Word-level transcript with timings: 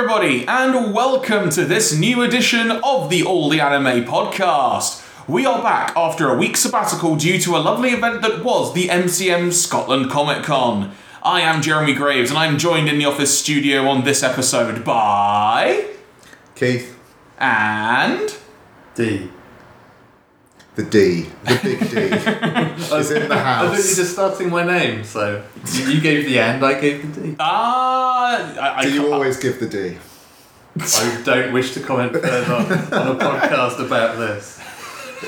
everybody, 0.00 0.48
and 0.48 0.94
welcome 0.94 1.50
to 1.50 1.62
this 1.62 1.94
new 1.94 2.22
edition 2.22 2.70
of 2.70 3.10
the 3.10 3.22
All 3.22 3.50
the 3.50 3.60
Anime 3.60 4.02
podcast. 4.06 5.06
We 5.28 5.44
are 5.44 5.62
back 5.62 5.94
after 5.94 6.30
a 6.30 6.38
week 6.38 6.56
sabbatical 6.56 7.16
due 7.16 7.38
to 7.40 7.54
a 7.54 7.58
lovely 7.58 7.90
event 7.90 8.22
that 8.22 8.42
was 8.42 8.72
the 8.72 8.88
MCM 8.88 9.52
Scotland 9.52 10.10
Comic 10.10 10.42
Con. 10.42 10.92
I 11.22 11.42
am 11.42 11.60
Jeremy 11.60 11.92
Graves, 11.92 12.30
and 12.30 12.38
I'm 12.38 12.56
joined 12.56 12.88
in 12.88 12.96
the 12.96 13.04
office 13.04 13.38
studio 13.38 13.86
on 13.88 14.04
this 14.04 14.22
episode 14.22 14.86
by. 14.86 15.90
Keith, 16.54 16.98
and. 17.38 18.34
D. 18.94 19.28
the 20.80 20.90
D, 20.90 21.28
the 21.44 21.60
big 21.62 21.78
D, 21.90 21.96
is 22.96 23.10
in 23.10 23.28
the 23.28 23.36
house. 23.36 23.64
I 23.64 23.64
thought 23.64 23.64
you 23.64 23.70
were 23.70 23.76
house. 23.76 23.96
just 23.96 24.12
starting 24.12 24.50
my 24.50 24.64
name, 24.64 25.04
so 25.04 25.42
you 25.72 25.88
you 25.90 26.00
gave 26.00 26.24
the 26.26 26.38
end, 26.38 26.64
I 26.64 26.80
gave 26.80 27.14
the 27.14 27.20
D. 27.20 27.36
Ah. 27.38 28.54
I, 28.60 28.78
I 28.78 28.82
Do 28.82 28.90
you 28.92 29.00
can't- 29.02 29.12
always 29.12 29.36
give 29.38 29.58
the 29.60 29.68
D? 29.68 29.96
I 30.78 31.22
don't 31.24 31.52
wish 31.52 31.74
to 31.74 31.80
comment 31.80 32.12
further 32.12 32.54
on 32.54 32.62
a 32.62 33.16
podcast 33.18 33.84
about 33.84 34.18
this. 34.18 34.59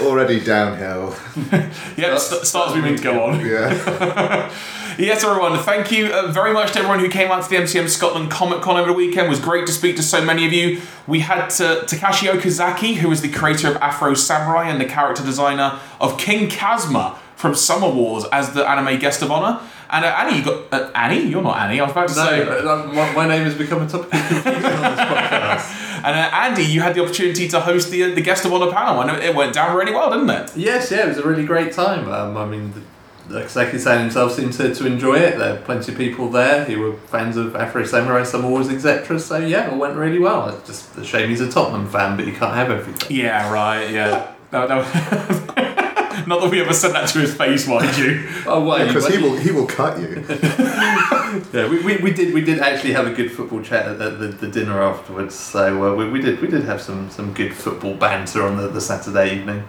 Already 0.00 0.40
downhill. 0.40 1.14
Yep, 1.96 2.18
st- 2.18 2.44
starts 2.46 2.74
we 2.74 2.80
mean 2.80 2.96
to 2.96 3.02
go 3.02 3.22
on. 3.24 3.44
Yeah. 3.44 4.50
Yes, 4.98 5.24
everyone. 5.24 5.58
Thank 5.58 5.90
you 5.90 6.08
uh, 6.12 6.30
very 6.32 6.52
much 6.52 6.72
to 6.72 6.78
everyone 6.80 6.98
who 7.00 7.08
came 7.08 7.30
out 7.30 7.42
to 7.44 7.48
the 7.48 7.56
MCM 7.56 7.88
Scotland 7.88 8.30
Comic 8.30 8.60
Con 8.60 8.76
over 8.76 8.88
the 8.88 8.92
weekend. 8.92 9.26
It 9.26 9.30
was 9.30 9.40
great 9.40 9.64
to 9.66 9.72
speak 9.72 9.96
to 9.96 10.02
so 10.02 10.22
many 10.22 10.44
of 10.44 10.52
you. 10.52 10.82
We 11.06 11.20
had 11.20 11.44
uh, 11.44 11.84
Takashi 11.86 12.28
Okazaki, 12.30 12.96
who 12.96 13.10
is 13.10 13.22
the 13.22 13.30
creator 13.30 13.68
of 13.68 13.76
Afro 13.78 14.12
Samurai 14.12 14.68
and 14.68 14.78
the 14.78 14.84
character 14.84 15.24
designer 15.24 15.80
of 15.98 16.18
King 16.18 16.46
Kazma 16.50 17.16
from 17.36 17.54
Summer 17.54 17.88
Wars, 17.88 18.24
as 18.32 18.52
the 18.52 18.68
anime 18.68 18.98
guest 19.00 19.22
of 19.22 19.30
honor. 19.32 19.60
And 19.88 20.04
uh, 20.04 20.08
Annie, 20.08 20.38
you 20.38 20.44
got 20.44 20.64
uh, 20.72 20.90
Annie. 20.94 21.22
You're 21.22 21.42
not 21.42 21.56
Annie. 21.58 21.80
I 21.80 21.84
was 21.84 21.92
about 21.92 22.08
to 22.08 22.14
No, 22.14 22.26
say. 22.26 22.42
uh, 22.68 22.86
my, 22.92 23.12
my 23.14 23.26
name 23.28 23.44
has 23.44 23.54
become 23.54 23.80
a 23.82 23.88
topic 23.88 24.12
of 24.12 24.20
confusion 24.28 24.46
on 24.54 24.62
this 24.62 25.00
podcast. 25.00 25.91
And 26.12 26.16
uh, 26.16 26.30
Andy, 26.34 26.64
you 26.64 26.80
had 26.80 26.94
the 26.94 27.02
opportunity 27.02 27.46
to 27.48 27.60
host 27.60 27.90
the 27.90 28.12
the 28.12 28.20
guest 28.20 28.44
of 28.44 28.52
honor 28.52 28.72
panel, 28.72 29.00
and 29.02 29.22
it 29.22 29.34
went 29.34 29.54
down 29.54 29.76
really 29.76 29.92
well, 29.92 30.10
didn't 30.10 30.30
it? 30.30 30.56
Yes, 30.56 30.90
yeah, 30.90 31.04
it 31.04 31.08
was 31.08 31.18
a 31.18 31.26
really 31.26 31.44
great 31.44 31.72
time. 31.72 32.08
Um, 32.08 32.36
I 32.36 32.44
mean, 32.44 32.72
the, 32.72 32.82
like 33.32 33.48
Saki-san 33.48 34.00
himself 34.00 34.32
seemed 34.32 34.52
to, 34.54 34.74
to 34.74 34.86
enjoy 34.86 35.14
it. 35.14 35.38
There 35.38 35.54
were 35.54 35.60
plenty 35.60 35.92
of 35.92 35.98
people 35.98 36.28
there 36.28 36.64
who 36.64 36.80
were 36.80 36.92
fans 37.06 37.36
of 37.36 37.54
Afro 37.54 37.84
Samurai, 37.84 38.24
Summer 38.24 38.48
Wars, 38.48 38.68
etc. 38.68 39.18
So 39.20 39.38
yeah, 39.38 39.72
it 39.72 39.76
went 39.76 39.96
really 39.96 40.18
well. 40.18 40.48
It's 40.48 40.66
just 40.66 40.96
a 40.96 41.04
shame 41.04 41.30
he's 41.30 41.40
a 41.40 41.50
Tottenham 41.50 41.88
fan, 41.88 42.16
but 42.16 42.26
you 42.26 42.32
can't 42.32 42.54
have 42.54 42.70
everything. 42.70 43.16
Yeah, 43.16 43.50
right. 43.52 43.88
Yeah. 43.90 44.34
Not 46.26 46.40
that 46.42 46.50
we 46.50 46.60
ever 46.60 46.72
said 46.72 46.92
that 46.92 47.08
to 47.10 47.18
his 47.20 47.34
face, 47.34 47.66
mind 47.66 47.96
you. 47.96 48.28
Oh, 48.46 48.64
wait, 48.64 48.86
Because 48.88 49.06
he 49.08 49.18
will, 49.18 49.36
he 49.36 49.50
will 49.52 49.66
cut 49.66 49.98
you. 50.00 50.24
Yeah, 51.54 51.66
we, 51.66 51.82
we, 51.82 51.96
we 51.96 52.10
did 52.12 52.34
we 52.34 52.42
did 52.42 52.58
actually 52.60 52.92
have 52.92 53.06
a 53.06 53.10
good 53.12 53.32
football 53.32 53.62
chat 53.62 53.86
at 53.86 53.98
the, 53.98 54.10
the, 54.10 54.26
the 54.28 54.48
dinner 54.48 54.82
afterwards. 54.82 55.34
So 55.34 55.92
uh, 55.92 55.94
we, 55.94 56.10
we 56.10 56.20
did 56.20 56.40
we 56.42 56.46
did 56.48 56.64
have 56.64 56.80
some, 56.82 57.08
some 57.08 57.32
good 57.32 57.54
football 57.54 57.94
banter 57.94 58.42
on 58.42 58.58
the, 58.58 58.68
the 58.68 58.82
Saturday 58.82 59.36
evening. 59.36 59.64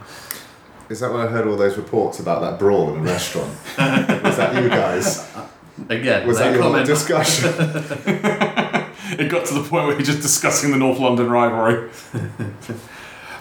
Is 0.89 0.99
that 0.99 1.11
when 1.13 1.21
I 1.21 1.27
heard 1.27 1.47
all 1.47 1.55
those 1.55 1.77
reports 1.77 2.19
about 2.19 2.41
that 2.41 2.59
brawl 2.59 2.93
in 2.93 2.99
a 2.99 3.03
restaurant? 3.03 3.49
Was 3.77 4.35
that 4.37 4.61
you 4.61 4.67
guys? 4.67 5.25
Again, 5.87 6.27
Was 6.27 6.37
no 6.39 6.43
that 6.43 6.53
your 6.53 6.63
comment. 6.63 6.85
discussion? 6.85 7.53
It 9.19 9.29
got 9.29 9.45
to 9.47 9.53
the 9.53 9.61
point 9.61 9.87
where 9.87 9.95
we 9.95 10.01
are 10.03 10.05
just 10.05 10.21
discussing 10.21 10.71
the 10.71 10.77
North 10.77 10.99
London 10.99 11.29
rivalry. 11.29 11.89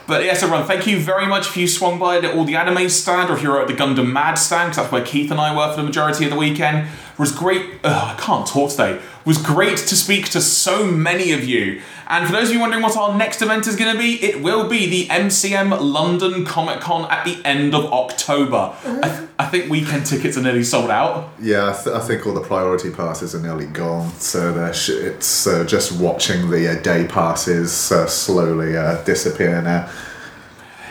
But 0.06 0.24
yes, 0.24 0.42
everyone, 0.42 0.66
thank 0.66 0.86
you 0.86 0.98
very 1.00 1.26
much 1.26 1.46
if 1.48 1.56
you 1.56 1.68
swung 1.68 1.98
by 1.98 2.18
All 2.32 2.44
the 2.44 2.56
Anime 2.56 2.88
stand 2.88 3.30
or 3.30 3.34
if 3.34 3.42
you're 3.42 3.60
at 3.60 3.68
the 3.68 3.74
Gundam 3.74 4.12
Mad 4.12 4.34
stand, 4.34 4.70
because 4.70 4.76
that's 4.76 4.92
where 4.92 5.04
Keith 5.04 5.30
and 5.30 5.40
I 5.40 5.56
were 5.56 5.70
for 5.72 5.80
the 5.80 5.86
majority 5.86 6.24
of 6.24 6.30
the 6.30 6.36
weekend. 6.36 6.88
It 6.88 7.18
was 7.18 7.32
great. 7.32 7.64
Ugh, 7.84 8.16
I 8.16 8.20
can't 8.20 8.46
talk 8.46 8.70
today. 8.70 9.00
It 9.22 9.26
was 9.26 9.38
great 9.38 9.78
to 9.78 9.96
speak 9.96 10.28
to 10.30 10.40
so 10.40 10.84
many 10.84 11.32
of 11.32 11.44
you. 11.44 11.80
And 12.08 12.26
for 12.26 12.32
those 12.32 12.48
of 12.48 12.54
you 12.54 12.60
wondering 12.60 12.82
what 12.82 12.96
our 12.96 13.16
next 13.16 13.40
event 13.40 13.66
is 13.68 13.76
going 13.76 13.92
to 13.94 13.98
be, 13.98 14.22
it 14.22 14.42
will 14.42 14.68
be 14.68 14.86
the 14.90 15.06
MCM 15.06 15.80
London 15.80 16.44
Comic 16.44 16.80
Con 16.80 17.08
at 17.10 17.24
the 17.24 17.38
end 17.44 17.72
of 17.74 17.84
October. 17.92 18.74
I, 18.84 19.08
th- 19.08 19.28
I 19.38 19.46
think 19.46 19.70
weekend 19.70 20.06
tickets 20.06 20.36
are 20.36 20.42
nearly 20.42 20.64
sold 20.64 20.90
out. 20.90 21.30
yeah, 21.40 21.70
I, 21.70 21.82
th- 21.82 21.94
I 21.96 22.00
think 22.00 22.26
all 22.26 22.34
the 22.34 22.40
priority 22.42 22.90
passes 22.90 23.34
are 23.34 23.40
nearly 23.40 23.66
gone. 23.66 24.10
So 24.14 24.72
sh- 24.72 24.88
it's 24.90 25.46
uh, 25.46 25.64
just 25.64 25.92
watching 25.92 26.50
the 26.50 26.76
uh, 26.76 26.82
day 26.82 27.06
passes 27.06 27.92
uh, 27.92 28.06
slowly 28.08 28.76
uh, 28.76 29.02
disappear 29.04 29.62
now. 29.62 29.88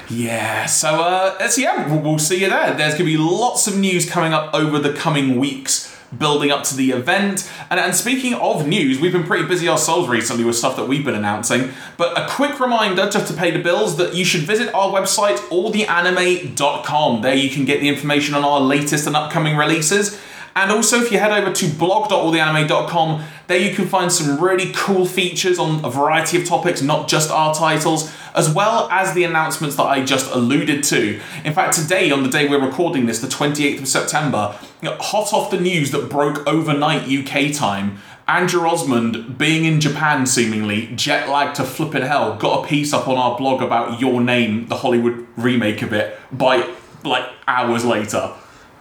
Yeah, 0.09 0.66
so 0.66 1.02
uh, 1.02 1.48
so 1.48 1.62
yeah, 1.62 1.94
we'll 1.94 2.19
see 2.19 2.42
you 2.42 2.50
there. 2.50 2.74
There's 2.74 2.94
going 2.94 3.06
to 3.09 3.18
be 3.18 3.18
lots 3.18 3.68
of 3.68 3.78
news 3.78 4.09
coming 4.09 4.34
up 4.34 4.53
over 4.53 4.78
the 4.80 4.92
coming 4.94 5.38
weeks, 5.40 5.96
building 6.18 6.52
up 6.52 6.64
to 6.66 6.76
the 6.76 6.92
event. 6.92 7.50
And, 7.70 7.80
and 7.80 7.96
speaking 7.96 8.34
of 8.34 8.68
news, 8.68 9.00
we've 9.00 9.12
been 9.12 9.24
pretty 9.24 9.48
busy 9.48 9.70
ourselves 9.70 10.08
recently 10.08 10.44
with 10.44 10.56
stuff 10.56 10.76
that 10.76 10.88
we've 10.88 11.06
been 11.06 11.16
announcing. 11.16 11.72
But 11.98 12.18
a 12.18 12.28
quick 12.28 12.60
reminder, 12.60 13.10
just 13.10 13.28
to 13.32 13.34
pay 13.34 13.52
the 13.52 13.62
bills, 13.62 13.98
that 13.98 14.14
you 14.16 14.26
should 14.26 14.42
visit 14.42 14.74
our 14.74 14.92
website, 14.92 15.38
alltheanime.com. 15.50 17.22
There 17.22 17.36
you 17.36 17.50
can 17.50 17.66
get 17.66 17.80
the 17.80 17.90
information 17.90 18.36
on 18.36 18.44
our 18.44 18.60
latest 18.60 19.08
and 19.08 19.16
upcoming 19.16 19.56
releases. 19.56 20.20
And 20.56 20.72
also, 20.72 21.01
if 21.01 21.12
you 21.12 21.19
head 21.19 21.31
over 21.31 21.53
to 21.53 21.67
blog.alltheanime.com, 21.67 23.23
there 23.47 23.59
you 23.59 23.73
can 23.73 23.88
find 23.88 24.12
some 24.12 24.39
really 24.39 24.72
cool 24.73 25.06
features 25.06 25.59
on 25.59 25.84
a 25.85 25.89
variety 25.89 26.38
of 26.38 26.45
topics, 26.45 26.81
not 26.81 27.07
just 27.07 27.31
our 27.31 27.53
titles, 27.53 28.13
as 28.35 28.53
well 28.53 28.89
as 28.91 29.13
the 29.13 29.23
announcements 29.23 29.75
that 29.78 29.84
I 29.84 30.03
just 30.03 30.31
alluded 30.31 30.84
to. 30.85 31.19
In 31.44 31.53
fact, 31.53 31.75
today, 31.75 32.12
on 32.12 32.23
the 32.23 32.29
day 32.29 32.47
we're 32.47 32.66
recording 32.66 33.06
this, 33.06 33.19
the 33.19 33.28
28th 33.28 33.79
of 33.81 33.88
September, 33.88 34.57
hot 34.84 35.34
off 35.34 35.51
the 35.51 35.59
news 35.59 35.91
that 35.91 36.09
broke 36.09 36.45
overnight 36.47 37.03
UK 37.03 37.53
time, 37.53 38.00
Andrew 38.28 38.62
Osmond, 38.62 39.38
being 39.38 39.66
in 39.66 39.81
Japan 39.81 40.25
seemingly, 40.25 40.88
jet 40.95 41.28
lagged 41.28 41.56
to 41.57 41.66
flipping 41.66 42.03
hell, 42.03 42.38
got 42.38 42.63
a 42.63 42.68
piece 42.68 42.94
up 42.94 43.07
on 43.07 43.18
our 43.18 43.38
blog 43.38 43.62
about 43.62 44.00
Your 44.00 44.22
Name, 44.22 44.68
the 44.68 44.78
Hollywood 44.78 45.28
remake 45.35 45.81
of 45.81 45.91
it, 45.91 46.18
by 46.31 46.69
like 47.03 47.28
hours 47.47 47.83
later. 47.83 48.31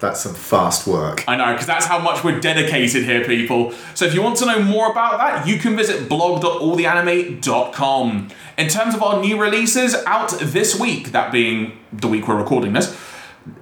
That's 0.01 0.21
some 0.21 0.35
fast 0.35 0.87
work. 0.87 1.25
I 1.29 1.37
know, 1.37 1.53
because 1.53 1.67
that's 1.67 1.85
how 1.85 1.99
much 1.99 2.25
we're 2.25 2.41
dedicated 2.41 3.05
here, 3.05 3.23
people. 3.25 3.75
So 3.95 4.07
if 4.07 4.15
you 4.15 4.23
want 4.23 4.39
to 4.39 4.47
know 4.47 4.63
more 4.63 4.91
about 4.91 5.19
that, 5.19 5.47
you 5.47 5.59
can 5.59 5.77
visit 5.77 6.09
blog.alltheanime.com. 6.09 8.29
In 8.57 8.69
terms 8.69 8.95
of 8.95 9.03
our 9.03 9.21
new 9.21 9.39
releases, 9.41 9.95
out 10.07 10.31
this 10.41 10.81
week, 10.81 11.13
that 11.13 11.31
being 11.31 11.79
the 11.93 12.09
week 12.09 12.27
we're 12.27 12.39
recording 12.39 12.73
this, 12.73 12.99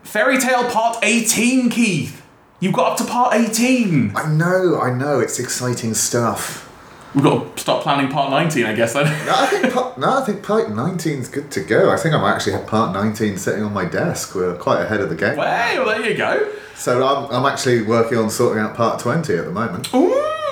Fairy 0.04 0.38
Tail 0.38 0.70
Part 0.70 0.98
18, 1.02 1.70
Keith. 1.70 2.22
You've 2.60 2.74
got 2.74 2.92
up 2.92 2.98
to 2.98 3.04
Part 3.04 3.34
18. 3.34 4.12
I 4.16 4.32
know, 4.32 4.78
I 4.80 4.96
know, 4.96 5.18
it's 5.20 5.40
exciting 5.40 5.94
stuff. 5.94 6.67
We've 7.14 7.24
got 7.24 7.56
to 7.56 7.60
start 7.62 7.82
planning 7.82 8.10
Part 8.10 8.30
19, 8.30 8.66
I 8.66 8.74
guess, 8.74 8.92
then. 8.92 9.06
No, 9.26 9.34
I 9.34 9.46
think 9.46 9.72
part, 9.74 9.98
no, 9.98 10.18
I 10.18 10.24
think 10.24 10.42
part 10.42 10.70
19 10.70 11.18
is 11.20 11.28
good 11.28 11.50
to 11.52 11.60
go. 11.60 11.90
I 11.90 11.96
think 11.96 12.14
I 12.14 12.20
might 12.20 12.34
actually 12.34 12.52
have 12.52 12.66
part 12.66 12.92
19 12.92 13.38
sitting 13.38 13.62
on 13.64 13.72
my 13.72 13.84
desk. 13.86 14.34
We're 14.34 14.54
quite 14.56 14.82
ahead 14.82 15.00
of 15.00 15.08
the 15.08 15.16
game. 15.16 15.36
well, 15.36 15.86
there 15.86 16.10
you 16.10 16.16
go. 16.16 16.52
So 16.74 17.04
I'm, 17.06 17.30
I'm 17.32 17.50
actually 17.50 17.82
working 17.82 18.18
on 18.18 18.30
sorting 18.30 18.62
out 18.62 18.74
part 18.76 19.00
20 19.00 19.34
at 19.34 19.44
the 19.46 19.50
moment. 19.50 19.92
Ooh, 19.94 20.08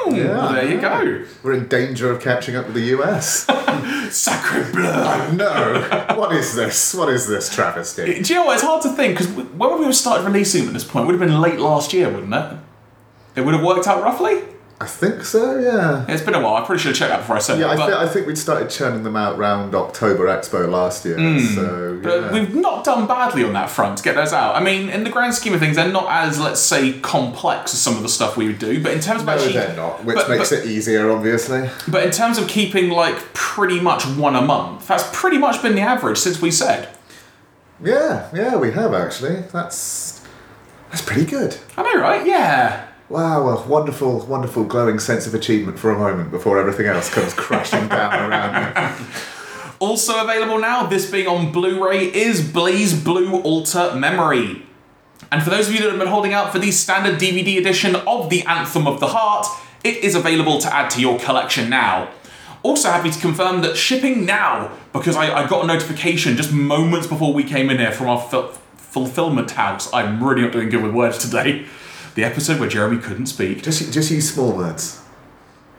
Yeah, 0.08 0.28
well, 0.28 0.52
there 0.54 0.68
you 0.68 0.80
go. 0.80 1.24
We're 1.42 1.52
in 1.52 1.68
danger 1.68 2.10
of 2.10 2.20
catching 2.22 2.56
up 2.56 2.66
with 2.66 2.74
the 2.74 2.96
US. 2.98 3.46
Sacre 4.10 4.70
bleu. 4.72 5.32
no, 5.36 6.06
what 6.16 6.34
is 6.34 6.54
this? 6.54 6.94
What 6.94 7.08
is 7.10 7.28
this 7.28 7.54
travesty? 7.54 8.22
Do 8.22 8.32
you 8.32 8.40
know 8.40 8.46
what? 8.46 8.54
It's 8.54 8.62
hard 8.62 8.82
to 8.82 8.90
think 8.90 9.18
because 9.18 9.30
when 9.32 9.70
would 9.70 9.78
we 9.80 9.84
have 9.84 9.94
started 9.96 10.24
releasing 10.24 10.62
them 10.62 10.70
at 10.70 10.74
this 10.74 10.84
point? 10.84 11.04
It 11.04 11.06
would 11.12 11.20
have 11.20 11.28
been 11.28 11.40
late 11.40 11.58
last 11.58 11.92
year, 11.92 12.08
wouldn't 12.08 12.32
it? 12.34 12.56
It 13.36 13.42
would 13.42 13.54
have 13.54 13.62
worked 13.64 13.86
out 13.86 14.02
roughly. 14.02 14.42
I 14.78 14.84
think 14.84 15.24
so, 15.24 15.58
yeah. 15.58 16.04
It's 16.06 16.22
been 16.22 16.34
a 16.34 16.40
while. 16.40 16.56
I 16.62 16.66
pretty 16.66 16.82
should 16.82 16.90
have 16.90 16.98
checked 16.98 17.10
that 17.10 17.20
before 17.20 17.36
I 17.36 17.38
said 17.38 17.58
Yeah, 17.58 17.68
it. 17.68 17.70
I, 17.70 17.76
but, 17.76 17.86
thi- 17.86 18.04
I 18.04 18.06
think 18.08 18.26
we'd 18.26 18.36
started 18.36 18.68
churning 18.68 19.04
them 19.04 19.16
out 19.16 19.38
round 19.38 19.74
October 19.74 20.26
Expo 20.26 20.68
last 20.70 21.06
year. 21.06 21.16
Hmm. 21.16 21.38
So, 21.38 21.98
but 22.02 22.20
yeah. 22.20 22.32
we've 22.32 22.54
not 22.54 22.84
done 22.84 23.06
badly 23.06 23.42
on 23.42 23.54
that 23.54 23.70
front 23.70 23.96
to 23.96 24.04
get 24.04 24.16
those 24.16 24.34
out. 24.34 24.54
I 24.54 24.60
mean, 24.62 24.90
in 24.90 25.02
the 25.02 25.08
grand 25.08 25.32
scheme 25.32 25.54
of 25.54 25.60
things, 25.60 25.76
they're 25.76 25.88
not 25.90 26.08
as, 26.10 26.38
let's 26.38 26.60
say, 26.60 26.92
complex 27.00 27.72
as 27.72 27.80
some 27.80 27.96
of 27.96 28.02
the 28.02 28.08
stuff 28.10 28.36
we 28.36 28.48
would 28.48 28.58
do. 28.58 28.82
But 28.82 28.92
in 28.92 29.00
terms 29.00 29.22
of 29.22 29.26
No, 29.26 29.32
actually, 29.32 29.54
they're 29.54 29.74
not, 29.76 30.04
which 30.04 30.14
but- 30.16 30.28
makes 30.28 30.50
but- 30.50 30.58
it 30.58 30.66
easier, 30.66 31.10
obviously. 31.10 31.70
but 31.88 32.04
in 32.04 32.10
terms 32.10 32.36
of 32.36 32.46
keeping 32.46 32.90
like 32.90 33.16
pretty 33.32 33.80
much 33.80 34.04
one 34.06 34.36
a 34.36 34.42
month, 34.42 34.86
that's 34.88 35.08
pretty 35.18 35.38
much 35.38 35.62
been 35.62 35.74
the 35.74 35.80
average 35.80 36.18
since 36.18 36.42
we 36.42 36.50
said. 36.50 36.90
Yeah, 37.82 38.28
yeah, 38.34 38.56
we 38.56 38.72
have 38.72 38.92
actually. 38.92 39.36
That's 39.52 40.22
that's 40.90 41.02
pretty 41.02 41.24
good. 41.24 41.56
Am 41.78 41.86
I 41.86 41.94
right? 42.00 42.26
Yeah. 42.26 42.85
Wow, 43.08 43.48
a 43.48 43.68
wonderful, 43.68 44.26
wonderful, 44.26 44.64
glowing 44.64 44.98
sense 44.98 45.28
of 45.28 45.34
achievement 45.34 45.78
for 45.78 45.92
a 45.92 45.98
moment 45.98 46.32
before 46.32 46.58
everything 46.58 46.86
else 46.86 47.08
comes 47.08 47.32
crashing 47.34 47.86
down 47.88 48.30
around 48.30 48.98
you. 48.98 49.06
Also 49.78 50.20
available 50.24 50.58
now, 50.58 50.86
this 50.86 51.08
being 51.08 51.28
on 51.28 51.52
Blu-ray, 51.52 52.06
is 52.06 52.40
BlazBlue 52.40 53.44
Alter 53.44 53.94
Memory. 53.94 54.66
And 55.30 55.42
for 55.42 55.50
those 55.50 55.68
of 55.68 55.74
you 55.74 55.80
that 55.82 55.90
have 55.90 55.98
been 55.98 56.08
holding 56.08 56.32
out 56.32 56.50
for 56.50 56.58
the 56.58 56.72
standard 56.72 57.20
DVD 57.20 57.58
edition 57.58 57.94
of 57.94 58.28
the 58.28 58.42
Anthem 58.42 58.88
of 58.88 58.98
the 58.98 59.08
Heart, 59.08 59.46
it 59.84 59.98
is 59.98 60.16
available 60.16 60.58
to 60.58 60.74
add 60.74 60.90
to 60.90 61.00
your 61.00 61.18
collection 61.20 61.70
now. 61.70 62.10
Also 62.64 62.90
happy 62.90 63.10
to 63.10 63.20
confirm 63.20 63.60
that 63.62 63.76
shipping 63.76 64.24
now, 64.24 64.72
because 64.92 65.14
I, 65.14 65.44
I 65.44 65.46
got 65.46 65.62
a 65.62 65.66
notification 65.68 66.36
just 66.36 66.52
moments 66.52 67.06
before 67.06 67.32
we 67.32 67.44
came 67.44 67.70
in 67.70 67.78
here 67.78 67.92
from 67.92 68.08
our 68.08 68.20
fil- 68.20 68.48
fulfillment 68.76 69.52
house. 69.52 69.92
I'm 69.92 70.24
really 70.24 70.42
not 70.42 70.50
doing 70.50 70.70
good 70.70 70.82
with 70.82 70.92
words 70.92 71.18
today. 71.18 71.66
The 72.16 72.24
episode 72.24 72.58
where 72.58 72.68
Jeremy 72.68 73.00
couldn't 73.00 73.26
speak. 73.26 73.62
Just, 73.62 73.92
just 73.92 74.10
use 74.10 74.32
small 74.32 74.52
words. 74.52 75.02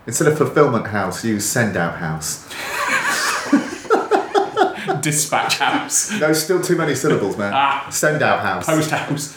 Instead 0.06 0.28
of 0.28 0.38
fulfillment 0.38 0.88
house, 0.88 1.26
use 1.26 1.46
send 1.46 1.76
out 1.76 1.98
house. 1.98 2.48
Dispatch 5.02 5.58
house. 5.58 6.12
No, 6.20 6.32
still 6.34 6.62
too 6.62 6.76
many 6.78 6.94
syllables, 6.94 7.38
man. 7.38 7.54
Ah. 7.56 7.88
Send 7.90 8.22
out 8.22 8.42
house. 8.42 8.68
Post 8.68 8.92
house. 8.92 9.36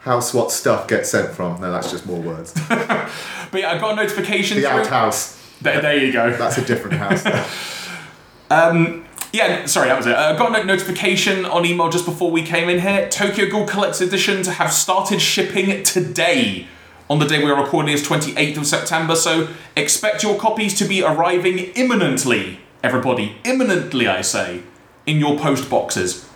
House, 0.00 0.34
what 0.34 0.52
stuff 0.52 0.86
gets 0.86 1.10
sent 1.10 1.30
from? 1.30 1.60
No, 1.62 1.72
that's 1.72 1.90
just 1.90 2.04
more 2.06 2.20
words. 2.20 2.54
But 3.50 3.62
yeah, 3.62 3.72
I 3.72 3.78
got 3.78 3.92
a 3.92 3.96
notification. 3.96 4.58
The 4.58 4.64
through- 4.68 4.80
outhouse. 4.80 5.42
There, 5.62 5.80
there 5.80 5.96
you 5.96 6.12
go. 6.12 6.30
That's 6.36 6.58
a 6.58 6.64
different 6.66 6.98
house. 6.98 7.24
Yeah, 9.32 9.66
sorry, 9.66 9.88
that 9.88 9.96
was 9.96 10.06
it. 10.06 10.14
I 10.16 10.30
uh, 10.30 10.38
got 10.38 10.58
a 10.58 10.64
notification 10.64 11.44
on 11.44 11.66
email 11.66 11.90
just 11.90 12.06
before 12.06 12.30
we 12.30 12.42
came 12.42 12.68
in 12.68 12.80
here. 12.80 13.08
Tokyo 13.10 13.48
Ghoul 13.48 13.66
Collector's 13.66 14.00
Editions 14.00 14.46
have 14.46 14.72
started 14.72 15.20
shipping 15.20 15.82
today. 15.82 16.66
On 17.10 17.18
the 17.18 17.26
day 17.26 17.42
we 17.44 17.50
are 17.50 17.62
recording 17.62 17.92
is 17.92 18.06
28th 18.06 18.56
of 18.56 18.66
September, 18.66 19.14
so 19.14 19.48
expect 19.76 20.22
your 20.22 20.38
copies 20.38 20.74
to 20.78 20.86
be 20.86 21.02
arriving 21.02 21.58
imminently. 21.74 22.60
Everybody, 22.82 23.36
imminently, 23.44 24.06
I 24.06 24.22
say, 24.22 24.62
in 25.04 25.18
your 25.18 25.38
post 25.38 25.68
boxes. 25.68 26.28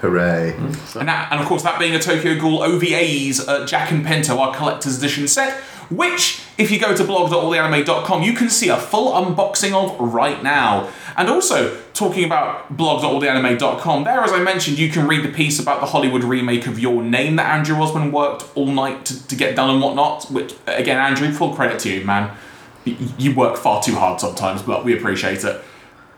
Hooray. 0.00 0.54
And, 0.56 1.08
that, 1.08 1.28
and 1.30 1.40
of 1.40 1.46
course, 1.46 1.62
that 1.62 1.78
being 1.78 1.94
a 1.94 1.98
Tokyo 1.98 2.38
Ghoul 2.38 2.62
OVA's 2.62 3.46
uh, 3.46 3.66
Jack 3.66 3.90
and 3.90 4.06
Pinto, 4.06 4.38
our 4.38 4.54
collector's 4.54 4.98
edition 4.98 5.26
set, 5.26 5.60
which, 5.90 6.42
if 6.58 6.70
you 6.70 6.78
go 6.78 6.94
to 6.94 7.04
blog.alltheanime.com, 7.04 8.22
you 8.22 8.32
can 8.32 8.50
see 8.50 8.68
a 8.68 8.76
full 8.76 9.12
unboxing 9.12 9.72
of 9.72 9.98
right 9.98 10.42
now. 10.42 10.90
And 11.16 11.28
also, 11.28 11.76
talking 11.94 12.24
about 12.24 12.76
blog.alltheanime.com, 12.76 14.04
there, 14.04 14.20
as 14.20 14.32
I 14.32 14.40
mentioned, 14.40 14.78
you 14.78 14.90
can 14.90 15.06
read 15.08 15.24
the 15.24 15.32
piece 15.32 15.58
about 15.58 15.80
the 15.80 15.86
Hollywood 15.86 16.24
remake 16.24 16.66
of 16.66 16.78
Your 16.78 17.02
Name 17.02 17.36
that 17.36 17.52
Andrew 17.54 17.76
Osmond 17.76 18.12
worked 18.12 18.44
all 18.54 18.66
night 18.66 19.04
to, 19.06 19.26
to 19.28 19.36
get 19.36 19.56
done 19.56 19.70
and 19.70 19.80
whatnot. 19.82 20.30
Which, 20.30 20.54
again, 20.66 20.98
Andrew, 20.98 21.32
full 21.32 21.54
credit 21.54 21.78
to 21.80 21.92
you, 21.92 22.04
man. 22.04 22.36
You 22.84 23.34
work 23.34 23.56
far 23.56 23.82
too 23.82 23.96
hard 23.96 24.20
sometimes, 24.20 24.62
but 24.62 24.84
we 24.84 24.96
appreciate 24.96 25.44
it. 25.44 25.60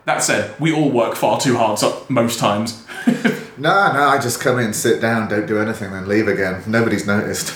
That 0.05 0.23
said, 0.23 0.58
we 0.61 0.73
all 0.73 0.90
work 0.90 1.14
far 1.14 1.40
too 1.40 1.56
hard 1.56 1.78
so- 1.78 2.05
most 2.08 2.38
times. 2.38 2.84
No, 3.61 3.93
no, 3.93 4.05
I 4.05 4.19
just 4.19 4.40
come 4.40 4.58
in, 4.58 4.73
sit 4.73 5.02
down, 5.02 5.28
don't 5.28 5.44
do 5.46 5.58
anything, 5.58 5.93
then 5.93 6.08
leave 6.08 6.28
again. 6.28 6.62
Nobody's 6.66 7.06
noticed. 7.06 7.55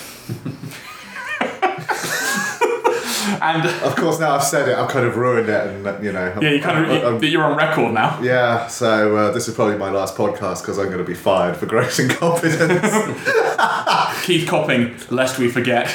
And 3.44 3.66
Of 3.84 3.94
course, 3.94 4.18
now 4.18 4.34
I've 4.34 4.42
said 4.42 4.68
it, 4.70 4.78
I've 4.78 4.88
kind 4.88 5.04
of 5.04 5.16
ruined 5.16 5.50
it, 5.50 5.66
and 5.66 6.02
you 6.02 6.12
know. 6.12 6.38
yeah, 6.40 6.50
you 6.50 6.62
kind 6.62 6.90
of 6.90 7.04
I'm- 7.04 7.22
you, 7.22 7.28
you're 7.28 7.44
on 7.44 7.56
record 7.56 7.92
now. 7.92 8.18
yeah, 8.22 8.66
so 8.68 9.14
uh, 9.16 9.30
this 9.32 9.48
is 9.48 9.54
probably 9.54 9.76
my 9.76 9.90
last 9.90 10.16
podcast 10.16 10.62
because 10.62 10.78
I'm 10.78 10.86
going 10.86 10.98
to 10.98 11.04
be 11.04 11.12
fired 11.14 11.56
for 11.56 11.66
gross 11.66 11.98
incompetence. 11.98 12.80
Keith 14.24 14.48
Copping, 14.48 14.96
lest 15.10 15.38
we 15.38 15.50
forget. 15.50 15.88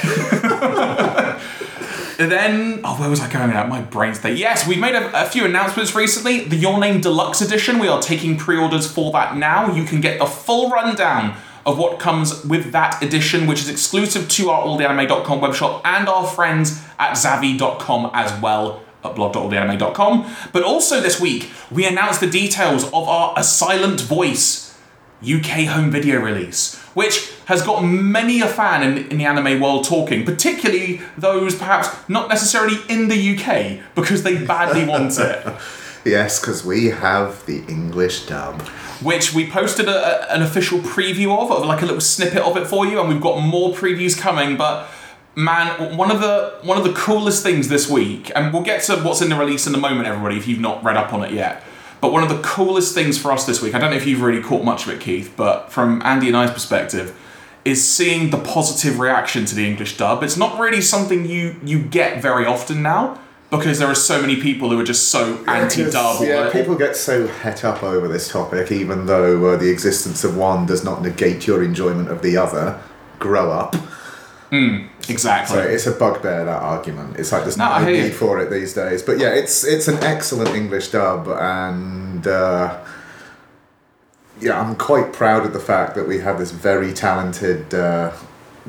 then, 2.18 2.82
oh, 2.84 2.96
where 3.00 3.10
was 3.10 3.22
I 3.22 3.32
going 3.32 3.50
at? 3.50 3.68
My 3.68 3.82
brain 3.82 4.14
state. 4.14 4.38
Yes, 4.38 4.68
we've 4.68 4.78
made 4.80 4.94
a, 4.94 5.22
a 5.24 5.26
few 5.26 5.46
announcements 5.46 5.96
recently. 5.96 6.44
The 6.44 6.56
Your 6.56 6.80
Name 6.80 7.02
Deluxe 7.02 7.42
Edition, 7.42 7.80
we 7.80 7.88
are 7.88 8.00
taking 8.02 8.38
pre 8.38 8.58
orders 8.58 8.92
for 8.92 9.12
that 9.14 9.38
now. 9.38 9.74
You 9.74 9.86
can 9.86 10.02
get 10.02 10.20
the 10.20 10.28
full 10.28 10.70
rundown 10.70 11.36
of 11.70 11.78
what 11.78 12.00
comes 12.00 12.44
with 12.46 12.72
that 12.72 13.02
edition, 13.04 13.46
which 13.46 13.60
is 13.60 13.70
exclusive 13.70 14.28
to 14.28 14.50
our 14.50 14.66
alltheanime.com 14.66 15.40
webshop 15.40 15.82
and 15.86 16.10
our 16.10 16.26
friends 16.26 16.84
at 16.98 17.14
Zavvi.com 17.14 18.10
as 18.14 18.42
well 18.42 18.82
at 19.04 19.16
blog.alltheanime.com. 19.16 20.36
But 20.52 20.64
also 20.64 21.00
this 21.00 21.22
week, 21.22 21.52
we 21.70 21.86
announced 21.86 22.22
the 22.22 22.30
details 22.30 22.86
of 22.86 23.08
our 23.08 23.36
A 23.38 23.44
Silent 23.44 24.02
Voice 24.02 24.76
UK 25.22 25.68
home 25.68 25.92
video 25.92 26.20
release, 26.20 26.76
which 26.96 27.32
has 27.46 27.62
got 27.62 27.82
many 27.82 28.42
a 28.42 28.48
fan 28.48 28.82
in, 28.82 29.08
in 29.10 29.18
the 29.20 29.26
anime 29.26 29.60
world 29.62 29.86
talking, 29.86 30.26
particularly 30.26 31.02
those 31.18 31.56
perhaps 31.56 31.90
not 32.10 32.30
necessarily 32.30 32.78
in 32.90 33.10
the 33.10 33.38
UK 33.38 33.80
because 33.94 34.24
they 34.24 34.44
badly 34.44 34.86
want 34.86 35.20
it. 35.20 35.46
yes, 36.06 36.40
because 36.40 36.66
we 36.66 36.86
have 36.86 37.46
the 37.46 37.64
English 37.68 38.26
dub. 38.26 38.68
Which 39.02 39.34
we 39.34 39.50
posted 39.50 39.88
a, 39.88 40.30
a- 40.30 40.36
an 40.36 40.42
official 40.42 40.80
preview 40.80 41.38
of, 41.42 41.52
of 41.52 41.66
like 41.66 41.82
a 41.82 41.86
little 41.86 42.02
snippet 42.02 42.42
of 42.44 42.58
it 42.58 42.68
for 42.68 42.86
you, 42.86 43.00
and 43.00 43.08
we've 43.08 43.22
got 43.22 43.40
more 43.40 43.74
previews 43.74 44.20
coming. 44.20 44.58
But 44.58 44.88
man, 45.36 45.96
one 45.98 46.12
of 46.12 46.20
the 46.20 46.56
one 46.64 46.78
of 46.78 46.84
the 46.84 46.94
coolest 46.94 47.42
things 47.44 47.70
this 47.70 47.90
week, 47.90 48.32
and 48.36 48.52
we'll 48.54 48.64
get 48.64 48.84
to 48.84 48.98
what's 48.98 49.22
in 49.22 49.30
the 49.30 49.36
release 49.38 49.68
in 49.68 49.74
a 49.76 49.78
moment, 49.78 50.08
everybody, 50.08 50.38
if 50.38 50.48
you've 50.48 50.60
not 50.60 50.84
read 50.84 50.98
up 50.98 51.14
on 51.14 51.24
it 51.24 51.32
yet. 51.32 51.64
But 52.02 52.12
one 52.14 52.24
of 52.24 52.30
the 52.30 52.42
coolest 52.42 52.94
things 52.94 53.18
for 53.18 53.32
us 53.32 53.46
this 53.46 53.62
week, 53.62 53.76
I 53.76 53.80
don't 53.80 53.92
know 53.92 53.98
if 53.98 54.08
you've 54.08 54.22
really 54.22 54.42
caught 54.42 54.64
much 54.64 54.86
of 54.88 54.94
it, 54.94 55.02
Keith, 55.02 55.34
but 55.36 55.70
from 55.72 56.02
Andy 56.06 56.28
and 56.28 56.38
I's 56.38 56.52
perspective, 56.52 57.18
is 57.66 57.86
seeing 57.86 58.30
the 58.30 58.38
positive 58.38 59.00
reaction 59.00 59.44
to 59.46 59.54
the 59.56 59.68
English 59.68 59.98
dub. 59.98 60.24
It's 60.24 60.38
not 60.38 60.58
really 60.60 60.82
something 60.82 61.26
you 61.26 61.56
you 61.64 61.80
get 61.80 62.22
very 62.22 62.46
often 62.46 62.82
now 62.82 63.20
because 63.52 63.80
there 63.80 63.88
are 63.88 63.96
so 63.96 64.22
many 64.22 64.40
people 64.42 64.70
who 64.70 64.80
are 64.80 64.84
just 64.84 65.10
so 65.10 65.44
anti-dub. 65.48 66.22
Yeah, 66.24 66.50
people 66.52 66.76
get 66.76 66.96
so 66.96 67.28
het 67.28 67.64
up 67.64 67.82
over 67.84 68.08
this 68.08 68.28
topic, 68.30 68.72
even 68.72 69.06
though 69.08 69.46
uh, 69.54 69.58
the 69.58 69.70
existence 69.70 70.24
of 70.24 70.38
one 70.38 70.66
does 70.66 70.84
not 70.84 71.02
negate 71.02 71.48
your 71.48 71.64
enjoyment 71.64 72.10
of 72.10 72.22
the 72.22 72.38
other. 72.38 72.80
Grow 73.18 73.52
up. 73.52 73.76
exactly. 74.52 75.56
So 75.58 75.62
it's 75.62 75.88
a 75.88 75.92
bugbear 75.92 76.46
that 76.46 76.62
argument. 76.62 77.18
It's 77.18 77.32
like 77.32 77.44
there's 77.44 77.58
No, 77.58 77.66
no, 77.66 77.72
I 77.72 77.90
you. 77.90 78.04
need 78.04 78.14
for 78.14 78.40
it 78.40 78.50
these 78.50 78.74
days. 78.74 79.02
But 79.04 79.20
yeah, 79.20 79.30
it's 79.30 79.64
it's 79.64 79.88
an 79.88 79.98
excellent 80.04 80.50
English 80.56 80.90
dub, 80.92 81.28
and 81.28 82.26
uh, 82.28 82.78
yeah, 84.40 84.60
I'm 84.60 84.76
quite 84.76 85.12
proud 85.14 85.46
of 85.46 85.54
the 85.54 85.60
fact 85.60 85.96
that 85.96 86.08
we 86.08 86.20
have 86.20 86.38
this 86.40 86.52
very 86.52 86.94
talented 86.94 87.74
uh, 87.74 88.12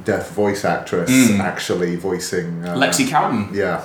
deaf 0.04 0.30
voice 0.30 0.64
actress 0.64 1.10
actually 1.38 1.96
voicing 1.96 2.64
uh, 2.64 2.74
Mm. 2.74 2.78
Lexi 2.82 3.08
Cowden. 3.08 3.48
Yeah, 3.54 3.84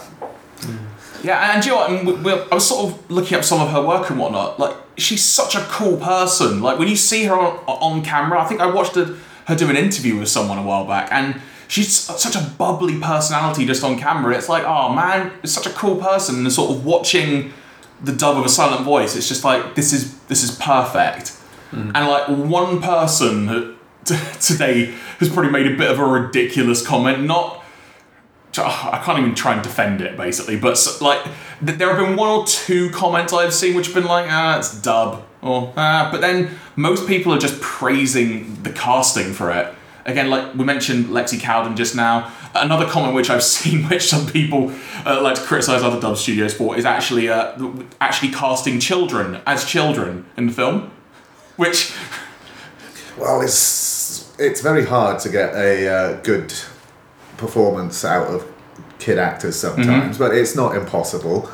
Yeah, 1.23 1.55
and 1.55 1.65
you 1.65 1.71
know 1.71 1.77
what? 1.77 1.89
And 1.89 2.07
we, 2.07 2.13
we, 2.13 2.31
I 2.31 2.53
was 2.53 2.67
sort 2.67 2.91
of 2.91 3.11
looking 3.11 3.37
up 3.37 3.43
some 3.43 3.61
of 3.61 3.71
her 3.71 3.81
work 3.81 4.09
and 4.09 4.19
whatnot. 4.19 4.59
Like, 4.59 4.75
she's 4.97 5.23
such 5.23 5.55
a 5.55 5.61
cool 5.61 5.97
person. 5.97 6.61
Like, 6.61 6.77
when 6.77 6.87
you 6.87 6.95
see 6.95 7.23
her 7.25 7.35
on, 7.35 7.57
on 7.67 8.03
camera, 8.03 8.39
I 8.39 8.45
think 8.45 8.61
I 8.61 8.67
watched 8.67 8.95
her, 8.95 9.17
her 9.47 9.55
do 9.55 9.69
an 9.69 9.75
interview 9.75 10.19
with 10.19 10.29
someone 10.29 10.57
a 10.57 10.63
while 10.63 10.85
back, 10.85 11.11
and 11.11 11.41
she's 11.67 11.93
such 11.93 12.35
a 12.35 12.49
bubbly 12.57 12.99
personality 12.99 13.65
just 13.65 13.83
on 13.83 13.97
camera. 13.97 14.35
It's 14.35 14.49
like, 14.49 14.63
oh 14.65 14.93
man, 14.93 15.31
it's 15.43 15.53
such 15.53 15.65
a 15.65 15.71
cool 15.71 15.97
person. 15.97 16.37
And 16.37 16.51
sort 16.51 16.71
of 16.71 16.85
watching 16.85 17.53
the 18.03 18.11
dub 18.11 18.37
of 18.37 18.45
a 18.45 18.49
silent 18.49 18.83
voice, 18.83 19.15
it's 19.15 19.27
just 19.27 19.43
like 19.43 19.75
this 19.75 19.93
is 19.93 20.19
this 20.25 20.43
is 20.43 20.51
perfect. 20.57 21.29
Hmm. 21.71 21.91
And 21.95 22.07
like 22.07 22.27
one 22.27 22.81
person 22.81 23.77
today 24.39 24.93
has 25.19 25.29
probably 25.29 25.51
made 25.51 25.67
a 25.67 25.75
bit 25.75 25.89
of 25.89 25.99
a 25.99 26.05
ridiculous 26.05 26.85
comment, 26.85 27.23
not 27.23 27.64
I 28.63 29.01
can't 29.03 29.19
even 29.19 29.35
try 29.35 29.53
and 29.53 29.63
defend 29.63 30.01
it 30.01 30.17
basically, 30.17 30.57
but 30.57 30.77
like 31.01 31.23
th- 31.65 31.77
there 31.77 31.93
have 31.93 31.97
been 31.97 32.15
one 32.15 32.29
or 32.29 32.45
two 32.45 32.89
comments 32.91 33.33
I've 33.33 33.53
seen 33.53 33.75
which 33.75 33.87
have 33.87 33.95
been 33.95 34.05
like, 34.05 34.27
ah, 34.29 34.57
it's 34.57 34.79
dub, 34.81 35.23
or 35.41 35.73
ah, 35.75 36.09
but 36.11 36.21
then 36.21 36.51
most 36.75 37.07
people 37.07 37.33
are 37.33 37.37
just 37.37 37.59
praising 37.61 38.61
the 38.63 38.71
casting 38.71 39.33
for 39.33 39.51
it. 39.51 39.73
Again, 40.05 40.29
like 40.29 40.53
we 40.53 40.63
mentioned 40.63 41.05
Lexi 41.05 41.39
Cowden 41.39 41.75
just 41.75 41.95
now. 41.95 42.31
Another 42.53 42.85
comment 42.85 43.15
which 43.15 43.29
I've 43.29 43.43
seen, 43.55 43.83
which 43.89 44.03
some 44.03 44.27
people 44.27 44.71
uh, 45.05 45.21
like 45.21 45.35
to 45.35 45.41
criticize 45.41 45.81
other 45.81 45.99
dub 45.99 46.17
studios 46.17 46.53
for, 46.53 46.77
is 46.77 46.85
actually 46.85 47.29
uh, 47.29 47.57
actually 47.99 48.31
casting 48.31 48.79
children 48.79 49.41
as 49.47 49.65
children 49.65 50.25
in 50.37 50.47
the 50.47 50.53
film, 50.53 50.91
which 51.55 51.93
well, 53.17 53.41
it's 53.41 54.31
it's 54.37 54.61
very 54.61 54.85
hard 54.85 55.19
to 55.19 55.29
get 55.29 55.55
a 55.55 55.87
uh, 55.87 56.21
good 56.21 56.53
performance 57.37 58.03
out 58.05 58.27
of 58.27 58.45
kid 58.99 59.17
actors 59.19 59.55
sometimes, 59.55 60.17
but 60.17 60.33
it's 60.35 60.55
not 60.55 60.75
impossible. 60.75 61.49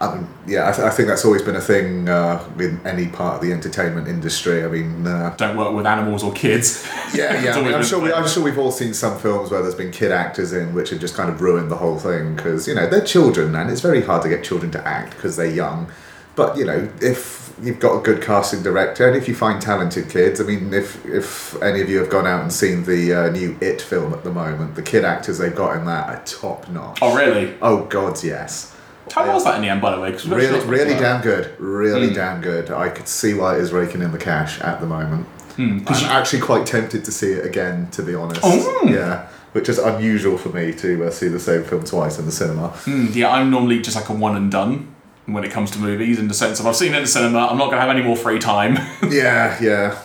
I 0.00 0.16
mean, 0.16 0.28
yeah, 0.46 0.68
I, 0.68 0.72
th- 0.72 0.84
I 0.86 0.90
think 0.90 1.08
that's 1.08 1.24
always 1.24 1.40
been 1.42 1.54
a 1.56 1.60
thing 1.60 2.08
uh, 2.08 2.44
in 2.58 2.80
any 2.84 3.06
part 3.06 3.36
of 3.36 3.40
the 3.40 3.52
entertainment 3.52 4.08
industry. 4.08 4.64
I 4.64 4.68
mean, 4.68 5.06
uh, 5.06 5.34
don't 5.38 5.56
work 5.56 5.72
with 5.72 5.86
animals 5.86 6.22
or 6.22 6.32
kids. 6.32 6.86
yeah, 7.14 7.40
yeah. 7.42 7.54
I 7.56 7.62
mean, 7.62 7.72
I'm 7.74 7.84
sure 7.84 8.00
we. 8.00 8.12
I'm 8.12 8.28
sure 8.28 8.42
we've 8.42 8.58
all 8.58 8.72
seen 8.72 8.92
some 8.92 9.18
films 9.18 9.50
where 9.50 9.62
there's 9.62 9.76
been 9.76 9.92
kid 9.92 10.10
actors 10.12 10.52
in, 10.52 10.74
which 10.74 10.90
have 10.90 11.00
just 11.00 11.14
kind 11.14 11.30
of 11.30 11.40
ruined 11.40 11.70
the 11.70 11.76
whole 11.76 11.98
thing 11.98 12.34
because 12.36 12.66
you 12.68 12.74
know 12.74 12.86
they're 12.88 13.04
children, 13.04 13.54
and 13.54 13.70
it's 13.70 13.80
very 13.80 14.02
hard 14.02 14.22
to 14.22 14.28
get 14.28 14.44
children 14.44 14.70
to 14.72 14.86
act 14.86 15.14
because 15.16 15.36
they're 15.36 15.46
young. 15.46 15.90
But 16.34 16.56
you 16.58 16.64
know, 16.64 16.90
if 17.00 17.43
you've 17.62 17.80
got 17.80 17.98
a 17.98 18.02
good 18.02 18.22
casting 18.22 18.62
director, 18.62 19.06
and 19.08 19.16
if 19.16 19.28
you 19.28 19.34
find 19.34 19.60
talented 19.60 20.08
kids, 20.10 20.40
I 20.40 20.44
mean, 20.44 20.72
if 20.74 21.04
if 21.06 21.60
any 21.62 21.80
of 21.80 21.88
you 21.88 21.98
have 21.98 22.10
gone 22.10 22.26
out 22.26 22.42
and 22.42 22.52
seen 22.52 22.84
the 22.84 23.12
uh, 23.12 23.30
new 23.30 23.56
It 23.60 23.80
film 23.80 24.12
at 24.12 24.24
the 24.24 24.32
moment, 24.32 24.74
the 24.74 24.82
kid 24.82 25.04
actors 25.04 25.38
they've 25.38 25.54
got 25.54 25.76
in 25.76 25.84
that 25.86 26.08
are 26.08 26.22
top 26.24 26.68
notch. 26.68 26.98
oh 27.02 27.14
really? 27.16 27.54
Oh 27.62 27.84
God, 27.84 28.22
yes. 28.24 28.74
How 29.12 29.30
was 29.32 29.44
that 29.44 29.56
in 29.56 29.62
the 29.62 29.68
end, 29.68 29.82
by 29.82 29.94
the 29.94 30.00
way? 30.00 30.10
'Cause 30.12 30.26
Really, 30.26 30.60
really 30.66 30.94
damn 30.94 31.20
good. 31.20 31.50
Really 31.58 32.08
Hmm. 32.08 32.14
damn 32.14 32.40
good. 32.40 32.70
I 32.70 32.88
could 32.88 33.06
see 33.06 33.34
why 33.34 33.56
it 33.56 33.60
is 33.60 33.70
raking 33.72 34.00
in 34.00 34.12
the 34.12 34.18
cash 34.18 34.60
at 34.62 34.80
the 34.80 34.86
moment. 34.86 35.26
Hmm, 35.56 35.80
I'm 35.86 36.04
actually 36.06 36.40
quite 36.40 36.66
tempted 36.66 37.04
to 37.04 37.12
see 37.12 37.32
it 37.32 37.44
again, 37.44 37.88
to 37.92 38.02
be 38.02 38.14
honest. 38.14 38.40
Oh. 38.42 38.80
Yeah, 38.88 39.26
which 39.52 39.68
is 39.68 39.78
unusual 39.78 40.36
for 40.38 40.48
me 40.48 40.72
to 40.72 41.04
uh, 41.04 41.10
see 41.10 41.28
the 41.28 41.38
same 41.38 41.62
film 41.64 41.84
twice 41.84 42.18
in 42.18 42.24
the 42.26 42.32
cinema. 42.32 42.70
Mm, 42.86 43.14
yeah, 43.14 43.30
I'm 43.30 43.50
normally 43.50 43.80
just 43.80 43.94
like 43.94 44.08
a 44.08 44.14
one 44.14 44.36
and 44.36 44.50
done 44.50 44.88
when 45.26 45.44
it 45.44 45.50
comes 45.50 45.70
to 45.72 45.78
movies, 45.78 46.18
in 46.18 46.28
the 46.28 46.34
sense 46.34 46.60
of 46.60 46.66
I've 46.66 46.76
seen 46.76 46.92
it 46.92 46.96
in 46.96 47.02
the 47.02 47.08
cinema, 47.08 47.46
I'm 47.46 47.58
not 47.58 47.66
going 47.66 47.76
to 47.76 47.80
have 47.80 47.90
any 47.90 48.02
more 48.02 48.16
free 48.16 48.38
time. 48.38 48.74
yeah, 49.10 49.58
yeah. 49.62 50.02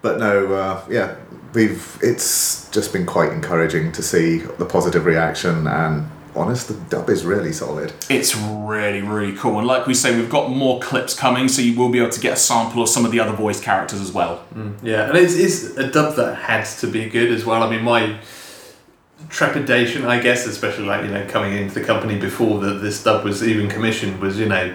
But 0.00 0.18
no, 0.18 0.52
uh, 0.52 0.84
yeah, 0.88 1.16
we've. 1.54 1.98
It's 2.02 2.70
just 2.70 2.92
been 2.92 3.06
quite 3.06 3.32
encouraging 3.32 3.92
to 3.92 4.02
see 4.02 4.38
the 4.38 4.64
positive 4.64 5.04
reaction 5.04 5.66
and 5.66 6.08
honest, 6.38 6.68
the 6.68 6.74
dub 6.88 7.10
is 7.10 7.24
really 7.24 7.52
solid. 7.52 7.92
It's 8.08 8.36
really, 8.36 9.02
really 9.02 9.36
cool. 9.36 9.58
And 9.58 9.66
like 9.66 9.86
we 9.86 9.94
say, 9.94 10.16
we've 10.16 10.30
got 10.30 10.50
more 10.50 10.80
clips 10.80 11.14
coming, 11.14 11.48
so 11.48 11.60
you 11.60 11.76
will 11.78 11.88
be 11.88 11.98
able 11.98 12.10
to 12.10 12.20
get 12.20 12.34
a 12.34 12.36
sample 12.36 12.82
of 12.82 12.88
some 12.88 13.04
of 13.04 13.10
the 13.10 13.20
other 13.20 13.32
voice 13.32 13.60
characters 13.60 14.00
as 14.00 14.12
well. 14.12 14.44
Yeah, 14.82 15.08
and 15.08 15.18
it's, 15.18 15.34
it's 15.34 15.76
a 15.76 15.90
dub 15.90 16.16
that 16.16 16.36
had 16.36 16.64
to 16.78 16.86
be 16.86 17.08
good 17.08 17.30
as 17.32 17.44
well. 17.44 17.62
I 17.62 17.70
mean, 17.70 17.82
my 17.82 18.18
trepidation, 19.28 20.04
I 20.04 20.20
guess, 20.20 20.46
especially 20.46 20.86
like, 20.86 21.04
you 21.04 21.10
know, 21.10 21.26
coming 21.26 21.54
into 21.54 21.74
the 21.74 21.84
company 21.84 22.18
before 22.18 22.60
that 22.60 22.74
this 22.74 23.02
dub 23.02 23.24
was 23.24 23.46
even 23.46 23.68
commissioned, 23.68 24.20
was, 24.20 24.38
you 24.38 24.46
know, 24.46 24.74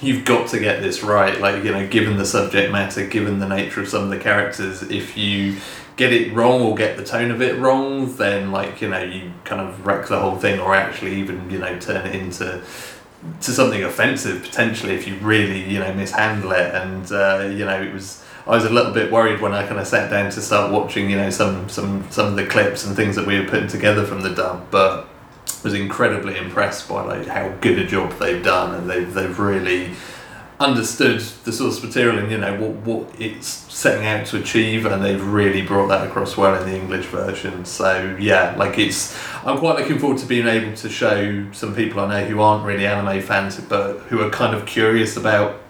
you've 0.00 0.24
got 0.24 0.48
to 0.50 0.60
get 0.60 0.82
this 0.82 1.02
right. 1.02 1.40
Like, 1.40 1.64
you 1.64 1.72
know, 1.72 1.86
given 1.86 2.16
the 2.16 2.26
subject 2.26 2.72
matter, 2.72 3.06
given 3.06 3.38
the 3.38 3.48
nature 3.48 3.80
of 3.80 3.88
some 3.88 4.04
of 4.04 4.10
the 4.10 4.18
characters, 4.18 4.82
if 4.82 5.16
you 5.16 5.56
get 5.96 6.12
it 6.12 6.32
wrong 6.32 6.62
or 6.62 6.74
get 6.76 6.96
the 6.96 7.04
tone 7.04 7.30
of 7.30 7.42
it 7.42 7.58
wrong, 7.58 8.14
then, 8.16 8.52
like, 8.52 8.80
you 8.80 8.88
know, 8.88 9.02
you 9.02 9.32
kind 9.44 9.60
of 9.60 9.84
wreck 9.84 10.06
the 10.06 10.18
whole 10.18 10.36
thing 10.36 10.60
or 10.60 10.74
actually 10.74 11.16
even, 11.16 11.50
you 11.50 11.58
know, 11.58 11.78
turn 11.78 12.06
it 12.06 12.14
into 12.14 12.62
to 13.40 13.50
something 13.50 13.82
offensive 13.82 14.42
potentially 14.42 14.94
if 14.94 15.08
you 15.08 15.16
really 15.16 15.68
you 15.68 15.80
know 15.80 15.92
mishandle 15.92 16.52
it 16.52 16.72
and 16.72 17.10
uh, 17.10 17.48
you 17.50 17.64
know 17.64 17.82
it 17.82 17.92
was 17.92 18.24
I 18.48 18.52
was 18.52 18.64
a 18.64 18.70
little 18.70 18.92
bit 18.92 19.12
worried 19.12 19.42
when 19.42 19.52
I 19.52 19.66
kind 19.66 19.78
of 19.78 19.86
sat 19.86 20.10
down 20.10 20.30
to 20.30 20.40
start 20.40 20.72
watching 20.72 21.10
you 21.10 21.16
know 21.16 21.28
some 21.28 21.68
some 21.68 22.10
some 22.10 22.28
of 22.28 22.36
the 22.36 22.46
clips 22.46 22.86
and 22.86 22.96
things 22.96 23.14
that 23.16 23.26
we 23.26 23.38
were 23.38 23.46
putting 23.46 23.68
together 23.68 24.06
from 24.06 24.22
the 24.22 24.30
dub 24.30 24.70
but 24.70 25.06
was 25.62 25.74
incredibly 25.74 26.36
impressed 26.38 26.88
by 26.88 27.02
like 27.02 27.26
how 27.26 27.50
good 27.60 27.78
a 27.78 27.86
job 27.86 28.10
they've 28.18 28.42
done 28.42 28.74
and 28.74 28.88
they've 28.88 29.12
they've 29.12 29.38
really 29.38 29.90
understood 30.60 31.20
the 31.44 31.52
source 31.52 31.80
material 31.82 32.18
and 32.18 32.32
you 32.32 32.38
know 32.38 32.58
what 32.58 32.70
what 32.86 33.20
it's 33.20 33.46
setting 33.46 34.06
out 34.06 34.26
to 34.26 34.38
achieve 34.40 34.86
and 34.86 35.04
they've 35.04 35.24
really 35.24 35.60
brought 35.60 35.88
that 35.88 36.06
across 36.06 36.36
well 36.36 36.60
in 36.60 36.68
the 36.68 36.74
English 36.74 37.04
version. 37.06 37.66
So 37.66 38.16
yeah 38.18 38.56
like 38.56 38.78
it's 38.78 39.14
I'm 39.44 39.58
quite 39.58 39.78
looking 39.78 39.98
forward 39.98 40.18
to 40.20 40.26
being 40.26 40.46
able 40.46 40.74
to 40.74 40.88
show 40.88 41.46
some 41.52 41.74
people 41.74 42.00
I 42.00 42.22
know 42.22 42.26
who 42.26 42.40
aren't 42.40 42.64
really 42.64 42.86
anime 42.86 43.20
fans 43.20 43.60
but 43.60 43.98
who 44.08 44.22
are 44.22 44.30
kind 44.30 44.56
of 44.56 44.64
curious 44.64 45.18
about 45.18 45.60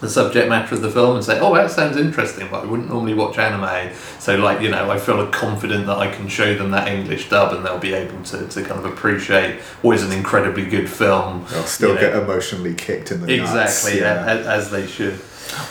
the 0.00 0.08
subject 0.08 0.48
matter 0.48 0.74
of 0.74 0.82
the 0.82 0.90
film 0.90 1.16
and 1.16 1.24
say 1.24 1.38
oh 1.40 1.54
that 1.54 1.70
sounds 1.70 1.96
interesting 1.96 2.48
but 2.50 2.64
I 2.64 2.66
wouldn't 2.66 2.88
normally 2.88 3.14
watch 3.14 3.38
anime 3.38 3.94
so 4.18 4.36
like 4.36 4.60
you 4.60 4.70
know 4.70 4.90
I 4.90 4.98
feel 4.98 5.26
confident 5.28 5.86
that 5.86 5.98
I 5.98 6.10
can 6.10 6.28
show 6.28 6.54
them 6.54 6.70
that 6.72 6.88
English 6.88 7.28
dub 7.28 7.54
and 7.54 7.64
they'll 7.64 7.78
be 7.78 7.94
able 7.94 8.22
to, 8.24 8.46
to 8.46 8.62
kind 8.62 8.78
of 8.78 8.84
appreciate 8.84 9.60
what 9.82 9.96
is 9.96 10.04
an 10.04 10.12
incredibly 10.12 10.66
good 10.66 10.90
film 10.90 11.44
They'll 11.50 11.62
still 11.64 11.90
you 11.90 11.94
know. 11.96 12.00
get 12.00 12.22
emotionally 12.22 12.74
kicked 12.74 13.10
in 13.10 13.20
the 13.20 13.36
nuts. 13.36 13.50
Exactly, 13.50 14.00
yeah. 14.00 14.24
yeah. 14.24 14.32
as, 14.32 14.46
as 14.46 14.70
they 14.70 14.86
should. 14.86 15.18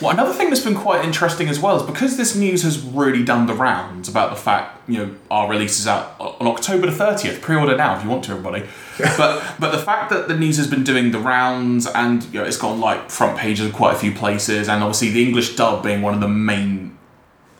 Well, 0.01 0.11
another 0.11 0.33
thing 0.33 0.49
that's 0.49 0.63
been 0.63 0.75
quite 0.75 1.03
interesting 1.05 1.49
as 1.49 1.59
well 1.59 1.77
is 1.77 1.83
because 1.83 2.17
this 2.17 2.35
news 2.35 2.63
has 2.63 2.81
really 2.81 3.23
done 3.23 3.47
the 3.47 3.53
rounds 3.53 4.09
about 4.09 4.29
the 4.29 4.35
fact, 4.35 4.89
you 4.89 4.97
know, 4.97 5.15
our 5.31 5.49
release 5.49 5.79
is 5.79 5.87
out 5.87 6.15
on 6.19 6.47
October 6.47 6.89
the 6.89 6.97
30th. 6.97 7.41
Pre 7.41 7.55
order 7.55 7.75
now 7.75 7.97
if 7.97 8.03
you 8.03 8.09
want 8.09 8.23
to, 8.25 8.31
everybody. 8.31 8.65
but 9.17 9.55
but 9.59 9.71
the 9.71 9.79
fact 9.79 10.09
that 10.09 10.27
the 10.27 10.37
news 10.37 10.57
has 10.57 10.67
been 10.67 10.83
doing 10.83 11.11
the 11.11 11.19
rounds 11.19 11.87
and, 11.87 12.23
you 12.25 12.39
know, 12.39 12.45
it's 12.45 12.57
gone 12.57 12.79
like 12.79 13.09
front 13.09 13.37
pages 13.37 13.67
of 13.67 13.73
quite 13.73 13.95
a 13.95 13.97
few 13.97 14.13
places, 14.13 14.69
and 14.69 14.83
obviously 14.83 15.09
the 15.09 15.23
English 15.23 15.55
dub 15.55 15.83
being 15.83 16.01
one 16.01 16.13
of 16.13 16.19
the 16.19 16.27
main 16.27 16.97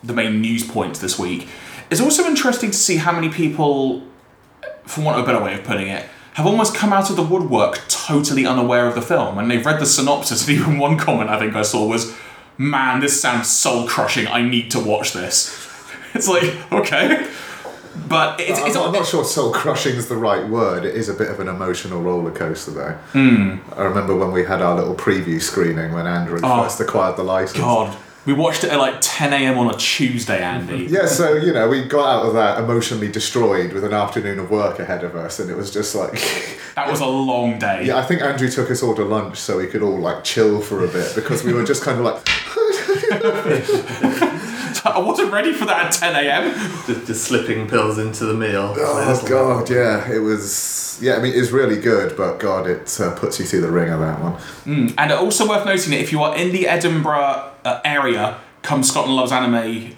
the 0.04 0.14
main 0.14 0.42
news 0.42 0.64
points 0.64 1.00
this 1.00 1.18
week, 1.18 1.48
it's 1.90 2.02
also 2.02 2.26
interesting 2.26 2.72
to 2.72 2.78
see 2.78 2.98
how 2.98 3.12
many 3.12 3.30
people, 3.30 4.04
for 4.86 5.02
want 5.02 5.18
of 5.18 5.24
a 5.24 5.26
better 5.26 5.44
way 5.44 5.54
of 5.54 5.64
putting 5.64 5.88
it, 5.88 6.06
have 6.34 6.46
almost 6.46 6.76
come 6.76 6.92
out 6.92 7.10
of 7.10 7.16
the 7.16 7.24
woodwork 7.24 7.82
totally 7.88 8.46
unaware 8.46 8.88
of 8.88 8.96
the 8.96 9.02
film. 9.02 9.38
And 9.38 9.50
they've 9.50 9.66
read 9.66 9.80
the 9.80 9.86
synopsis, 9.86 10.48
and 10.48 10.58
even 10.58 10.78
one 10.78 10.98
comment 10.98 11.30
I 11.30 11.40
think 11.40 11.56
I 11.56 11.62
saw 11.62 11.88
was, 11.88 12.16
Man, 12.58 13.00
this 13.00 13.20
sounds 13.20 13.50
soul 13.50 13.88
crushing. 13.88 14.28
I 14.28 14.42
need 14.42 14.70
to 14.72 14.80
watch 14.80 15.14
this. 15.14 15.60
It's 16.16 16.28
like, 16.28 16.72
okay. 16.72 17.28
But 18.08 18.40
it's, 18.40 18.60
I'm, 18.60 18.68
it's 18.68 18.76
not, 18.76 18.86
I'm 18.86 18.94
not 18.94 19.08
sure 19.08 19.26
soul 19.26 19.52
crushing 19.52 19.96
is 19.96 20.10
the 20.10 20.16
right 20.16 20.48
word. 20.48 20.86
It 20.86 20.94
is 20.94 21.10
a 21.10 21.14
bit 21.16 21.28
of 21.28 21.40
an 21.40 21.48
emotional 21.48 22.04
roller 22.04 22.30
coaster, 22.30 22.70
though. 22.70 22.92
Hmm. 23.14 23.58
I 23.76 23.82
remember 23.82 24.16
when 24.16 24.32
we 24.32 24.46
had 24.46 24.62
our 24.62 24.76
little 24.76 24.94
preview 24.94 25.42
screening 25.42 25.92
when 25.92 26.06
Andrew. 26.06 26.40
Oh, 26.44 26.62
first 26.62 26.80
acquired 26.80 27.18
the 27.18 27.24
license. 27.24 27.58
God. 27.58 27.98
We 28.26 28.32
watched 28.34 28.64
it 28.64 28.72
at 28.72 28.80
like 28.80 28.96
10 29.02 29.34
a.m. 29.34 29.58
on 29.58 29.74
a 29.74 29.78
Tuesday, 29.78 30.42
Andy. 30.42 30.86
Yeah, 30.90 31.08
so 31.08 31.34
you 31.34 31.52
know, 31.54 31.68
we 31.68 31.84
got 31.84 32.08
out 32.22 32.26
of 32.28 32.34
that 32.36 32.60
emotionally 32.60 33.12
destroyed 33.12 33.74
with 33.74 33.84
an 33.84 33.94
afternoon 33.94 34.40
of 34.40 34.50
work 34.50 34.80
ahead 34.80 35.04
of 35.04 35.16
us, 35.16 35.40
and 35.40 35.50
it 35.50 35.58
was 35.58 35.72
just 35.72 35.94
like, 35.94 36.14
That 36.76 36.90
was 36.90 37.02
a 37.02 37.06
long 37.06 37.60
day. 37.60 37.86
yeah, 37.86 37.98
I 37.98 38.04
think 38.04 38.22
Andrew 38.22 38.50
took 38.50 38.72
us 38.72 38.82
all 38.82 38.96
to 38.96 39.04
lunch 39.04 39.38
so 39.38 39.58
we 39.58 39.68
could 39.68 39.84
all 39.84 40.00
like 40.00 40.24
chill 40.24 40.62
for 40.62 40.86
a 40.86 40.88
bit 40.88 41.14
because 41.16 41.44
we 41.44 41.54
were 41.54 41.66
just 41.66 41.84
kind 41.84 42.00
of 42.00 42.06
like, 42.06 42.26
I 44.96 45.00
wasn't 45.00 45.32
ready 45.32 45.54
for 45.54 45.66
that 45.66 45.86
at 45.88 45.92
10 45.92 46.26
a.m. 46.26 46.54
Just, 46.88 47.08
just 47.08 47.24
slipping 47.26 47.68
pills 47.68 47.98
into 47.98 48.26
the 48.26 48.34
meal. 48.34 48.74
oh 48.78 49.26
god, 49.28 49.70
yeah, 49.70 50.10
it 50.12 50.20
was, 50.20 51.00
yeah, 51.02 51.16
I 51.16 51.20
mean, 51.22 51.34
it's 51.36 51.52
really 51.52 51.80
good, 51.80 52.16
but 52.18 52.40
god, 52.40 52.68
it 52.68 53.00
uh, 53.00 53.16
puts 53.16 53.40
you 53.40 53.46
through 53.46 53.62
the 53.62 53.72
ring 53.72 53.90
of 53.90 54.00
that 54.00 54.22
one. 54.22 54.94
And 54.98 55.12
also 55.12 55.48
worth 55.48 55.66
noting 55.66 55.92
that 55.92 56.00
if 56.00 56.12
you 56.12 56.22
are 56.24 56.36
in 56.36 56.52
the 56.52 56.68
Edinburgh 56.68 57.52
uh, 57.66 57.82
area, 57.86 58.40
come 58.62 58.84
Scotland 58.84 59.16
Loves 59.16 59.32
Anime 59.32 59.96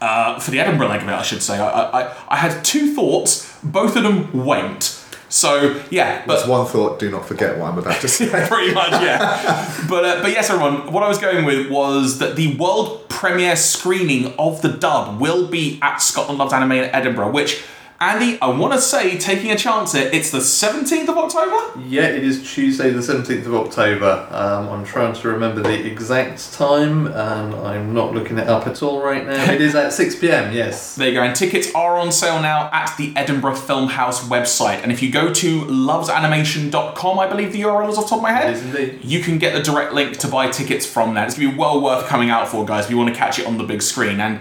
uh, 0.00 0.38
for 0.38 0.50
the 0.50 0.60
Edinburgh 0.60 0.88
leg 0.88 1.02
of 1.02 1.08
it, 1.08 1.12
I 1.12 1.22
should 1.22 1.42
say. 1.42 1.58
I, 1.58 2.02
I, 2.02 2.16
I 2.28 2.36
had 2.36 2.64
two 2.64 2.94
thoughts, 2.94 3.58
both 3.62 3.96
of 3.96 4.02
them 4.02 4.44
went. 4.44 5.02
So 5.28 5.80
yeah, 5.90 6.24
but 6.26 6.36
That's 6.36 6.48
one 6.48 6.66
thought. 6.66 6.98
Do 6.98 7.10
not 7.10 7.26
forget 7.26 7.58
what 7.58 7.70
I'm 7.70 7.78
about 7.78 8.00
to 8.02 8.08
say. 8.08 8.28
pretty 8.48 8.72
much 8.72 8.92
yeah. 8.92 9.86
but 9.88 10.04
uh, 10.04 10.22
but 10.22 10.30
yes, 10.30 10.50
everyone. 10.50 10.92
What 10.92 11.02
I 11.02 11.08
was 11.08 11.18
going 11.18 11.44
with 11.44 11.70
was 11.70 12.18
that 12.18 12.36
the 12.36 12.56
world 12.56 13.08
premiere 13.08 13.56
screening 13.56 14.34
of 14.38 14.62
the 14.62 14.68
dub 14.68 15.20
will 15.20 15.46
be 15.46 15.78
at 15.82 15.98
Scotland 15.98 16.38
Loves 16.38 16.52
Anime 16.52 16.72
in 16.72 16.84
Edinburgh, 16.94 17.30
which. 17.30 17.62
Andy, 17.98 18.38
I 18.42 18.48
want 18.48 18.74
to 18.74 18.78
say, 18.78 19.16
taking 19.16 19.50
a 19.50 19.56
chance 19.56 19.94
here, 19.94 20.10
it's 20.12 20.30
the 20.30 20.38
17th 20.38 21.08
of 21.08 21.16
October? 21.16 21.80
Yeah, 21.80 22.02
it 22.02 22.22
is 22.24 22.52
Tuesday, 22.52 22.90
the 22.90 23.00
17th 23.00 23.46
of 23.46 23.54
October. 23.54 24.28
Um, 24.30 24.68
I'm 24.68 24.84
trying 24.84 25.14
to 25.14 25.28
remember 25.28 25.62
the 25.62 25.86
exact 25.86 26.52
time, 26.52 27.06
and 27.06 27.54
I'm 27.54 27.94
not 27.94 28.12
looking 28.12 28.36
it 28.36 28.48
up 28.48 28.66
at 28.66 28.82
all 28.82 29.02
right 29.02 29.26
now. 29.26 29.50
It 29.50 29.62
is 29.62 29.74
at 29.74 29.94
6 29.94 30.16
pm, 30.16 30.52
yes. 30.52 30.96
There 31.06 31.08
you 31.08 31.14
go. 31.14 31.22
And 31.22 31.34
tickets 31.34 31.74
are 31.74 31.96
on 31.96 32.12
sale 32.12 32.42
now 32.42 32.68
at 32.70 32.94
the 32.98 33.14
Edinburgh 33.16 33.56
Film 33.56 33.88
House 33.88 34.28
website. 34.28 34.82
And 34.82 34.92
if 34.92 35.02
you 35.02 35.10
go 35.10 35.32
to 35.32 35.60
lovesanimation.com, 35.62 37.18
I 37.18 37.26
believe 37.26 37.52
the 37.52 37.62
URL 37.62 37.88
is 37.88 37.96
off 37.96 38.04
the 38.04 38.10
top 38.10 38.18
of 38.18 38.22
my 38.22 38.32
head, 38.32 38.52
is 38.52 38.62
indeed. 38.62 39.04
you 39.04 39.22
can 39.22 39.38
get 39.38 39.54
the 39.54 39.62
direct 39.62 39.94
link 39.94 40.18
to 40.18 40.28
buy 40.28 40.50
tickets 40.50 40.84
from 40.84 41.14
that. 41.14 41.28
It's 41.28 41.38
going 41.38 41.48
to 41.48 41.54
be 41.54 41.58
well 41.58 41.80
worth 41.80 42.06
coming 42.08 42.28
out 42.28 42.48
for, 42.48 42.66
guys, 42.66 42.84
if 42.84 42.90
you 42.90 42.98
want 42.98 43.08
to 43.08 43.18
catch 43.18 43.38
it 43.38 43.46
on 43.46 43.56
the 43.56 43.64
big 43.64 43.80
screen. 43.80 44.20
And 44.20 44.40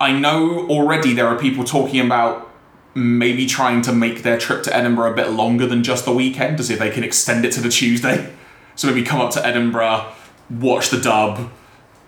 I 0.00 0.18
know 0.18 0.66
already 0.68 1.12
there 1.12 1.26
are 1.26 1.38
people 1.38 1.64
talking 1.64 2.00
about 2.00 2.53
maybe 2.94 3.46
trying 3.46 3.82
to 3.82 3.92
make 3.92 4.22
their 4.22 4.38
trip 4.38 4.62
to 4.64 4.76
Edinburgh 4.76 5.12
a 5.12 5.14
bit 5.14 5.30
longer 5.30 5.66
than 5.66 5.82
just 5.82 6.04
the 6.04 6.12
weekend 6.12 6.58
to 6.58 6.64
see 6.64 6.74
if 6.74 6.78
they 6.78 6.90
can 6.90 7.02
extend 7.04 7.44
it 7.44 7.52
to 7.52 7.60
the 7.60 7.68
Tuesday. 7.68 8.32
So 8.76 8.88
maybe 8.88 9.04
come 9.04 9.20
up 9.20 9.30
to 9.34 9.46
Edinburgh, 9.46 10.06
watch 10.50 10.90
the 10.90 11.00
dub, 11.00 11.38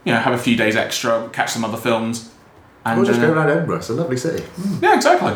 you 0.05 0.12
know, 0.12 0.19
have 0.19 0.35
a 0.35 0.38
few 0.38 0.57
days 0.57 0.75
extra, 0.75 1.28
catch 1.33 1.50
some 1.52 1.64
other 1.64 1.76
films. 1.76 2.33
And, 2.85 2.99
We'll 2.99 3.07
just 3.07 3.21
uh, 3.21 3.26
go 3.28 3.35
around 3.35 3.50
Edinburgh. 3.50 3.76
It's 3.76 3.88
a 3.88 3.93
lovely 3.93 4.16
city. 4.16 4.45
yeah, 4.83 4.97
exactly. 4.97 5.33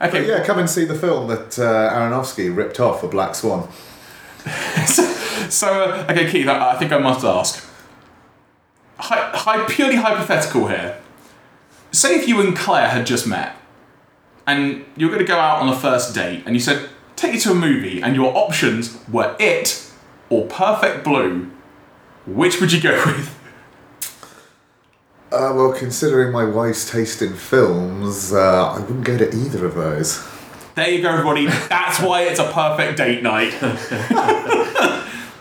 Okay, 0.00 0.28
yeah, 0.28 0.44
come 0.44 0.58
and 0.58 0.68
see 0.68 0.84
the 0.84 0.94
film 0.94 1.26
that 1.28 1.58
uh, 1.58 1.90
Aronofsky 1.90 2.54
ripped 2.54 2.80
off 2.80 3.00
for 3.00 3.08
Black 3.08 3.34
Swan. 3.34 3.66
so, 5.48 5.84
uh, 5.84 6.06
okay, 6.10 6.30
Keith, 6.30 6.46
I, 6.46 6.72
I 6.72 6.76
think 6.76 6.92
I 6.92 6.98
must 6.98 7.24
ask. 7.24 7.66
Hi, 8.98 9.30
hi, 9.34 9.64
purely 9.66 9.96
hypothetical 9.96 10.68
here. 10.68 11.00
Say 11.92 12.16
if 12.16 12.28
you 12.28 12.40
and 12.40 12.54
Claire 12.54 12.88
had 12.88 13.06
just 13.06 13.26
met, 13.26 13.56
and 14.46 14.84
you're 14.96 15.08
going 15.08 15.22
to 15.22 15.26
go 15.26 15.38
out 15.38 15.62
on 15.62 15.68
a 15.70 15.76
first 15.76 16.14
date, 16.14 16.42
and 16.44 16.54
you 16.54 16.60
said, 16.60 16.90
take 17.16 17.32
you 17.32 17.40
to 17.40 17.52
a 17.52 17.54
movie, 17.54 18.02
and 18.02 18.14
your 18.14 18.36
options 18.36 18.98
were 19.08 19.34
It 19.40 19.85
or 20.28 20.46
Perfect 20.46 21.04
Blue, 21.04 21.50
which 22.26 22.60
would 22.60 22.72
you 22.72 22.80
go 22.80 22.96
with? 23.06 23.32
Uh, 25.32 25.52
well, 25.54 25.72
considering 25.72 26.32
my 26.32 26.44
wife's 26.44 26.90
taste 26.90 27.20
in 27.20 27.34
films, 27.34 28.32
uh, 28.32 28.72
I 28.72 28.80
wouldn't 28.80 29.04
go 29.04 29.18
to 29.18 29.28
either 29.28 29.66
of 29.66 29.74
those. 29.74 30.24
There 30.76 30.88
you 30.88 31.02
go, 31.02 31.10
everybody. 31.10 31.46
That's 31.46 32.00
why 32.00 32.22
it's 32.22 32.38
a 32.38 32.50
perfect 32.52 32.98
date 32.98 33.22
night. 33.22 33.54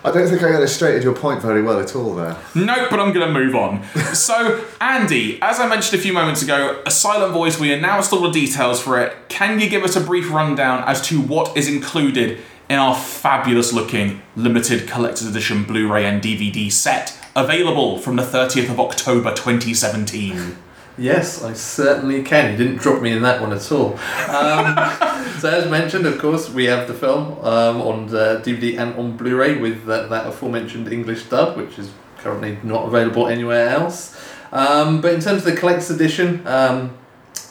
I 0.06 0.12
don't 0.12 0.28
think 0.28 0.44
I 0.44 0.54
illustrated 0.54 1.04
your 1.04 1.16
point 1.16 1.42
very 1.42 1.64
well 1.64 1.80
at 1.80 1.96
all 1.96 2.14
there. 2.14 2.38
Nope, 2.54 2.90
but 2.92 3.00
I'm 3.00 3.12
going 3.12 3.28
to 3.28 3.34
move 3.34 3.56
on. 3.56 3.84
So, 4.14 4.64
Andy, 4.80 5.42
as 5.42 5.60
I 5.60 5.68
mentioned 5.68 6.00
a 6.00 6.02
few 6.02 6.14
moments 6.14 6.44
ago, 6.44 6.82
a 6.86 6.92
silent 6.92 7.34
voice, 7.34 7.60
we 7.60 7.74
announced 7.74 8.14
all 8.14 8.22
the 8.22 8.32
details 8.32 8.80
for 8.80 9.02
it. 9.02 9.16
Can 9.30 9.60
you 9.60 9.68
give 9.68 9.84
us 9.84 9.96
a 9.96 10.02
brief 10.02 10.32
rundown 10.32 10.84
as 10.88 11.02
to 11.08 11.20
what 11.20 11.58
is 11.58 11.68
included 11.68 12.40
in 12.70 12.80
our 12.80 12.96
fabulous 12.96 13.72
looking 13.74 14.22
limited 14.36 14.88
collector's 14.88 15.28
edition 15.28 15.64
Blu 15.64 15.92
ray 15.92 16.06
and 16.06 16.22
DVD 16.22 16.72
set, 16.72 17.18
available 17.36 17.98
from 18.00 18.16
the 18.16 18.24
30th 18.24 18.70
of 18.70 18.80
October 18.80 19.34
2017? 19.34 20.58
Yes, 20.98 21.44
I 21.44 21.54
certainly 21.54 22.24
can. 22.24 22.52
You 22.52 22.58
didn't 22.58 22.78
drop 22.78 23.02
me 23.02 23.12
in 23.12 23.22
that 23.24 23.42
one 23.42 23.52
at 23.52 23.70
all. 23.72 23.94
Um, 24.30 24.76
so, 25.40 25.50
as 25.50 25.70
mentioned, 25.70 26.06
of 26.06 26.18
course, 26.20 26.50
we 26.50 26.66
have 26.66 26.88
the 26.88 26.94
film 26.94 27.38
um, 27.44 27.82
on 27.82 28.06
uh, 28.10 28.42
DVD 28.44 28.80
and 28.80 28.98
on 28.98 29.18
Blu-ray 29.18 29.58
with 29.58 29.86
that, 29.86 30.10
that 30.10 30.26
aforementioned 30.26 30.92
English 30.92 31.24
dub, 31.24 31.58
which 31.58 31.78
is 31.78 31.92
currently 32.20 32.58
not 32.64 32.88
available 32.88 33.28
anywhere 33.28 33.70
else. 33.70 34.18
Um, 34.54 35.02
but 35.02 35.14
in 35.14 35.20
terms 35.20 35.46
of 35.46 35.54
the 35.54 35.58
collector's 35.58 35.92
edition, 35.92 36.48
um, 36.48 36.98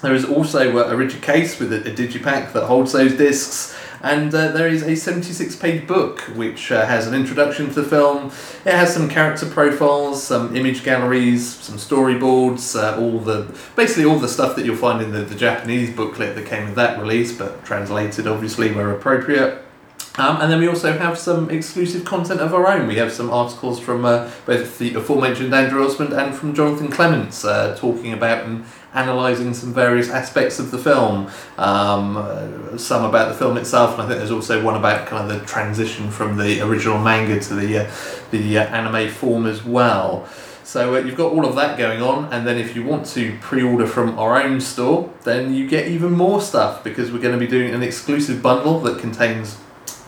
there 0.01 0.15
is 0.15 0.25
also 0.25 0.79
a 0.79 0.97
rigid 0.97 1.21
case 1.21 1.59
with 1.59 1.73
a, 1.73 1.81
a 1.81 1.95
digipack 1.95 2.53
that 2.53 2.65
holds 2.65 2.93
those 2.93 3.15
discs. 3.15 3.77
And 4.05 4.35
uh, 4.35 4.49
there 4.49 4.69
is 4.69 4.83
a 4.83 4.97
76 4.97 5.57
page 5.57 5.87
book 5.87 6.21
which 6.37 6.71
uh, 6.71 6.85
has 6.85 7.07
an 7.07 7.15
introduction 7.15 7.69
to 7.69 7.81
the 7.81 7.89
film. 7.89 8.27
It 8.67 8.75
has 8.75 8.93
some 8.93 9.09
character 9.09 9.47
profiles, 9.47 10.23
some 10.23 10.55
image 10.55 10.85
galleries, 10.85 11.49
some 11.49 11.79
storyboards, 11.79 12.79
uh, 12.79 13.01
all 13.01 13.19
the 13.19 13.59
basically 13.77 14.05
all 14.05 14.19
the 14.19 14.29
stuff 14.29 14.57
that 14.57 14.67
you'll 14.67 14.77
find 14.77 15.03
in 15.03 15.13
the, 15.13 15.23
the 15.23 15.35
Japanese 15.35 15.91
booklet 15.97 16.35
that 16.35 16.45
came 16.45 16.67
with 16.67 16.75
that 16.75 17.01
release, 17.01 17.33
but 17.33 17.65
translated 17.65 18.27
obviously 18.27 18.71
where 18.73 18.91
appropriate. 18.91 19.65
Um, 20.17 20.41
and 20.41 20.53
then 20.53 20.61
we 20.61 20.69
also 20.69 20.97
have 20.97 21.19
some 21.19 21.49
exclusive 21.49 22.05
content 22.05 22.41
of 22.41 22.55
our 22.55 22.69
own. 22.69 22.87
We 22.87 22.97
have 22.97 23.11
some 23.11 23.31
articles 23.31 23.81
from 23.81 24.05
uh, 24.05 24.31
both 24.45 24.79
the 24.79 24.95
aforementioned 24.95 25.53
Andrew 25.53 25.83
Osmond 25.83 26.13
and 26.13 26.35
from 26.35 26.55
Jonathan 26.55 26.89
Clements 26.89 27.45
uh, 27.45 27.75
talking 27.77 28.13
about 28.13 28.45
and 28.45 28.65
analysing 28.95 29.53
some 29.53 29.75
various 29.75 30.09
aspects 30.09 30.59
of 30.59 30.71
the 30.71 30.79
film. 30.79 31.31
Um, 31.59 32.79
some 32.79 33.05
about 33.05 33.29
the 33.29 33.35
film 33.35 33.57
itself, 33.57 33.95
and 33.95 34.03
I 34.03 34.07
think 34.07 34.19
there's 34.19 34.31
also 34.31 34.63
one 34.63 34.77
about 34.77 35.07
kind 35.07 35.31
of 35.31 35.41
the 35.41 35.47
transition 35.47 36.11
from 36.11 36.37
the 36.37 36.61
original 36.61 36.99
manga 36.99 37.41
to 37.41 37.55
the 37.55 37.87
uh, 37.87 37.91
the 38.31 38.59
uh, 38.59 38.65
anime 38.65 39.11
form 39.11 39.47
as 39.47 39.65
well. 39.65 40.27
So 40.65 40.95
uh, 40.95 40.99
you've 41.01 41.17
got 41.17 41.33
all 41.33 41.45
of 41.45 41.57
that 41.57 41.77
going 41.77 42.03
on, 42.03 42.33
and 42.33 42.47
then 42.47 42.57
if 42.57 42.75
you 42.75 42.85
want 42.85 43.07
to 43.09 43.37
pre-order 43.41 43.87
from 43.87 44.19
our 44.19 44.43
own 44.43 44.61
store, 44.61 45.13
then 45.25 45.53
you 45.53 45.69
get 45.69 45.89
even 45.89 46.13
more 46.13 46.41
stuff 46.41 46.83
because 46.83 47.13
we're 47.13 47.21
going 47.21 47.39
to 47.39 47.39
be 47.39 47.47
doing 47.47 47.75
an 47.75 47.83
exclusive 47.83 48.43
bundle 48.43 48.81
that 48.81 48.99
contains 48.99 49.59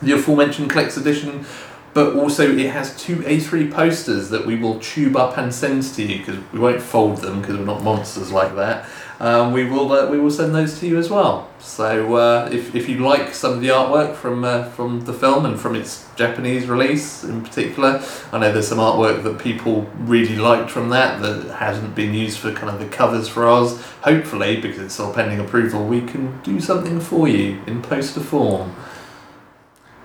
the 0.01 0.13
aforementioned 0.13 0.69
collector's 0.69 0.97
edition, 0.97 1.45
but 1.93 2.15
also 2.15 2.55
it 2.55 2.69
has 2.71 2.95
two 3.01 3.17
A3 3.17 3.71
posters 3.71 4.29
that 4.29 4.45
we 4.45 4.55
will 4.55 4.79
tube 4.79 5.15
up 5.15 5.37
and 5.37 5.53
send 5.53 5.83
to 5.83 6.03
you 6.03 6.19
because 6.19 6.37
we 6.51 6.59
won't 6.59 6.81
fold 6.81 7.17
them 7.17 7.41
because 7.41 7.57
we're 7.57 7.65
not 7.65 7.83
monsters 7.83 8.31
like 8.31 8.55
that. 8.55 8.87
Um, 9.19 9.51
we 9.51 9.63
will 9.63 9.91
uh, 9.91 10.07
we 10.07 10.19
will 10.19 10.29
send 10.29 10.53
those 10.53 10.79
to 10.79 10.87
you 10.87 10.97
as 10.97 11.09
well. 11.09 11.49
So 11.59 12.15
uh, 12.15 12.49
if, 12.51 12.75
if 12.75 12.87
you 12.87 12.99
like 12.99 13.33
some 13.33 13.53
of 13.53 13.61
the 13.61 13.69
artwork 13.69 14.15
from 14.15 14.43
uh, 14.43 14.65
from 14.65 15.01
the 15.05 15.13
film 15.13 15.45
and 15.45 15.59
from 15.59 15.75
its 15.75 16.07
Japanese 16.15 16.67
release 16.67 17.23
in 17.23 17.43
particular, 17.43 18.03
I 18.31 18.37
know 18.37 18.51
there's 18.51 18.67
some 18.67 18.77
artwork 18.77 19.23
that 19.23 19.39
people 19.39 19.89
really 20.01 20.35
liked 20.35 20.69
from 20.69 20.89
that 20.89 21.19
that 21.23 21.55
hasn't 21.55 21.95
been 21.95 22.13
used 22.13 22.37
for 22.37 22.53
kind 22.53 22.69
of 22.69 22.79
the 22.79 22.87
covers 22.87 23.27
for 23.27 23.47
ours. 23.47 23.81
Hopefully, 24.01 24.61
because 24.61 24.79
it's 24.79 24.93
still 24.93 25.11
pending 25.11 25.39
approval, 25.39 25.85
we 25.87 26.01
can 26.01 26.39
do 26.41 26.61
something 26.61 26.99
for 26.99 27.27
you 27.27 27.59
in 27.65 27.81
poster 27.81 28.19
form. 28.19 28.75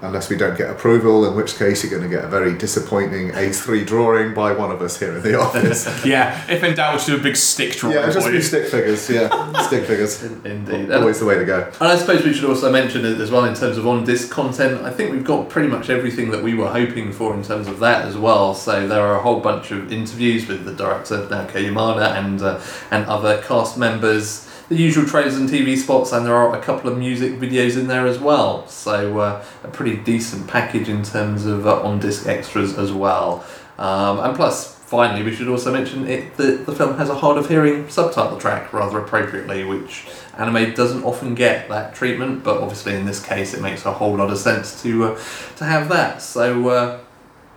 Unless 0.02 0.30
we 0.30 0.36
don't 0.36 0.58
get 0.58 0.68
approval, 0.68 1.24
in 1.26 1.36
which 1.36 1.56
case 1.56 1.84
you're 1.84 1.90
going 1.96 2.02
to 2.02 2.14
get 2.14 2.24
a 2.24 2.28
very 2.28 2.58
disappointing 2.58 3.30
A3 3.30 3.86
drawing 3.86 4.34
by 4.34 4.52
one 4.52 4.72
of 4.72 4.82
us 4.82 4.98
here 4.98 5.16
in 5.16 5.22
the 5.22 5.34
office. 5.40 6.04
yeah, 6.04 6.44
if 6.50 6.64
in 6.64 6.74
doubt, 6.74 6.96
we'll 6.96 7.06
do 7.06 7.16
a 7.16 7.22
big 7.22 7.36
stick 7.36 7.76
drawing 7.76 7.96
yeah, 7.96 8.10
just 8.10 8.26
for 8.26 8.32
be 8.32 8.42
stick 8.42 8.66
figures. 8.68 9.08
Yeah, 9.08 9.62
stick 9.66 9.84
figures. 9.84 10.20
Indeed. 10.22 10.90
Always 10.90 11.20
the 11.20 11.26
way 11.26 11.36
to 11.36 11.44
go. 11.44 11.70
And 11.80 11.88
I 11.88 11.96
suppose 11.96 12.24
we 12.24 12.34
should 12.34 12.48
also 12.48 12.72
mention 12.72 13.04
it 13.04 13.20
as 13.20 13.30
well 13.30 13.44
in 13.44 13.54
terms 13.54 13.78
of 13.78 13.86
on 13.86 14.04
disc 14.04 14.28
content. 14.28 14.82
I 14.82 14.90
think 14.90 15.12
we've 15.12 15.24
got 15.24 15.48
pretty 15.48 15.68
much 15.68 15.88
everything 15.88 16.32
that 16.32 16.42
we 16.42 16.54
were 16.54 16.68
hoping 16.68 17.12
for 17.12 17.32
in 17.34 17.44
terms 17.44 17.68
of 17.68 17.78
that 17.78 18.04
as 18.04 18.16
well. 18.16 18.54
So 18.54 18.88
there 18.88 19.02
are 19.02 19.14
a 19.14 19.22
whole 19.22 19.38
bunch 19.38 19.70
of 19.70 19.92
interviews 19.92 20.48
with 20.48 20.64
the 20.64 20.74
director 20.74 21.18
Naoko 21.28 21.52
Yamada 21.52 22.16
and 22.18 22.42
uh, 22.42 22.60
and 22.90 23.06
other 23.06 23.40
cast 23.42 23.78
members. 23.78 24.48
The 24.72 24.78
usual 24.78 25.04
trailers 25.04 25.36
and 25.36 25.50
TV 25.50 25.76
spots, 25.76 26.12
and 26.12 26.24
there 26.24 26.34
are 26.34 26.56
a 26.56 26.62
couple 26.62 26.90
of 26.90 26.96
music 26.96 27.32
videos 27.32 27.78
in 27.78 27.88
there 27.88 28.06
as 28.06 28.18
well. 28.18 28.66
So 28.68 29.18
uh, 29.18 29.44
a 29.62 29.68
pretty 29.68 29.98
decent 29.98 30.48
package 30.48 30.88
in 30.88 31.02
terms 31.02 31.44
of 31.44 31.66
uh, 31.66 31.82
on 31.82 32.00
disc 32.00 32.26
extras 32.26 32.78
as 32.78 32.90
well. 32.90 33.44
Um, 33.76 34.20
and 34.20 34.34
plus, 34.34 34.74
finally, 34.74 35.22
we 35.24 35.34
should 35.34 35.48
also 35.48 35.74
mention 35.74 36.08
it 36.08 36.38
that 36.38 36.64
the 36.64 36.74
film 36.74 36.96
has 36.96 37.10
a 37.10 37.16
hard 37.16 37.36
of 37.36 37.50
hearing 37.50 37.86
subtitle 37.90 38.38
track 38.38 38.72
rather 38.72 38.98
appropriately, 38.98 39.62
which 39.62 40.06
anime 40.38 40.72
doesn't 40.72 41.04
often 41.04 41.34
get 41.34 41.68
that 41.68 41.94
treatment, 41.94 42.42
but 42.42 42.62
obviously 42.62 42.94
in 42.94 43.04
this 43.04 43.22
case 43.22 43.52
it 43.52 43.60
makes 43.60 43.84
a 43.84 43.92
whole 43.92 44.16
lot 44.16 44.30
of 44.30 44.38
sense 44.38 44.82
to 44.82 45.04
uh, 45.04 45.20
to 45.56 45.66
have 45.66 45.90
that. 45.90 46.22
So 46.22 46.70
uh, 46.70 47.00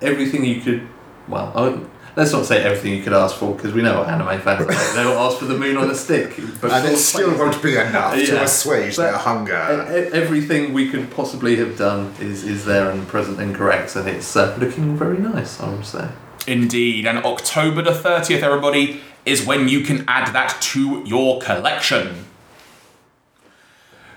everything 0.01 0.43
you 0.43 0.60
could, 0.60 0.86
well, 1.30 1.88
let's 2.15 2.32
not 2.32 2.45
say 2.45 2.63
everything 2.63 2.93
you 2.93 3.04
could 3.04 3.13
ask 3.13 3.36
for 3.36 3.54
because 3.56 3.73
we 3.73 3.82
know 3.82 3.99
what 3.99 4.08
anime 4.10 4.39
fans 4.41 4.62
are. 4.65 4.65
like. 4.65 4.93
They'll 4.93 5.19
ask 5.19 5.38
for 5.38 5.45
the 5.45 5.58
moon 5.58 5.78
on 5.78 5.89
a 5.89 5.95
stick, 5.95 6.36
but 6.62 6.71
And 6.71 6.88
it 6.93 6.97
still 6.97 7.38
won't 7.38 7.62
be 7.62 7.75
enough 7.75 8.15
to 8.15 8.43
assuage 8.43 8.95
But- 8.95 9.04
their 9.04 9.17
hunger. 9.17 9.86
e- 9.89 10.13
Everything 10.17 10.73
we 10.73 10.89
could 10.89 11.12
possibly 11.12 11.56
have 11.58 11.78
done 11.78 12.13
is, 12.19 12.43
is 12.43 12.65
there 12.65 12.89
and 12.89 13.08
present 13.08 13.39
and 13.39 13.54
correct, 13.56 13.95
and 13.95 14.08
it's 14.08 14.36
uh, 14.36 14.56
looking 14.60 14.95
very 14.97 15.17
nice, 15.17 15.60
I 15.60 15.69
would 15.69 15.86
say. 15.86 16.08
Indeed, 16.47 17.06
and 17.08 17.17
October 17.25 17.82
the 17.82 17.91
30th, 17.91 18.41
everybody, 18.43 19.01
is 19.25 19.45
when 19.45 19.67
you 19.67 19.82
can 19.82 20.06
add 20.08 20.32
that 20.34 20.58
to 20.62 21.01
your 21.06 21.41
collection. 21.41 22.25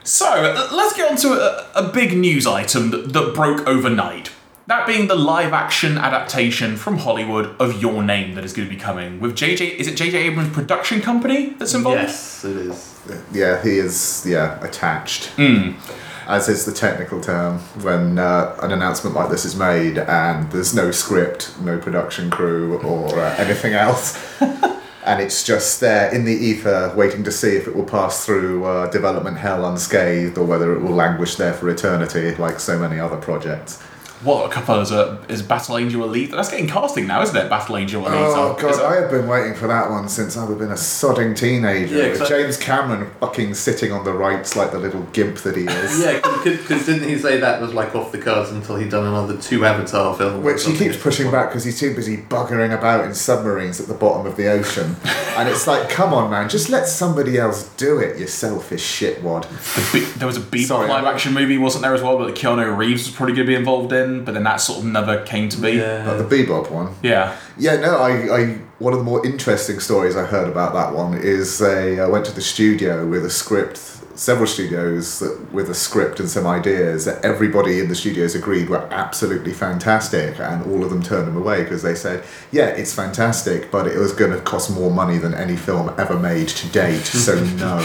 So, 0.05 0.27
let's 0.73 0.95
get 0.97 1.11
on 1.11 1.17
to 1.19 1.29
a, 1.33 1.67
a 1.87 1.93
big 1.93 2.17
news 2.17 2.47
item 2.47 2.91
that, 2.91 3.13
that 3.13 3.35
broke 3.35 3.67
overnight. 3.67 4.31
That 4.69 4.87
being 4.87 5.09
the 5.09 5.15
live 5.15 5.55
action 5.55 5.97
adaptation 5.97 6.77
from 6.77 6.99
Hollywood 6.99 7.59
of 7.59 7.81
Your 7.81 8.03
Name 8.03 8.35
that 8.35 8.45
is 8.45 8.53
going 8.53 8.69
to 8.69 8.75
be 8.75 8.79
coming 8.79 9.19
with 9.19 9.35
JJ. 9.35 9.77
Is 9.77 9.89
it 9.89 9.95
JJ 9.97 10.13
Abrams' 10.13 10.53
production 10.53 11.01
company 11.01 11.55
that's 11.55 11.73
involved? 11.73 12.03
Yes, 12.03 12.45
it 12.45 12.55
is. 12.55 13.01
Yeah, 13.33 13.63
he 13.63 13.79
is. 13.79 14.27
Yeah, 14.29 14.63
attached. 14.63 15.29
Hmm. 15.37 15.71
As 16.27 16.51
is 16.51 16.67
the 16.67 16.73
technical 16.73 17.19
term 17.19 17.61
when 17.81 18.19
uh, 18.19 18.59
an 18.63 18.71
announcement 18.71 19.17
like 19.17 19.31
this 19.31 19.47
is 19.47 19.57
made 19.57 19.97
and 19.97 20.53
there's 20.53 20.75
no 20.75 20.91
script, 20.91 21.59
no 21.63 21.79
production 21.79 22.29
crew, 22.29 22.77
or 22.81 23.19
uh, 23.19 23.37
anything 23.39 23.73
else. 23.73 24.39
and 24.43 25.23
it's 25.23 25.45
just 25.45 25.81
there 25.81 26.15
in 26.15 26.27
the 26.27 26.35
ether, 26.35 26.93
waiting 26.95 27.25
to 27.25 27.33
see 27.33 27.57
if 27.57 27.67
it 27.67 27.75
will 27.75 27.87
pass 27.87 28.27
through 28.27 28.67
uh, 28.67 28.91
development 28.91 29.39
hell 29.39 29.65
unscathed 29.65 30.37
or 30.37 30.45
whether 30.45 30.77
it 30.77 30.83
will 30.83 30.95
languish 30.95 31.37
there 31.37 31.55
for 31.55 31.71
eternity, 31.71 32.35
like 32.35 32.61
so 32.61 32.79
many 32.79 33.01
other 33.01 33.17
projects. 33.17 33.83
What 34.23 34.51
a 34.51 34.53
couple 34.53 34.81
is 34.81 34.91
a 34.91 35.19
is 35.29 35.43
Battle 35.43 35.79
Angel 35.79 36.07
Alita? 36.07 36.33
That's 36.33 36.51
getting 36.51 36.67
casting 36.67 37.07
now, 37.07 37.23
isn't 37.23 37.37
it? 37.37 37.49
Battle 37.49 37.77
Angel 37.77 38.03
Alita. 38.03 38.11
Oh 38.37 38.57
Is 38.57 38.77
god, 38.79 38.93
I 38.93 39.01
have 39.01 39.11
been 39.11 39.29
waiting 39.29 39.55
for 39.55 39.69
that 39.69 39.91
one 39.91 40.09
since 40.09 40.37
I've 40.37 40.49
been 40.59 40.71
a 40.71 40.75
sodding 40.75 41.37
teenager. 41.37 41.97
Yeah, 41.97 42.09
with 42.09 42.19
'cause 42.19 42.33
I- 42.33 42.43
James 42.43 42.57
Cameron 42.57 43.11
fucking 43.21 43.55
sitting 43.55 43.93
on 43.93 44.05
the 44.05 44.13
rights 44.13 44.57
like 44.57 44.73
the 44.73 44.79
little 44.79 45.03
gimp 45.13 45.37
that 45.39 45.57
he 45.57 45.65
is. 45.67 46.01
Yeah, 46.01 46.21
because 46.43 46.87
didn't 46.87 47.09
he 47.09 47.17
say 47.17 47.39
that 47.39 47.61
was 47.61 47.73
like 47.75 47.95
off 47.95 48.11
the 48.11 48.19
cards 48.19 48.51
until 48.51 48.75
he'd 48.77 48.91
done 48.91 49.07
another 49.07 49.37
two 49.37 49.65
Avatar 49.65 50.15
films? 50.17 50.45
Which 50.45 50.65
he 50.65 50.77
keeps 50.77 50.97
pushing 50.97 51.31
back 51.31 51.51
because 51.51 51.65
he's 51.65 51.79
too 51.79 51.95
busy 51.95 52.17
buggering 52.17 52.77
about 52.77 53.05
in 53.05 53.15
submarines 53.15 53.81
at 53.81 53.87
the 53.87 53.95
bottom 53.95 54.27
of 54.27 54.37
the 54.37 54.49
ocean. 54.51 54.97
and 55.37 55.49
it's 55.49 55.69
like, 55.69 55.89
come 55.89 56.13
on, 56.13 56.29
man, 56.31 56.49
just 56.49 56.69
let 56.69 56.89
somebody 56.89 57.39
else 57.39 57.69
do 57.77 57.99
it, 58.01 58.19
you 58.19 58.27
selfish 58.27 58.83
shitwad. 59.01 59.45
Be- 59.93 60.01
there 60.19 60.27
was 60.27 60.37
a 60.37 60.41
Bebop 60.41 60.89
live 60.89 61.05
action 61.05 61.33
movie, 61.35 61.57
wasn't 61.59 61.83
there 61.83 61.95
as 61.95 62.03
well? 62.03 62.19
But 62.19 62.27
the 62.27 62.33
Keanu 62.33 62.77
Reeves 62.77 63.07
was 63.07 63.15
probably 63.15 63.35
going 63.37 63.47
to 63.47 63.51
be 63.53 63.55
involved 63.55 63.93
in, 63.93 64.08
but 64.25 64.35
then 64.35 64.45
that 64.45 64.57
sort 64.57 64.81
of 64.81 64.85
never 64.85 65.25
came 65.25 65.49
to 65.49 65.61
be. 65.61 65.73
Yeah. 65.73 66.11
Like 66.11 66.29
the 66.29 66.37
Bebop 66.37 66.71
one. 66.71 66.95
Yeah. 67.03 67.37
Yeah, 67.57 67.77
no, 67.77 67.99
I, 67.99 68.11
I 68.37 68.45
one 68.79 68.93
of 68.93 68.99
the 69.01 69.05
more 69.05 69.25
interesting 69.27 69.81
stories 69.81 70.17
I 70.17 70.25
heard 70.25 70.49
about 70.49 70.73
that 70.75 70.95
one 70.95 71.15
is 71.15 71.59
they 71.59 71.99
uh, 71.99 72.09
went 72.09 72.25
to 72.27 72.33
the 72.33 72.41
studio 72.41 73.07
with 73.07 73.25
a 73.25 73.31
script, 73.31 73.77
several 73.77 74.47
studios 74.47 75.19
that, 75.19 75.53
with 75.53 75.69
a 75.69 75.75
script 75.75 76.21
and 76.21 76.29
some 76.29 76.47
ideas 76.47 77.05
that 77.05 77.25
everybody 77.25 77.81
in 77.81 77.89
the 77.89 77.97
studios 77.97 78.37
agreed 78.37 78.69
were 78.69 78.87
absolutely 78.93 79.53
fantastic, 79.53 80.39
and 80.39 80.65
all 80.71 80.85
of 80.85 80.91
them 80.91 81.03
turned 81.03 81.27
them 81.27 81.37
away 81.37 81.65
because 81.65 81.83
they 81.83 81.95
said, 81.95 82.25
"Yeah, 82.53 82.67
it's 82.67 82.95
fantastic, 82.95 83.71
but 83.71 83.87
it 83.89 83.99
was 83.99 84.13
going 84.13 84.33
to 84.33 84.41
cost 84.41 84.71
more 84.71 84.91
money 84.91 85.19
than 85.19 85.35
any 85.35 85.57
film 85.57 85.93
ever 85.99 86.19
made 86.19 86.49
to 86.49 86.69
date, 86.69 87.05
so 87.05 87.35
no." 87.57 87.79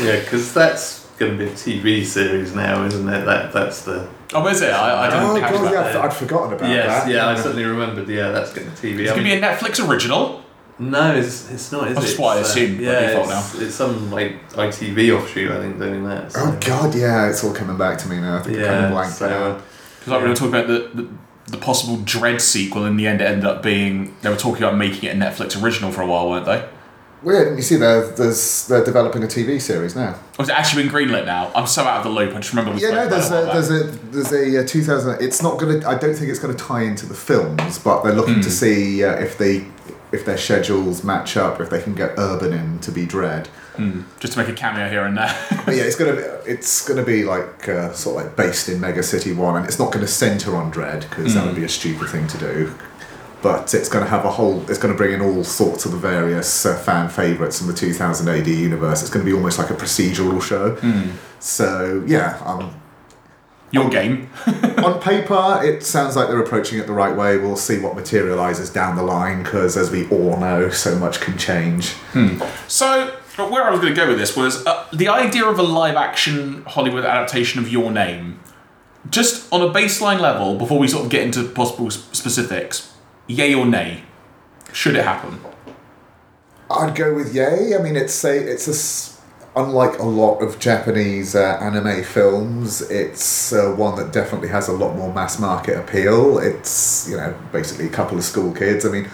Yeah, 0.00 0.20
because 0.20 0.54
that's 0.54 1.06
going 1.18 1.36
to 1.36 1.44
be 1.44 1.50
a 1.50 1.54
TV 1.54 2.04
series 2.04 2.54
now, 2.54 2.84
isn't 2.84 3.08
it? 3.08 3.24
That 3.24 3.52
That's 3.52 3.82
the. 3.82 4.08
Oh, 4.34 4.46
is 4.46 4.60
it? 4.60 4.70
I, 4.70 5.06
I 5.06 5.10
didn't 5.10 5.24
oh 5.24 5.40
catch 5.40 5.52
god, 5.52 5.72
that. 5.72 5.94
yeah, 5.94 6.00
I'd 6.02 6.12
forgotten 6.12 6.52
about 6.52 6.68
yes, 6.68 7.04
that. 7.04 7.10
yeah, 7.10 7.28
I 7.28 7.34
suddenly 7.34 7.64
remembered. 7.64 8.08
Yeah, 8.08 8.30
that's 8.30 8.52
getting 8.52 8.70
the 8.70 8.76
TV. 8.76 9.00
It's 9.00 9.12
I 9.12 9.14
going 9.14 9.26
to 9.26 9.30
be 9.30 9.32
a 9.32 9.40
Netflix 9.40 9.88
original. 9.88 10.44
No, 10.78 11.14
it's, 11.16 11.50
it's 11.50 11.72
not. 11.72 11.88
Is 11.88 11.96
That's 11.96 12.12
it? 12.12 12.18
what 12.20 12.36
I 12.36 12.40
It's, 12.40 12.56
uh, 12.56 12.60
yeah, 12.60 13.00
default 13.08 13.30
it's, 13.30 13.54
it's 13.60 13.74
some 13.74 14.12
like 14.12 14.48
ITV 14.50 15.16
offshoot, 15.18 15.50
I 15.50 15.60
think, 15.60 15.78
doing 15.78 16.04
that. 16.04 16.30
So. 16.30 16.40
Oh 16.42 16.58
God, 16.64 16.94
yeah, 16.94 17.28
it's 17.28 17.42
all 17.42 17.52
coming 17.52 17.76
back 17.76 17.98
to 17.98 18.08
me 18.08 18.20
now. 18.20 18.38
I 18.38 18.42
think 18.42 18.58
I 18.58 18.62
kind 18.64 18.74
of 18.76 18.82
Yeah, 18.82 18.90
blanked 18.90 19.16
so, 19.16 19.26
it 19.26 19.32
uh, 19.32 19.36
out. 19.36 19.62
Because 19.98 20.12
like 20.12 20.22
we 20.22 20.28
were 20.28 20.34
talking 20.36 20.54
about 20.54 20.66
the, 20.68 21.02
the 21.02 21.08
the 21.50 21.56
possible 21.56 21.96
Dredd 21.96 22.40
sequel, 22.40 22.84
in 22.84 22.96
the 22.96 23.08
end, 23.08 23.20
it 23.20 23.24
ended 23.24 23.44
up 23.44 23.62
being 23.62 24.14
they 24.22 24.28
were 24.28 24.36
talking 24.36 24.62
about 24.62 24.76
making 24.76 25.08
it 25.08 25.16
a 25.16 25.18
Netflix 25.18 25.60
original 25.60 25.90
for 25.90 26.02
a 26.02 26.06
while, 26.06 26.28
weren't 26.28 26.46
they? 26.46 26.68
Weird. 27.22 27.56
You 27.56 27.62
see, 27.62 27.76
they're, 27.76 28.06
there's 28.12 28.66
they're 28.68 28.84
developing 28.84 29.22
a 29.24 29.26
TV 29.26 29.60
series 29.60 29.96
now. 29.96 30.10
Or 30.38 30.44
has 30.44 30.48
it 30.50 30.54
actually 30.54 30.84
been 30.84 30.92
greenlit 30.92 31.26
now? 31.26 31.50
I'm 31.54 31.66
so 31.66 31.82
out 31.84 31.98
of 31.98 32.04
the 32.04 32.10
loop. 32.10 32.30
I 32.34 32.38
just 32.38 32.52
remember. 32.52 32.72
we 32.72 32.82
Yeah, 32.82 32.90
no, 32.90 33.08
there's 33.08 33.30
a, 33.30 33.30
there's 33.52 33.70
a 33.70 33.82
there's 34.12 34.32
a 34.32 34.62
uh, 34.62 34.66
2000. 34.66 35.20
It's 35.20 35.42
not 35.42 35.58
gonna. 35.58 35.78
I 35.88 35.96
don't 35.98 36.14
think 36.14 36.30
it's 36.30 36.38
gonna 36.38 36.54
tie 36.54 36.82
into 36.82 37.06
the 37.06 37.14
films, 37.14 37.78
but 37.78 38.02
they're 38.02 38.14
looking 38.14 38.34
Hmm. 38.36 38.40
to 38.42 38.50
see 38.50 39.04
uh, 39.04 39.14
if 39.14 39.36
they 39.38 39.66
if 40.12 40.24
their 40.24 40.38
schedules 40.38 41.02
match 41.04 41.36
up, 41.36 41.60
if 41.60 41.68
they 41.70 41.82
can 41.82 41.94
get 41.94 42.12
Urban 42.18 42.52
in 42.52 42.78
to 42.80 42.92
be 42.92 43.04
Dredd. 43.06 43.46
Hmm. 43.76 44.02
just 44.18 44.32
to 44.32 44.38
make 44.40 44.48
a 44.48 44.52
cameo 44.54 44.88
here 44.88 45.04
and 45.04 45.16
there. 45.16 45.32
But 45.64 45.76
yeah, 45.76 45.82
it's 45.84 45.96
gonna 45.96 46.14
be, 46.16 46.22
it's 46.50 46.86
gonna 46.88 47.04
be 47.04 47.24
like 47.24 47.68
uh, 47.68 47.92
sort 47.92 48.16
of 48.16 48.26
like 48.26 48.36
based 48.36 48.68
in 48.68 48.80
Mega 48.80 49.02
City 49.02 49.32
One, 49.32 49.56
and 49.56 49.66
it's 49.66 49.78
not 49.78 49.92
gonna 49.92 50.06
center 50.06 50.56
on 50.56 50.72
Dredd 50.72 51.02
because 51.10 51.34
that 51.34 51.44
would 51.46 51.56
be 51.56 51.64
a 51.64 51.68
stupid 51.68 52.08
thing 52.08 52.26
to 52.28 52.38
do. 52.38 52.74
But 53.40 53.72
it's 53.72 53.88
gonna 53.88 54.06
have 54.06 54.24
a 54.24 54.30
whole. 54.30 54.68
It's 54.68 54.78
gonna 54.78 54.94
bring 54.94 55.12
in 55.12 55.20
all 55.20 55.44
sorts 55.44 55.84
of 55.84 55.92
the 55.92 55.98
various 55.98 56.66
uh, 56.66 56.76
fan 56.76 57.08
favorites 57.08 57.58
from 57.58 57.68
the 57.68 57.74
2000 57.74 58.28
AD 58.28 58.46
universe. 58.48 59.00
It's 59.02 59.10
gonna 59.10 59.24
be 59.24 59.32
almost 59.32 59.58
like 59.58 59.70
a 59.70 59.74
procedural 59.74 60.42
show. 60.42 60.76
So 61.40 62.02
yeah, 62.06 62.40
um, 62.44 62.74
Your 63.70 63.88
game. 63.90 64.28
on 64.78 65.00
paper, 65.00 65.60
it 65.62 65.84
sounds 65.84 66.16
like 66.16 66.28
they're 66.28 66.40
approaching 66.42 66.78
it 66.80 66.86
the 66.86 66.92
right 66.92 67.14
way. 67.14 67.36
We'll 67.38 67.54
see 67.56 67.78
what 67.78 67.94
materializes 67.94 68.70
down 68.70 68.96
the 68.96 69.02
line 69.02 69.42
because, 69.42 69.76
as 69.76 69.90
we 69.90 70.08
all 70.08 70.36
know, 70.38 70.70
so 70.70 70.96
much 70.98 71.20
can 71.20 71.36
change. 71.38 71.94
So, 72.66 73.14
where 73.36 73.62
I 73.62 73.70
was 73.70 73.78
going 73.80 73.94
to 73.94 74.00
go 74.00 74.08
with 74.08 74.18
this 74.18 74.36
was 74.36 74.66
uh, 74.66 74.86
the 74.92 75.08
idea 75.08 75.44
of 75.44 75.58
a 75.58 75.62
live 75.62 75.94
action 75.96 76.64
Hollywood 76.64 77.04
adaptation 77.04 77.60
of 77.60 77.68
Your 77.68 77.92
Name. 77.92 78.40
Just 79.10 79.50
on 79.52 79.62
a 79.62 79.72
baseline 79.72 80.18
level, 80.18 80.56
before 80.58 80.78
we 80.78 80.88
sort 80.88 81.04
of 81.04 81.10
get 81.10 81.22
into 81.22 81.44
possible 81.48 81.88
specifics, 81.90 82.87
yay 83.28 83.54
or 83.54 83.66
nay? 83.66 84.02
Should 84.72 84.96
it 84.96 85.04
happen? 85.04 85.40
I'd 86.70 86.94
go 86.94 87.14
with 87.14 87.34
yay. 87.34 87.76
I 87.78 87.82
mean, 87.82 87.96
it's 87.96 88.24
a 88.24 88.36
it's 88.36 88.66
a 88.66 89.18
unlike 89.58 89.98
a 89.98 90.04
lot 90.04 90.38
of 90.38 90.58
Japanese 90.58 91.34
uh, 91.34 91.58
anime 91.60 92.02
films. 92.04 92.82
It's 92.82 93.52
uh, 93.52 93.74
one 93.76 93.96
that 93.96 94.12
definitely 94.12 94.48
has 94.48 94.68
a 94.68 94.72
lot 94.72 94.96
more 94.96 95.12
mass 95.12 95.38
market 95.38 95.78
appeal. 95.78 96.38
It's 96.38 97.08
you 97.08 97.16
know 97.16 97.38
basically 97.52 97.86
a 97.86 97.90
couple 97.90 98.18
of 98.18 98.24
school 98.24 98.52
kids. 98.52 98.84
I 98.84 98.90
mean, 98.90 99.08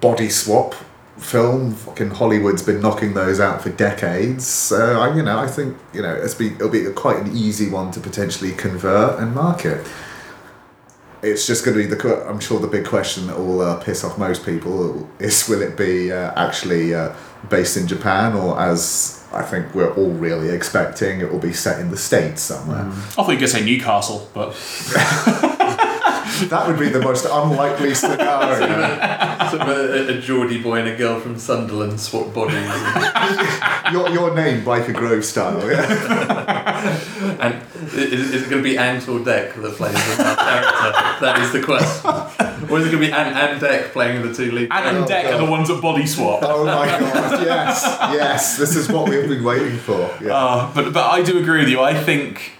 body 0.00 0.28
swap 0.28 0.74
film. 1.18 1.74
Fucking 1.74 2.10
Hollywood's 2.10 2.62
been 2.62 2.80
knocking 2.80 3.14
those 3.14 3.40
out 3.40 3.62
for 3.62 3.70
decades. 3.70 4.46
So 4.46 5.00
I 5.00 5.14
you 5.16 5.22
know 5.22 5.38
I 5.38 5.46
think 5.46 5.76
you 5.92 6.02
know 6.02 6.14
it's 6.14 6.34
be 6.34 6.48
it'll 6.48 6.68
be 6.68 6.84
quite 6.92 7.18
an 7.18 7.36
easy 7.36 7.70
one 7.70 7.90
to 7.92 8.00
potentially 8.00 8.52
convert 8.52 9.20
and 9.20 9.34
market. 9.34 9.86
It's 11.24 11.46
just 11.46 11.64
going 11.64 11.76
to 11.76 11.82
be 11.82 11.94
the. 11.94 12.26
I'm 12.28 12.40
sure 12.40 12.60
the 12.60 12.68
big 12.68 12.84
question 12.84 13.26
that 13.28 13.38
will 13.38 13.60
uh, 13.60 13.80
piss 13.80 14.04
off 14.04 14.18
most 14.18 14.44
people 14.44 15.08
is: 15.18 15.48
Will 15.48 15.62
it 15.62 15.76
be 15.76 16.12
uh, 16.12 16.32
actually 16.36 16.94
uh, 16.94 17.14
based 17.48 17.76
in 17.76 17.86
Japan, 17.86 18.34
or 18.34 18.60
as 18.60 19.24
I 19.32 19.42
think 19.42 19.74
we're 19.74 19.92
all 19.94 20.10
really 20.10 20.50
expecting, 20.50 21.20
it 21.20 21.32
will 21.32 21.40
be 21.40 21.52
set 21.52 21.80
in 21.80 21.90
the 21.90 21.96
states 21.96 22.42
somewhere? 22.42 22.86
I 22.86 22.92
thought 22.92 23.28
you 23.28 23.34
were 23.34 23.40
going 23.40 23.40
to 23.40 23.48
say 23.48 23.64
Newcastle, 23.64 24.30
but 24.34 24.52
That 26.48 26.66
would 26.66 26.78
be 26.78 26.88
the 26.88 27.00
most 27.00 27.26
unlikely 27.30 27.94
scenario. 27.94 28.58
sort 29.50 29.62
of 29.62 29.68
a, 29.68 30.16
a 30.16 30.20
Geordie 30.20 30.60
boy 30.62 30.80
and 30.80 30.88
a 30.88 30.96
girl 30.96 31.20
from 31.20 31.38
Sunderland 31.38 32.00
swap 32.00 32.32
bodies. 32.34 32.54
Your, 33.92 34.08
your 34.10 34.34
name, 34.34 34.64
Byker 34.64 34.94
Grove 34.94 35.24
style. 35.24 35.60
Yeah. 35.70 37.36
and 37.40 37.62
is, 37.92 38.32
is 38.32 38.42
it 38.42 38.50
going 38.50 38.62
to 38.62 38.68
be 38.68 38.78
Ant 38.78 39.06
or 39.08 39.20
Dec 39.20 39.54
that 39.54 39.74
plays 39.76 39.92
the 39.92 40.24
main 40.24 40.36
character? 40.36 41.24
That 41.24 41.40
is 41.42 41.52
the 41.52 41.62
question. 41.62 42.70
Or 42.70 42.78
is 42.80 42.86
it 42.86 42.90
going 42.90 43.02
to 43.02 43.06
be 43.08 43.12
Ant 43.12 43.36
and 43.36 43.60
Dec 43.60 43.92
playing 43.92 44.22
the 44.26 44.32
two 44.34 44.50
leads? 44.52 44.70
Ant 44.72 44.86
and 44.86 44.96
Oh, 44.98 45.06
Dec 45.06 45.32
are 45.32 45.38
the 45.38 45.50
ones 45.50 45.68
at 45.70 45.82
Body 45.82 46.06
Swap. 46.06 46.40
Oh 46.42 46.64
my 46.64 46.86
god! 46.86 47.44
Yes, 47.44 47.82
yes. 48.12 48.56
This 48.58 48.74
is 48.74 48.88
what 48.88 49.08
we've 49.08 49.28
been 49.28 49.44
waiting 49.44 49.76
for. 49.78 50.10
Yeah. 50.22 50.34
Uh, 50.34 50.74
but 50.74 50.92
but 50.94 51.10
I 51.10 51.22
do 51.22 51.38
agree 51.38 51.60
with 51.60 51.68
you. 51.68 51.80
I 51.80 51.94
think 51.94 52.52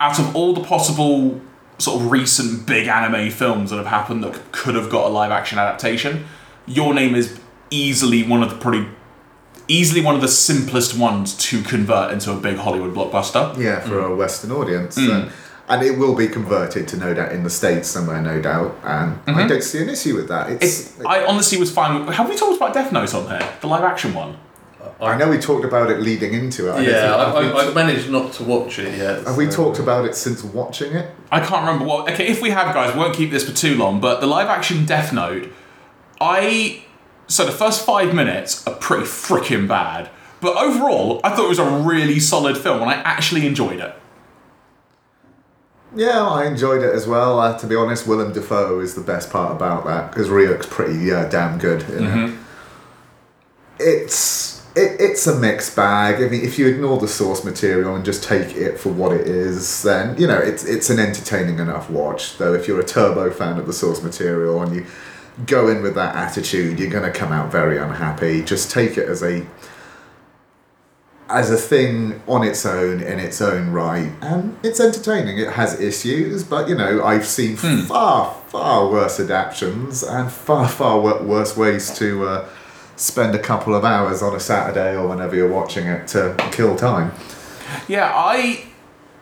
out 0.00 0.18
of 0.20 0.34
all 0.36 0.54
the 0.54 0.62
possible 0.62 1.40
sort 1.78 2.00
of 2.00 2.10
recent 2.10 2.66
big 2.66 2.88
anime 2.88 3.30
films 3.30 3.70
that 3.70 3.76
have 3.76 3.86
happened 3.86 4.24
that 4.24 4.52
could 4.52 4.74
have 4.74 4.90
got 4.90 5.06
a 5.06 5.10
live 5.10 5.30
action 5.30 5.58
adaptation, 5.58 6.24
Your 6.66 6.94
Name 6.94 7.14
is 7.14 7.38
easily 7.70 8.22
one 8.22 8.42
of 8.42 8.50
the 8.50 8.56
pretty 8.56 8.86
easily 9.68 10.00
one 10.00 10.14
of 10.14 10.20
the 10.20 10.28
simplest 10.28 10.96
ones 10.96 11.36
to 11.36 11.60
convert 11.62 12.12
into 12.12 12.30
a 12.32 12.36
big 12.36 12.56
Hollywood 12.56 12.94
blockbuster. 12.94 13.56
Yeah, 13.58 13.80
for 13.80 13.98
a 14.00 14.14
Western 14.14 14.52
audience. 14.52 14.96
Mm. 14.96 15.22
And, 15.22 15.32
and 15.68 15.82
it 15.82 15.98
will 15.98 16.14
be 16.14 16.28
converted 16.28 16.86
to 16.88 16.96
no 16.96 17.12
doubt 17.12 17.32
in 17.32 17.42
the 17.42 17.50
States 17.50 17.88
somewhere, 17.88 18.22
no 18.22 18.40
doubt. 18.40 18.78
And 18.84 19.18
I 19.26 19.46
don't 19.48 19.64
see 19.64 19.82
an 19.82 19.88
issue 19.88 20.14
with 20.14 20.28
that. 20.28 20.50
It's, 20.50 20.82
Mm-hmm. 20.92 21.00
It's, 21.00 21.06
I 21.06 21.24
honestly 21.24 21.58
was 21.58 21.72
fine. 21.72 22.06
With, 22.06 22.14
have 22.14 22.28
we 22.28 22.36
talked 22.36 22.56
about 22.56 22.72
Death 22.74 22.92
Note 22.92 23.12
on 23.12 23.26
here? 23.28 23.52
The 23.60 23.66
live 23.66 23.82
action 23.82 24.14
one. 24.14 24.38
I 25.00 25.16
know 25.16 25.28
we 25.28 25.38
talked 25.38 25.64
about 25.64 25.90
it 25.90 26.00
leading 26.00 26.32
into 26.34 26.68
it. 26.68 26.72
I 26.72 26.80
Yeah, 26.80 26.84
think- 26.84 26.94
I, 26.94 27.24
have, 27.26 27.34
I, 27.36 27.40
we, 27.40 27.68
I've 27.68 27.74
managed 27.74 28.10
not 28.10 28.32
to 28.34 28.44
watch 28.44 28.78
it 28.78 28.96
yet. 28.96 29.24
have 29.26 29.36
we 29.36 29.46
talked 29.46 29.78
about 29.78 30.04
it 30.04 30.14
since 30.14 30.42
watching 30.44 30.92
it? 30.92 31.10
I 31.30 31.40
can't 31.40 31.60
remember 31.66 31.84
what. 31.84 32.10
Okay, 32.12 32.26
if 32.28 32.40
we 32.42 32.50
have, 32.50 32.74
guys, 32.74 32.94
we 32.94 33.00
won't 33.00 33.14
keep 33.16 33.30
this 33.30 33.48
for 33.48 33.54
too 33.56 33.74
long. 33.76 34.00
But 34.00 34.20
the 34.20 34.26
live 34.26 34.48
action 34.48 34.84
Death 34.86 35.12
Note, 35.12 35.52
I 36.20 36.82
so 37.28 37.44
the 37.44 37.52
first 37.52 37.84
five 37.84 38.14
minutes 38.14 38.66
are 38.66 38.74
pretty 38.74 39.04
freaking 39.04 39.66
bad. 39.66 40.10
But 40.40 40.56
overall, 40.56 41.20
I 41.24 41.30
thought 41.30 41.46
it 41.46 41.48
was 41.48 41.58
a 41.58 41.68
really 41.80 42.20
solid 42.20 42.56
film, 42.58 42.82
and 42.82 42.90
I 42.90 42.94
actually 42.94 43.46
enjoyed 43.46 43.80
it. 43.80 43.94
Yeah, 45.94 46.26
I 46.26 46.44
enjoyed 46.46 46.82
it 46.82 46.94
as 46.94 47.06
well. 47.06 47.40
Uh, 47.40 47.56
to 47.58 47.66
be 47.66 47.74
honest, 47.74 48.06
Willem 48.06 48.32
Dafoe 48.32 48.80
is 48.80 48.94
the 48.94 49.00
best 49.00 49.30
part 49.30 49.50
about 49.52 49.86
that 49.86 50.10
because 50.10 50.28
Ryuk's 50.28 50.66
pretty 50.66 51.10
uh, 51.10 51.26
damn 51.30 51.58
good. 51.58 51.88
You 51.88 52.00
know? 52.00 52.38
It's 53.78 54.55
it, 54.76 55.00
it's 55.00 55.26
a 55.26 55.34
mixed 55.34 55.74
bag. 55.74 56.22
I 56.22 56.28
mean, 56.28 56.44
if 56.44 56.58
you 56.58 56.68
ignore 56.68 56.98
the 56.98 57.08
source 57.08 57.44
material 57.44 57.96
and 57.96 58.04
just 58.04 58.22
take 58.22 58.54
it 58.54 58.78
for 58.78 58.90
what 58.90 59.12
it 59.12 59.26
is, 59.26 59.82
then 59.82 60.16
you 60.20 60.26
know 60.26 60.38
it's 60.38 60.64
it's 60.64 60.90
an 60.90 60.98
entertaining 60.98 61.58
enough 61.58 61.88
watch. 61.90 62.36
Though, 62.36 62.52
if 62.52 62.68
you're 62.68 62.80
a 62.80 62.84
Turbo 62.84 63.30
fan 63.30 63.58
of 63.58 63.66
the 63.66 63.72
source 63.72 64.02
material 64.02 64.62
and 64.62 64.76
you 64.76 64.86
go 65.46 65.68
in 65.68 65.82
with 65.82 65.94
that 65.94 66.14
attitude, 66.14 66.78
you're 66.78 66.90
going 66.90 67.10
to 67.10 67.18
come 67.18 67.32
out 67.32 67.50
very 67.50 67.78
unhappy. 67.78 68.42
Just 68.42 68.70
take 68.70 68.98
it 68.98 69.08
as 69.08 69.22
a 69.22 69.46
as 71.28 71.50
a 71.50 71.56
thing 71.56 72.22
on 72.28 72.44
its 72.44 72.64
own 72.64 73.02
in 73.02 73.18
its 73.18 73.42
own 73.42 73.72
right 73.72 74.12
and 74.20 74.56
it's 74.62 74.78
entertaining 74.78 75.36
it 75.36 75.54
has 75.54 75.80
issues 75.80 76.44
but 76.44 76.68
you 76.68 76.74
know 76.76 77.04
i've 77.04 77.26
seen 77.26 77.56
far 77.56 78.32
far 78.46 78.88
worse 78.88 79.18
adaptions 79.18 80.04
and 80.04 80.30
far 80.30 80.68
far 80.68 81.00
worse 81.00 81.56
ways 81.56 81.92
to 81.98 82.24
uh, 82.28 82.48
spend 82.96 83.34
a 83.34 83.38
couple 83.38 83.74
of 83.74 83.84
hours 83.84 84.22
on 84.22 84.34
a 84.34 84.40
saturday 84.40 84.96
or 84.96 85.06
whenever 85.08 85.36
you're 85.36 85.52
watching 85.52 85.86
it 85.86 86.08
to 86.08 86.34
kill 86.52 86.76
time 86.76 87.12
Yeah, 87.88 88.10
I 88.14 88.66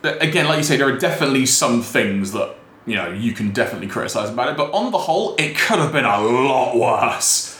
again, 0.04 0.46
like 0.46 0.58
you 0.58 0.64
say, 0.64 0.76
there 0.76 0.88
are 0.88 0.98
definitely 0.98 1.46
some 1.46 1.82
things 1.82 2.32
that 2.32 2.54
you 2.86 2.96
know 2.96 3.08
you 3.08 3.32
can 3.32 3.52
definitely 3.52 3.88
criticize 3.88 4.30
about 4.30 4.48
it, 4.48 4.56
but 4.56 4.72
on 4.72 4.92
the 4.92 4.98
whole, 4.98 5.34
it 5.36 5.56
could 5.56 5.78
have 5.78 5.92
been 5.92 6.04
a 6.04 6.20
lot 6.20 6.76
worse. 6.76 7.50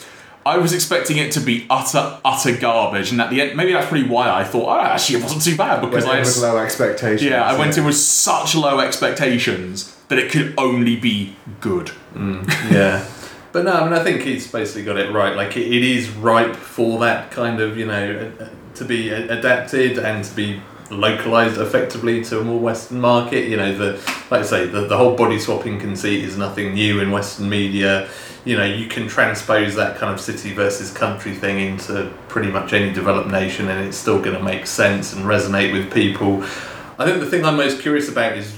I 0.47 0.59
was 0.59 0.75
expecting 0.75 1.17
it 1.17 1.33
to 1.33 1.41
be 1.41 1.67
utter, 1.71 2.21
utter 2.23 2.55
garbage, 2.55 3.11
and 3.11 3.21
at 3.21 3.31
the 3.31 3.41
end, 3.41 3.57
maybe 3.57 3.73
that's 3.73 3.89
probably 3.89 4.09
why 4.09 4.29
I 4.29 4.45
thought, 4.45 4.77
oh, 4.77 4.81
actually, 4.81 5.21
it 5.21 5.23
wasn't 5.23 5.43
too 5.43 5.57
bad 5.57 5.81
because 5.81 6.05
Went 6.05 6.17
I 6.17 6.19
in 6.19 6.25
with 6.27 6.37
low 6.39 6.59
expectations 6.59 7.23
yeah, 7.23 7.45
I 7.45 7.59
went 7.59 7.79
in 7.79 7.85
with 7.85 7.97
such 7.97 8.55
low 8.55 8.79
expectations 8.81 9.97
that 10.09 10.19
it 10.19 10.31
could 10.31 10.53
only 10.59 10.97
be 10.97 11.35
good. 11.61 11.93
Mm, 12.13 12.47
yeah. 12.71 13.07
But 13.55 13.67
no, 13.67 13.73
I 13.73 13.85
mean, 13.85 13.93
I 13.93 14.03
think 14.03 14.23
he's 14.23 14.51
basically 14.51 14.83
got 14.83 14.99
it 14.99 15.13
right. 15.13 15.37
Like, 15.37 15.57
it, 15.57 15.73
it 15.73 15.85
is 15.85 16.11
ripe 16.11 16.57
for 16.57 16.99
that 16.99 17.31
kind 17.31 17.61
of, 17.61 17.79
you 17.79 17.87
know, 17.87 18.33
to 18.75 18.85
be 18.85 19.11
adapted 19.11 19.97
and 19.97 20.25
to 20.25 20.35
be 20.35 20.61
localized 20.91 21.61
effectively 21.61 22.25
to 22.25 22.41
a 22.41 22.45
more 22.45 22.59
Western 22.59 23.01
market. 23.01 23.49
You 23.49 23.57
know, 23.57 23.73
the 23.73 23.93
like 24.29 24.41
I 24.41 24.43
say, 24.43 24.67
the, 24.67 24.89
the 24.89 24.97
whole 24.97 25.15
body 25.17 25.39
swapping 25.39 25.79
conceit 25.79 26.25
is 26.25 26.37
nothing 26.37 26.75
new 26.75 26.99
in 26.99 27.13
Western 27.13 27.49
media. 27.49 28.09
You 28.45 28.57
know, 28.57 28.65
you 28.65 28.89
can 28.89 29.07
transpose 29.07 29.77
that 29.77 29.99
kind 29.99 30.13
of 30.13 30.21
city 30.21 30.53
versus 30.53 30.93
country 30.93 31.33
thing 31.33 31.61
into 31.61 32.13
pretty 32.27 32.51
much 32.51 32.73
any 32.73 32.93
developed 32.93 33.31
nation, 33.31 33.69
and 33.69 33.87
it's 33.87 33.97
still 33.97 34.21
going 34.21 34.37
to 34.37 34.43
make 34.43 34.67
sense 34.67 35.13
and 35.13 35.25
resonate 35.27 35.73
with 35.73 35.95
people. 35.95 36.43
I 36.99 37.07
think 37.07 37.21
the 37.21 37.31
thing 37.31 37.45
I'm 37.45 37.57
most 37.57 37.81
curious 37.81 38.09
about 38.09 38.37
is 38.37 38.53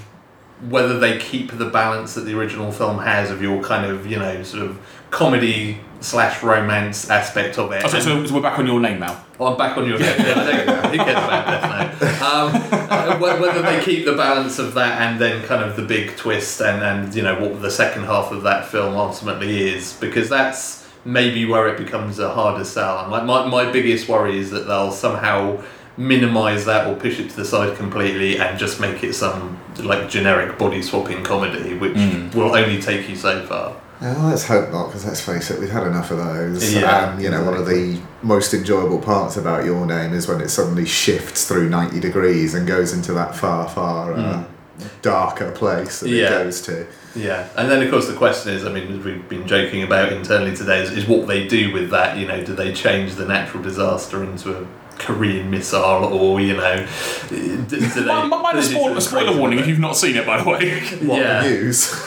whether 0.60 0.98
they 0.98 1.18
keep 1.18 1.52
the 1.52 1.66
balance 1.66 2.14
that 2.14 2.22
the 2.22 2.38
original 2.38 2.72
film 2.72 2.98
has 2.98 3.30
of 3.30 3.42
your 3.42 3.62
kind 3.62 3.90
of 3.90 4.06
you 4.06 4.18
know 4.18 4.42
sort 4.42 4.62
of 4.62 4.78
comedy 5.10 5.78
slash 6.00 6.42
romance 6.42 7.10
aspect 7.10 7.58
of 7.58 7.72
it. 7.72 7.82
Oh, 7.84 7.88
so, 7.88 8.24
so 8.24 8.34
we're 8.34 8.42
back 8.42 8.58
on 8.58 8.66
your 8.66 8.80
name 8.80 9.00
now. 9.00 9.24
Oh, 9.38 9.46
I'm 9.46 9.58
back 9.58 9.76
on 9.76 9.88
your 9.88 9.98
name. 9.98 10.08
Yeah, 10.18 10.34
there 10.34 10.60
you 10.60 10.66
go. 10.66 10.88
Who 10.88 10.96
cares 10.96 11.16
about 11.16 11.46
Death 11.46 12.00
Note? 12.00 12.22
Um, 12.22 13.20
whether 13.40 13.62
they 13.62 13.82
keep 13.82 14.04
the 14.04 14.14
balance 14.14 14.58
of 14.58 14.74
that 14.74 15.00
and 15.02 15.20
then 15.20 15.42
kind 15.44 15.62
of 15.62 15.76
the 15.76 15.82
big 15.82 16.16
twist 16.16 16.60
and, 16.60 16.82
and 16.82 17.14
you 17.14 17.22
know 17.22 17.40
what 17.40 17.60
the 17.62 17.70
second 17.70 18.04
half 18.04 18.32
of 18.32 18.42
that 18.42 18.66
film 18.66 18.94
ultimately 18.94 19.68
is, 19.68 19.94
because 19.94 20.28
that's 20.28 20.86
maybe 21.04 21.44
where 21.44 21.68
it 21.68 21.78
becomes 21.78 22.18
a 22.18 22.32
harder 22.32 22.64
sell. 22.64 23.00
And 23.00 23.12
like 23.12 23.24
my, 23.24 23.46
my 23.46 23.70
biggest 23.70 24.08
worry 24.08 24.38
is 24.38 24.50
that 24.50 24.66
they'll 24.66 24.92
somehow 24.92 25.62
minimize 25.96 26.64
that 26.66 26.86
or 26.86 26.94
push 26.94 27.18
it 27.18 27.30
to 27.30 27.36
the 27.36 27.44
side 27.44 27.76
completely 27.76 28.38
and 28.38 28.58
just 28.58 28.80
make 28.80 29.02
it 29.02 29.14
some 29.14 29.58
like 29.78 30.08
generic 30.08 30.58
body 30.58 30.82
swapping 30.82 31.22
comedy, 31.22 31.74
which 31.74 31.96
hmm. 31.96 32.30
will 32.38 32.54
only 32.54 32.80
take 32.80 33.08
you 33.08 33.16
so 33.16 33.44
far. 33.46 33.76
Well, 34.00 34.28
let's 34.28 34.46
hope 34.46 34.70
not, 34.70 34.88
because 34.88 35.06
let's 35.06 35.22
face 35.22 35.50
it, 35.50 35.58
we've 35.58 35.70
had 35.70 35.86
enough 35.86 36.10
of 36.10 36.18
those. 36.18 36.74
Yeah, 36.74 37.12
and, 37.12 37.22
you 37.22 37.30
know, 37.30 37.42
one 37.44 37.54
of 37.54 37.66
the 37.66 37.98
most 38.22 38.52
enjoyable 38.52 38.98
parts 38.98 39.38
about 39.38 39.64
Your 39.64 39.86
Name 39.86 40.12
is 40.12 40.28
when 40.28 40.42
it 40.42 40.50
suddenly 40.50 40.84
shifts 40.84 41.48
through 41.48 41.70
90 41.70 42.00
degrees 42.00 42.52
and 42.52 42.66
goes 42.66 42.92
into 42.92 43.14
that 43.14 43.34
far, 43.34 43.66
far 43.66 44.12
uh, 44.12 44.42
hmm. 44.42 44.86
darker 45.00 45.50
place 45.50 46.00
that. 46.00 46.10
Yeah. 46.10 46.26
it 46.26 46.44
goes 46.44 46.60
to. 46.62 46.86
Yeah, 47.14 47.48
and 47.56 47.70
then 47.70 47.82
of 47.82 47.90
course 47.90 48.06
the 48.06 48.14
question 48.14 48.52
is, 48.52 48.66
I 48.66 48.72
mean, 48.72 48.98
as 48.98 49.02
we've 49.02 49.26
been 49.30 49.48
joking 49.48 49.82
about 49.82 50.12
internally 50.12 50.54
today, 50.54 50.82
is, 50.82 50.90
is 50.90 51.06
what 51.06 51.26
they 51.26 51.48
do 51.48 51.72
with 51.72 51.88
that. 51.88 52.18
You 52.18 52.28
know, 52.28 52.44
do 52.44 52.54
they 52.54 52.74
change 52.74 53.14
the 53.14 53.24
natural 53.24 53.62
disaster 53.62 54.22
into 54.22 54.60
a 54.60 54.66
Korean 54.98 55.50
missile, 55.50 56.04
or 56.04 56.40
you 56.40 56.56
know, 56.56 56.86
do, 57.28 57.36
do 57.66 57.76
they? 57.78 58.00
Well, 58.06 58.26
might 58.28 58.52
do 58.52 58.58
a 58.58 58.62
they 58.62 58.68
spoiler, 58.68 59.00
spoiler 59.00 59.36
warning 59.38 59.58
if 59.58 59.66
you've 59.66 59.78
not 59.78 59.96
seen 59.96 60.16
it, 60.16 60.26
by 60.26 60.42
the 60.42 60.48
way. 60.48 60.80
What, 61.06 61.20
Yeah. 61.20 61.42
the 61.42 61.48
news? 61.50 61.92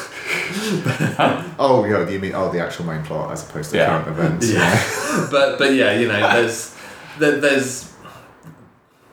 oh, 1.60 1.86
yeah, 1.90 2.08
you 2.10 2.20
mean, 2.20 2.34
oh, 2.36 2.52
the 2.52 2.60
actual 2.60 2.86
main 2.86 3.04
plot 3.04 3.32
as 3.32 3.48
opposed 3.50 3.72
to 3.72 3.78
Yeah. 3.78 3.88
current 3.88 4.08
events. 4.08 4.52
Yeah. 4.52 5.28
but 5.32 5.58
but 5.58 5.74
yeah, 5.74 5.94
you 5.94 6.08
know, 6.08 6.20
there's 6.20 6.76
there, 7.18 7.40
there's 7.40 7.92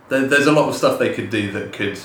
there, 0.09 0.27
there's 0.27 0.47
a 0.47 0.53
lot 0.53 0.69
of 0.69 0.75
stuff 0.75 0.99
they 0.99 1.12
could 1.15 1.31
do 1.31 1.53
that 1.53 1.73
could 1.73 1.99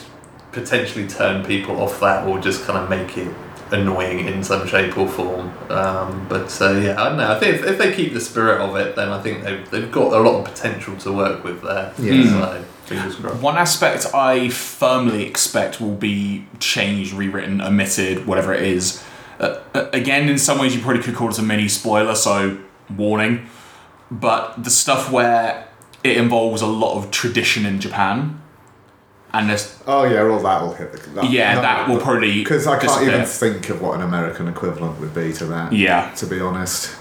potentially 0.52 1.08
turn 1.08 1.46
people 1.46 1.82
off 1.82 2.00
that, 2.02 2.28
or 2.28 2.40
just 2.40 2.66
kind 2.66 2.78
of 2.80 2.90
make 2.90 3.18
it 3.18 3.34
annoying 3.72 4.28
in 4.28 4.44
some 4.44 4.68
shape 4.68 4.98
or 4.98 5.08
form. 5.08 5.52
Um, 5.70 6.28
but 6.28 6.62
uh, 6.62 6.72
yeah, 6.72 7.02
I 7.02 7.10
don't 7.10 7.18
know. 7.18 7.32
I 7.32 7.40
think 7.40 7.56
if, 7.56 7.66
if 7.66 7.78
they 7.78 7.94
keep 7.94 8.14
the 8.14 8.20
spirit 8.20 8.60
of 8.60 8.76
it, 8.76 8.96
then 8.96 9.10
I 9.10 9.22
think 9.22 9.44
they've, 9.44 9.70
they've 9.70 9.92
got 9.92 10.14
a 10.14 10.20
lot 10.20 10.40
of 10.40 10.46
potential 10.46 10.98
to 10.98 11.12
work 11.12 11.44
with 11.44 11.62
there. 11.62 11.94
Yeah. 11.98 12.24
So 12.24 12.66
fingers 12.86 13.16
crossed. 13.16 13.42
One 13.42 13.58
aspect 13.58 14.08
I 14.14 14.50
firmly 14.50 15.26
expect 15.26 15.80
will 15.80 15.96
be 15.96 16.46
changed, 16.60 17.14
rewritten, 17.14 17.62
omitted, 17.62 18.28
whatever 18.28 18.54
it 18.54 18.64
is. 18.64 19.04
Uh, 19.40 19.62
uh, 19.74 19.90
again, 19.94 20.30
in 20.30 20.38
some 20.38 20.60
ways, 20.60 20.76
you 20.76 20.82
probably 20.82 21.02
could 21.02 21.16
call 21.16 21.30
it 21.30 21.40
a 21.40 21.42
mini 21.42 21.68
spoiler, 21.68 22.16
so 22.16 22.60
warning. 22.96 23.48
But 24.12 24.64
the 24.64 24.70
stuff 24.70 25.10
where 25.10 25.68
it 26.04 26.18
involves 26.18 26.62
a 26.62 26.68
lot 26.68 26.98
of 26.98 27.12
tradition 27.12 27.66
in 27.66 27.80
Japan, 27.80 28.41
and 29.34 29.50
this. 29.50 29.82
Oh, 29.88 30.04
yeah, 30.04 30.22
all 30.24 30.40
that 30.42 30.62
will 30.62 30.74
hit 30.74 30.92
the. 30.92 31.10
That, 31.12 31.30
yeah, 31.32 31.60
that 31.62 31.88
will 31.90 32.00
probably 32.00 32.40
Because 32.44 32.68
I 32.68 32.80
can't 32.80 33.02
even 33.04 33.26
think 33.26 33.70
of 33.70 33.82
what 33.82 33.96
an 33.96 34.02
American 34.02 34.48
equivalent 34.48 35.00
would 35.00 35.14
be 35.14 35.32
to 35.34 35.46
that. 35.48 35.74
Yeah. 35.74 36.12
To 36.16 36.26
be 36.28 36.40
honest. 36.40 36.96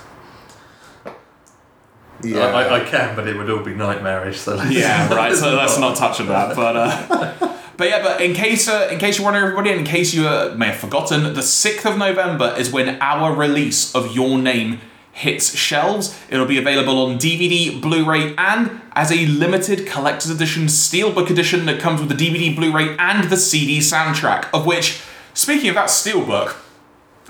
I, 2.22 2.28
I, 2.38 2.80
I 2.82 2.84
can, 2.84 3.16
but 3.16 3.26
it 3.26 3.36
would 3.36 3.48
all 3.48 3.64
be 3.64 3.74
nightmarish. 3.74 4.38
So 4.40 4.54
let's- 4.54 4.70
Yeah, 4.72 5.12
right. 5.14 5.34
So 5.34 5.54
let's 5.54 5.78
not 5.78 5.96
touch 5.96 6.20
on 6.20 6.26
that. 6.28 6.54
But 6.54 6.76
uh, 6.76 7.56
but 7.78 7.88
yeah, 7.88 8.02
but 8.02 8.20
in 8.20 8.34
case 8.34 8.68
uh, 8.68 8.88
in 8.92 8.98
case 8.98 9.16
you're 9.18 9.24
wondering, 9.24 9.44
everybody, 9.50 9.70
in 9.70 9.84
case 9.84 10.12
you 10.12 10.26
uh, 10.26 10.54
may 10.56 10.66
have 10.66 10.76
forgotten, 10.76 11.32
the 11.32 11.42
sixth 11.42 11.86
of 11.86 11.96
November 11.96 12.54
is 12.58 12.70
when 12.70 13.00
our 13.00 13.34
release 13.34 13.94
of 13.94 14.14
Your 14.14 14.38
Name 14.38 14.80
hits 15.20 15.54
shelves. 15.54 16.18
It'll 16.30 16.46
be 16.46 16.58
available 16.58 16.98
on 16.98 17.18
DVD, 17.18 17.80
Blu-ray, 17.80 18.34
and 18.36 18.80
as 18.92 19.12
a 19.12 19.26
limited 19.26 19.86
collector's 19.86 20.30
edition 20.30 20.64
steelbook 20.64 21.28
edition 21.28 21.66
that 21.66 21.78
comes 21.78 22.00
with 22.00 22.08
the 22.08 22.14
DVD, 22.14 22.54
Blu-ray, 22.56 22.96
and 22.98 23.30
the 23.30 23.36
CD 23.36 23.78
soundtrack. 23.78 24.48
Of 24.54 24.66
which, 24.66 25.02
speaking 25.34 25.68
of 25.68 25.74
that 25.74 25.88
steelbook. 25.88 26.56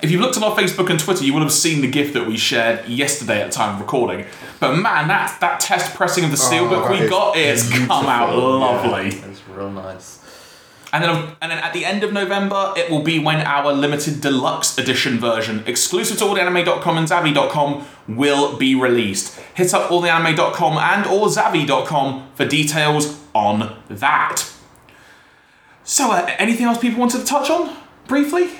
If 0.02 0.10
you've 0.10 0.22
looked 0.22 0.38
on 0.38 0.44
our 0.44 0.56
Facebook 0.56 0.88
and 0.88 0.98
Twitter, 0.98 1.24
you 1.24 1.34
would 1.34 1.42
have 1.42 1.52
seen 1.52 1.82
the 1.82 1.90
GIF 1.90 2.14
that 2.14 2.26
we 2.26 2.38
shared 2.38 2.88
yesterday 2.88 3.42
at 3.42 3.50
the 3.50 3.52
time 3.52 3.74
of 3.74 3.80
recording. 3.82 4.24
But 4.58 4.76
man, 4.76 5.08
that 5.08 5.36
that 5.40 5.60
test 5.60 5.94
pressing 5.94 6.24
of 6.24 6.30
the 6.30 6.38
oh, 6.40 6.50
steelbook 6.50 6.88
that 6.88 7.02
we 7.02 7.08
got 7.08 7.36
is 7.36 7.68
come 7.68 8.06
out 8.06 8.30
beautiful, 8.30 8.60
yeah. 8.60 8.66
lovely. 8.66 9.08
It's 9.30 9.46
real 9.48 9.70
nice. 9.70 10.19
And 10.92 11.04
then, 11.04 11.36
and 11.40 11.52
then 11.52 11.58
at 11.58 11.72
the 11.72 11.84
end 11.84 12.02
of 12.02 12.12
November, 12.12 12.72
it 12.76 12.90
will 12.90 13.02
be 13.02 13.18
when 13.18 13.46
our 13.46 13.72
limited 13.72 14.20
deluxe 14.20 14.76
edition 14.76 15.18
version, 15.18 15.62
exclusive 15.66 16.18
to 16.18 16.24
alltheanime.com 16.24 16.98
and 16.98 17.08
Zavvi.com, 17.08 17.86
will 18.08 18.56
be 18.56 18.74
released. 18.74 19.38
Hit 19.54 19.72
up 19.72 19.90
alltheanime.com 19.90 20.78
and 20.78 21.06
or 21.06 21.28
Zavvi.com 21.28 22.30
for 22.34 22.44
details 22.44 23.20
on 23.34 23.76
that. 23.88 24.50
So, 25.84 26.10
uh, 26.10 26.28
anything 26.38 26.66
else 26.66 26.78
people 26.78 26.98
wanted 26.98 27.20
to 27.20 27.24
touch 27.24 27.50
on 27.50 27.76
briefly? 28.08 28.50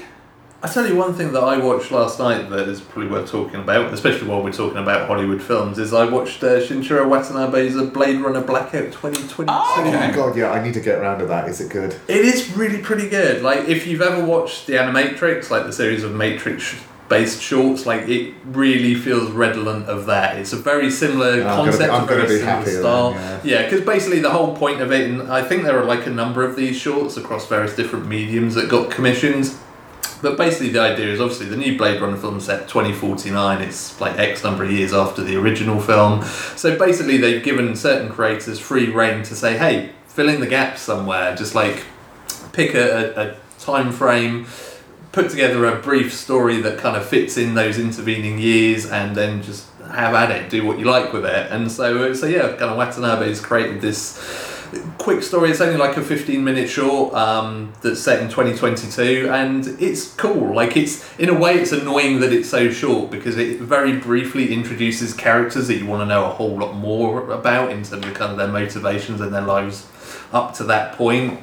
I 0.63 0.69
tell 0.69 0.87
you 0.87 0.95
one 0.95 1.15
thing 1.15 1.33
that 1.33 1.43
I 1.43 1.57
watched 1.57 1.91
last 1.91 2.19
night 2.19 2.51
that 2.51 2.69
is 2.69 2.83
probably 2.83 3.07
worth 3.11 3.31
talking 3.31 3.61
about, 3.61 3.95
especially 3.95 4.29
while 4.29 4.43
we're 4.43 4.53
talking 4.53 4.77
about 4.77 5.09
Hollywood 5.09 5.41
films, 5.43 5.79
is 5.79 5.95
I 5.95 6.05
watched 6.05 6.43
uh, 6.45 6.61
Shinichiro 6.61 7.09
Watanabe's 7.09 7.81
Blade 7.93 8.21
Runner 8.21 8.43
Blackout 8.43 8.93
2022. 8.93 9.47
Oh, 9.49 9.75
Oh 9.79 9.81
okay. 9.81 10.09
my 10.09 10.15
god, 10.15 10.37
yeah, 10.37 10.51
I 10.51 10.63
need 10.63 10.75
to 10.75 10.81
get 10.81 10.99
around 10.99 11.21
to 11.21 11.27
that. 11.27 11.49
Is 11.49 11.63
it 11.63 11.71
good? 11.71 11.95
It 12.09 12.25
is 12.27 12.55
really 12.59 12.77
pretty 12.83 13.09
good. 13.09 13.41
Like, 13.43 13.69
if 13.69 13.87
you've 13.87 14.03
ever 14.03 14.23
watched 14.23 14.67
the 14.67 14.75
Animatrix, 14.75 15.49
like 15.49 15.65
the 15.65 15.73
series 15.73 16.05
of 16.05 16.15
Matrix 16.15 16.75
based 17.09 17.41
shorts, 17.43 17.87
like 17.87 18.07
it 18.07 18.35
really 18.45 18.95
feels 18.95 19.31
redolent 19.31 19.87
of 19.87 20.05
that. 20.07 20.37
It's 20.39 20.53
a 20.53 20.57
very 20.59 20.91
similar 20.91 21.37
I'm 21.43 21.43
gonna 21.43 21.65
be- 21.65 21.79
concept, 21.79 21.93
I'm 21.93 22.07
very 22.07 22.19
gonna 22.21 22.29
be 22.29 22.39
similar 22.39 22.53
happy 22.57 22.71
then, 22.73 22.81
style. 22.83 23.11
yeah. 23.13 23.41
Yeah, 23.45 23.63
because 23.65 23.81
basically 23.81 24.21
the 24.21 24.31
whole 24.31 24.55
point 24.55 24.83
of 24.83 24.93
it, 24.93 25.09
and 25.11 25.23
I 25.33 25.43
think 25.43 25.63
there 25.63 25.79
are 25.81 25.85
like 25.87 26.07
a 26.07 26.11
number 26.11 26.45
of 26.45 26.55
these 26.55 26.77
shorts 26.77 27.17
across 27.17 27.49
various 27.49 27.75
different 27.75 28.07
mediums 28.07 28.55
that 28.57 28.69
got 28.69 28.91
commissioned. 28.91 29.51
But 30.23 30.37
basically, 30.37 30.71
the 30.71 30.81
idea 30.81 31.07
is 31.07 31.21
obviously 31.21 31.47
the 31.47 31.57
new 31.57 31.79
Blade 31.79 32.01
Runner 32.01 32.17
film 32.17 32.41
set 32.41 32.69
2049. 32.69 33.63
It's 33.63 34.01
like 34.01 34.19
X 34.19 34.45
number 34.45 34.65
of 34.65 34.71
years 34.71 34.93
after 34.93 35.23
the 35.23 35.37
original 35.37 35.81
film. 35.81 36.23
So 36.57 36.79
basically, 36.79 37.17
they've 37.17 37.43
given 37.43 37.75
certain 37.75 38.11
creators 38.11 38.59
free 38.59 38.91
reign 38.91 39.23
to 39.25 39.35
say, 39.35 39.57
hey, 39.57 39.93
fill 40.07 40.29
in 40.29 40.41
the 40.41 40.47
gaps 40.47 40.83
somewhere. 40.83 41.35
Just 41.35 41.55
like 41.55 41.85
pick 42.53 42.75
a, 42.75 43.15
a, 43.17 43.31
a 43.31 43.37
time 43.59 43.93
frame, 43.93 44.47
put 45.13 45.31
together 45.31 45.65
a 45.67 45.77
brief 45.77 46.13
story 46.13 46.61
that 46.61 46.79
kind 46.79 46.97
of 46.97 47.07
fits 47.07 47.37
in 47.37 47.55
those 47.55 47.79
intervening 47.79 48.39
years, 48.39 48.91
and 48.91 49.17
then 49.17 49.43
just 49.43 49.67
have 49.91 50.15
at 50.15 50.31
it, 50.31 50.51
do 50.51 50.65
what 50.65 50.79
you 50.79 50.85
like 50.85 51.13
with 51.13 51.25
it. 51.25 51.51
And 51.51 51.71
so, 51.71 52.13
so 52.15 52.27
yeah, 52.27 52.49
kind 52.49 52.71
of 52.71 52.77
Watanabe's 52.77 53.41
created 53.41 53.81
this 53.81 54.19
quick 54.99 55.23
story. 55.23 55.51
It's 55.51 55.61
only 55.61 55.77
like 55.77 55.97
a 55.97 56.03
15 56.03 56.43
minute 56.43 56.69
short 56.69 57.15
um, 57.15 57.73
that's 57.83 58.01
set 58.01 58.23
in 58.23 58.29
2022, 58.29 59.29
and 59.31 59.67
it's 59.81 60.15
cool. 60.15 60.55
Like, 60.55 60.77
it's 60.77 61.19
in 61.19 61.29
a 61.29 61.39
way, 61.39 61.55
it's 61.55 61.73
annoying 61.73 62.21
that 62.21 62.33
it's 62.33 62.49
so 62.49 62.71
short 62.71 63.11
because 63.11 63.37
it 63.37 63.61
very 63.61 63.99
briefly 63.99 64.53
introduces 64.53 65.15
characters 65.15 65.69
that 65.69 65.77
you 65.77 65.87
want 65.87 66.03
to 66.03 66.07
know 66.07 66.25
a 66.25 66.31
whole 66.31 66.57
lot 66.57 66.75
more 66.75 67.31
about 67.31 67.71
in 67.71 67.83
terms 67.83 68.07
of 68.07 68.15
kind 68.15 68.33
of 68.33 68.37
their 68.37 68.49
motivations 68.49 69.21
and 69.21 69.33
their 69.33 69.43
lives 69.43 69.87
up 70.33 70.55
to 70.55 70.65
that 70.65 70.95
point. 70.95 71.41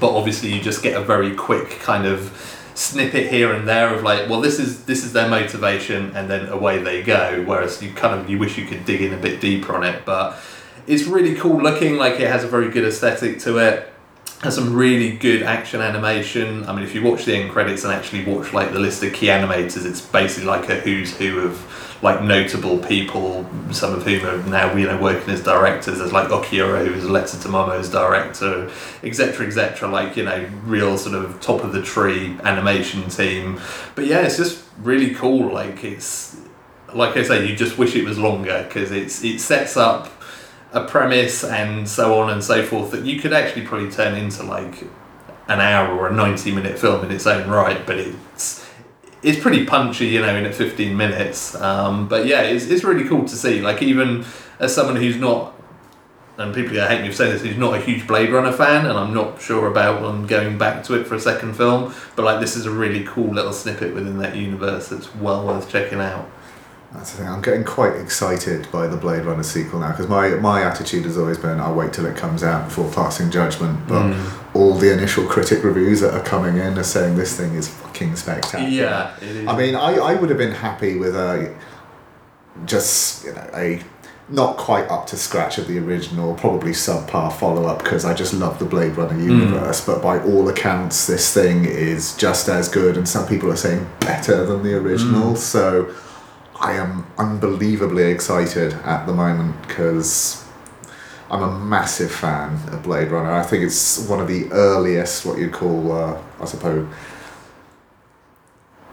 But 0.00 0.14
obviously, 0.16 0.52
you 0.52 0.60
just 0.60 0.82
get 0.82 0.96
a 0.96 1.04
very 1.04 1.34
quick 1.34 1.70
kind 1.80 2.06
of 2.06 2.54
snippet 2.74 3.28
here 3.28 3.52
and 3.52 3.66
there 3.66 3.92
of 3.92 4.04
like, 4.04 4.28
well, 4.28 4.40
this 4.40 4.60
is 4.60 4.84
this 4.84 5.04
is 5.04 5.12
their 5.12 5.28
motivation, 5.28 6.14
and 6.14 6.30
then 6.30 6.48
away 6.48 6.78
they 6.78 7.02
go. 7.02 7.42
Whereas 7.46 7.82
you 7.82 7.92
kind 7.92 8.20
of 8.20 8.30
you 8.30 8.38
wish 8.38 8.58
you 8.58 8.66
could 8.66 8.84
dig 8.84 9.02
in 9.02 9.14
a 9.14 9.16
bit 9.16 9.40
deeper 9.40 9.74
on 9.74 9.84
it, 9.84 10.04
but 10.04 10.38
it's 10.88 11.04
really 11.04 11.34
cool 11.34 11.62
looking. 11.62 11.96
Like 11.96 12.18
it 12.18 12.28
has 12.28 12.42
a 12.42 12.48
very 12.48 12.70
good 12.70 12.84
aesthetic 12.84 13.38
to 13.40 13.58
it. 13.58 13.92
Has 14.40 14.54
some 14.54 14.74
really 14.74 15.16
good 15.16 15.42
action 15.42 15.80
animation. 15.80 16.64
I 16.66 16.72
mean, 16.72 16.84
if 16.84 16.94
you 16.94 17.02
watch 17.02 17.24
the 17.24 17.34
end 17.34 17.50
credits 17.50 17.84
and 17.84 17.92
actually 17.92 18.24
watch 18.24 18.52
like 18.52 18.72
the 18.72 18.78
list 18.78 19.02
of 19.02 19.12
key 19.12 19.26
animators, 19.26 19.84
it's 19.84 20.00
basically 20.00 20.46
like 20.46 20.68
a 20.68 20.76
who's 20.76 21.16
who 21.16 21.40
of 21.40 21.98
like 22.02 22.22
notable 22.22 22.78
people. 22.78 23.44
Some 23.72 23.94
of 23.94 24.04
whom 24.04 24.24
are 24.24 24.38
now 24.48 24.74
you 24.76 24.86
know 24.86 24.98
working 25.00 25.34
as 25.34 25.42
directors. 25.42 25.98
There's 25.98 26.12
like 26.12 26.28
Okiura, 26.28 26.86
who's 26.86 27.04
Letter 27.04 27.36
to 27.36 27.48
Momo's 27.48 27.90
director, 27.90 28.70
etc. 29.02 29.46
etc. 29.46 29.88
Like 29.88 30.16
you 30.16 30.24
know, 30.24 30.48
real 30.64 30.96
sort 30.96 31.16
of 31.16 31.40
top 31.40 31.64
of 31.64 31.72
the 31.72 31.82
tree 31.82 32.36
animation 32.44 33.10
team. 33.10 33.60
But 33.94 34.06
yeah, 34.06 34.20
it's 34.20 34.36
just 34.36 34.64
really 34.78 35.14
cool. 35.14 35.52
Like 35.52 35.82
it's 35.82 36.36
like 36.94 37.16
I 37.16 37.24
say, 37.24 37.46
you 37.46 37.56
just 37.56 37.76
wish 37.76 37.96
it 37.96 38.04
was 38.04 38.18
longer 38.18 38.64
because 38.68 38.92
it's 38.92 39.22
it 39.24 39.40
sets 39.40 39.76
up 39.76 40.12
a 40.72 40.84
premise 40.84 41.44
and 41.44 41.88
so 41.88 42.20
on 42.20 42.30
and 42.30 42.44
so 42.44 42.62
forth 42.62 42.90
that 42.90 43.04
you 43.04 43.18
could 43.18 43.32
actually 43.32 43.64
probably 43.64 43.90
turn 43.90 44.14
into 44.14 44.42
like 44.42 44.82
an 45.48 45.60
hour 45.60 45.96
or 45.96 46.08
a 46.08 46.12
90 46.12 46.52
minute 46.52 46.78
film 46.78 47.04
in 47.04 47.10
its 47.10 47.26
own 47.26 47.48
right 47.48 47.86
but 47.86 47.98
it's 47.98 48.66
it's 49.22 49.40
pretty 49.40 49.64
punchy 49.64 50.08
you 50.08 50.20
know 50.20 50.34
in 50.36 50.44
at 50.44 50.54
15 50.54 50.96
minutes. 50.96 51.54
Um, 51.54 52.06
but 52.08 52.26
yeah 52.26 52.42
it's, 52.42 52.66
it's 52.66 52.84
really 52.84 53.08
cool 53.08 53.24
to 53.24 53.36
see. 53.36 53.60
Like 53.60 53.82
even 53.82 54.24
as 54.60 54.74
someone 54.74 54.96
who's 54.96 55.16
not 55.16 55.54
and 56.36 56.54
people 56.54 56.78
are 56.78 56.86
hate 56.86 57.02
me 57.02 57.08
for 57.08 57.14
saying 57.14 57.32
this 57.32 57.42
who's 57.42 57.56
not 57.56 57.74
a 57.74 57.80
huge 57.80 58.06
Blade 58.06 58.30
Runner 58.30 58.52
fan 58.52 58.86
and 58.86 58.96
I'm 58.96 59.12
not 59.12 59.42
sure 59.42 59.66
about 59.66 60.28
going 60.28 60.56
back 60.56 60.84
to 60.84 60.94
it 60.94 61.04
for 61.04 61.16
a 61.16 61.20
second 61.20 61.54
film 61.54 61.92
but 62.14 62.24
like 62.24 62.40
this 62.40 62.54
is 62.54 62.64
a 62.64 62.70
really 62.70 63.04
cool 63.04 63.34
little 63.34 63.52
snippet 63.52 63.92
within 63.92 64.18
that 64.18 64.36
universe 64.36 64.88
that's 64.88 65.12
well 65.16 65.44
worth 65.44 65.68
checking 65.68 66.00
out 66.00 66.30
That's 66.92 67.12
the 67.12 67.18
thing. 67.18 67.28
I'm 67.28 67.42
getting 67.42 67.64
quite 67.64 67.96
excited 67.96 68.70
by 68.72 68.86
the 68.86 68.96
Blade 68.96 69.24
Runner 69.26 69.42
sequel 69.42 69.80
now 69.80 69.90
because 69.90 70.08
my, 70.08 70.30
my 70.30 70.62
attitude 70.62 71.04
has 71.04 71.18
always 71.18 71.36
been 71.36 71.60
I'll 71.60 71.74
wait 71.74 71.92
till 71.92 72.06
it 72.06 72.16
comes 72.16 72.42
out 72.42 72.68
before 72.68 72.90
passing 72.90 73.30
judgment. 73.30 73.86
But 73.86 74.12
mm. 74.12 74.54
all 74.54 74.74
the 74.74 74.92
initial 74.92 75.26
critic 75.26 75.62
reviews 75.64 76.00
that 76.00 76.14
are 76.14 76.24
coming 76.24 76.56
in 76.56 76.78
are 76.78 76.84
saying 76.84 77.16
this 77.16 77.36
thing 77.36 77.54
is 77.54 77.68
fucking 77.68 78.16
spectacular. 78.16 78.68
yeah 78.68 79.14
it 79.18 79.36
is 79.36 79.46
I 79.46 79.56
mean, 79.56 79.74
I, 79.74 79.96
I 79.96 80.14
would 80.14 80.30
have 80.30 80.38
been 80.38 80.52
happy 80.52 80.96
with 80.96 81.14
a 81.14 81.54
just 82.64 83.24
you 83.24 83.34
know 83.34 83.50
a 83.54 83.82
not 84.30 84.56
quite 84.56 84.88
up 84.90 85.06
to 85.06 85.16
scratch 85.16 85.56
of 85.56 85.66
the 85.68 85.78
original, 85.78 86.34
probably 86.34 86.72
subpar 86.72 87.32
follow 87.32 87.64
up 87.64 87.82
because 87.82 88.04
I 88.04 88.12
just 88.12 88.34
love 88.34 88.58
the 88.58 88.66
Blade 88.66 88.96
Runner 88.96 89.14
mm. 89.14 89.24
universe. 89.24 89.84
But 89.84 90.02
by 90.02 90.22
all 90.22 90.48
accounts, 90.48 91.06
this 91.06 91.32
thing 91.34 91.66
is 91.66 92.16
just 92.16 92.48
as 92.48 92.68
good, 92.68 92.96
and 92.96 93.06
some 93.06 93.26
people 93.26 93.50
are 93.50 93.56
saying 93.56 93.86
better 94.00 94.46
than 94.46 94.62
the 94.62 94.74
original. 94.74 95.32
Mm. 95.32 95.36
So 95.36 95.94
I 96.60 96.72
am 96.74 97.06
unbelievably 97.16 98.04
excited 98.10 98.72
at 98.84 99.06
the 99.06 99.12
moment 99.12 99.66
because 99.68 100.44
I'm 101.30 101.42
a 101.42 101.58
massive 101.58 102.10
fan 102.10 102.54
of 102.72 102.82
Blade 102.82 103.10
Runner. 103.10 103.30
I 103.32 103.42
think 103.44 103.62
it's 103.64 103.98
one 104.08 104.18
of 104.20 104.26
the 104.28 104.50
earliest, 104.50 105.24
what 105.24 105.38
you'd 105.38 105.52
call, 105.52 105.92
uh, 105.92 106.20
I 106.40 106.44
suppose. 106.46 106.88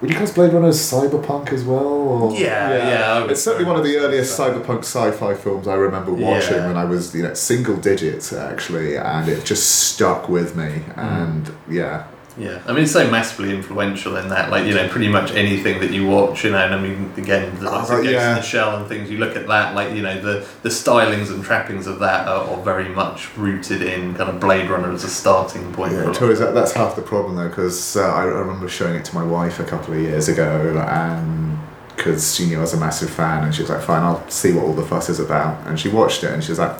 Would 0.01 0.09
you 0.11 0.17
class 0.17 0.33
Blade 0.33 0.53
Runner 0.53 0.67
as 0.67 0.77
cyberpunk 0.79 1.53
as 1.53 1.63
well? 1.63 1.85
Or? 1.85 2.31
Yeah, 2.35 2.89
yeah, 2.89 3.13
I 3.13 3.21
would 3.21 3.31
It's 3.31 3.41
certainly 3.41 3.65
one 3.65 3.77
of 3.77 3.83
the 3.83 3.97
earliest 3.97 4.35
so. 4.35 4.51
cyberpunk 4.53 4.79
sci-fi 4.79 5.33
films 5.33 5.67
I 5.67 5.75
remember 5.75 6.11
watching 6.11 6.57
Yeah. 6.57 6.67
when 6.67 6.77
I 6.77 6.83
was, 6.83 7.15
you 7.15 7.23
know, 7.23 7.33
single 7.33 7.77
digits 7.77 8.31
actually, 8.33 8.97
and 8.97 9.27
it 9.29 9.43
just 9.45 9.67
stuck 9.93 10.27
with 10.29 10.55
me. 10.55 10.83
And 10.97 11.49
yeah, 11.69 12.03
Yeah, 12.37 12.61
I 12.65 12.73
mean, 12.73 12.83
it's 12.83 12.91
so 12.91 13.09
massively 13.09 13.53
influential 13.53 14.17
in 14.17 14.27
that, 14.29 14.49
like, 14.49 14.65
you 14.65 14.73
know, 14.73 14.89
pretty 14.89 15.07
much 15.07 15.31
anything 15.31 15.79
that 15.79 15.91
you 15.91 16.05
watch, 16.05 16.43
you 16.43 16.51
know, 16.51 16.57
and 16.57 16.73
I 16.73 16.79
mean, 16.79 17.13
again, 17.15 17.57
the 17.59 17.69
Oh, 17.71 18.01
yeah. 18.01 18.35
the 18.35 18.41
Shell 18.41 18.75
and 18.75 18.87
things, 18.87 19.09
you 19.09 19.19
look 19.19 19.37
at 19.37 19.47
that, 19.47 19.73
like, 19.73 19.93
you 19.93 20.01
know, 20.01 20.19
the, 20.19 20.45
the 20.61 20.69
stylings 20.69 21.29
and 21.33 21.43
trappings 21.43 21.87
of 21.87 21.99
that 21.99 22.27
are, 22.27 22.45
are 22.49 22.61
very 22.61 22.89
much 22.89 23.35
rooted 23.37 23.81
in 23.81 24.15
kind 24.15 24.29
of 24.29 24.39
Blade 24.41 24.69
Runner 24.69 24.91
as 24.91 25.05
a 25.05 25.09
starting 25.09 25.71
point. 25.71 25.93
Yeah, 25.93 26.11
that, 26.11 26.51
that's 26.53 26.73
half 26.73 26.95
the 26.97 27.01
problem 27.01 27.37
though, 27.37 27.47
because 27.47 27.95
uh, 27.95 28.01
I, 28.01 28.23
I 28.23 28.25
remember 28.25 28.67
showing 28.67 28.95
it 28.95 29.05
to 29.05 29.15
my 29.15 29.23
wife 29.23 29.59
a 29.59 29.65
couple 29.65 29.93
of 29.93 30.01
years 30.01 30.27
ago, 30.27 30.77
and 30.87 31.57
because 31.95 32.35
she 32.35 32.47
knew 32.47 32.57
I 32.57 32.61
was 32.61 32.73
a 32.73 32.77
massive 32.77 33.09
fan, 33.09 33.45
and 33.45 33.55
she 33.55 33.61
was 33.61 33.69
like, 33.69 33.81
"Fine, 33.81 34.03
I'll 34.03 34.29
see 34.29 34.51
what 34.51 34.65
all 34.65 34.73
the 34.73 34.85
fuss 34.85 35.09
is 35.09 35.19
about." 35.21 35.65
And 35.67 35.79
she 35.79 35.87
watched 35.87 36.23
it, 36.25 36.31
and 36.31 36.43
she 36.43 36.51
was 36.51 36.59
like, 36.59 36.77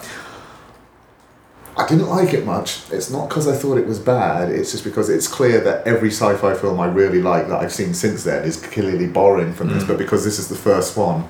"I 1.78 1.86
didn't 1.88 2.08
like 2.08 2.34
it 2.34 2.46
much. 2.46 2.84
It's 2.92 3.10
not 3.10 3.28
because 3.30 3.48
I 3.48 3.56
thought 3.56 3.78
it 3.78 3.88
was 3.88 4.00
bad. 4.00 4.50
It's 4.50 4.72
just 4.72 4.84
because 4.84 5.10
it's 5.10 5.28
clear 5.28 5.60
that 5.62 5.86
every 5.86 6.10
sci-fi 6.10 6.54
film 6.54 6.80
I 6.80 6.88
really 6.88 7.22
like 7.22 7.48
that 7.50 7.60
I've 7.62 7.74
seen 7.74 7.94
since 7.94 8.24
then 8.24 8.44
is 8.44 8.58
clearly 8.58 9.08
borrowing 9.08 9.54
from 9.54 9.70
this, 9.70 9.84
mm. 9.84 9.88
but 9.88 9.98
because 9.98 10.24
this 10.24 10.40
is 10.40 10.48
the 10.48 10.56
first 10.56 10.96
one, 10.98 11.26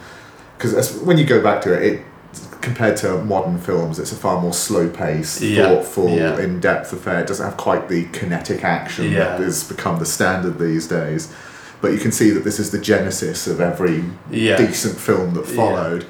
because 0.58 0.97
when 1.01 1.17
you 1.17 1.25
go 1.25 1.41
back 1.41 1.62
to 1.63 1.73
it, 1.73 1.84
it." 1.93 2.01
Compared 2.62 2.97
to 2.97 3.23
modern 3.23 3.60
films, 3.60 3.99
it's 3.99 4.12
a 4.12 4.15
far 4.15 4.41
more 4.41 4.51
slow-paced, 4.51 5.39
Yeah, 5.39 5.67
thoughtful, 5.69 6.10
yeah. 6.10 6.39
in-depth 6.39 6.91
affair. 6.93 7.19
It 7.19 7.27
doesn't 7.27 7.45
have 7.45 7.58
quite 7.58 7.89
the 7.89 8.05
kinetic 8.05 8.63
action 8.63 9.12
Yeah. 9.12 9.38
that 9.38 9.39
has 9.39 9.63
become 9.63 9.99
the 9.99 10.05
standard 10.05 10.58
these 10.58 10.88
days. 10.88 11.27
But 11.79 11.91
you 11.93 11.99
can 11.99 12.12
see 12.12 12.31
that 12.31 12.43
this 12.43 12.60
is 12.60 12.71
the 12.71 12.79
genesis 12.79 13.45
of 13.45 13.62
every 13.62 14.03
decent 14.31 14.97
film 14.97 15.36
that 15.36 15.47
followed. 15.47 16.05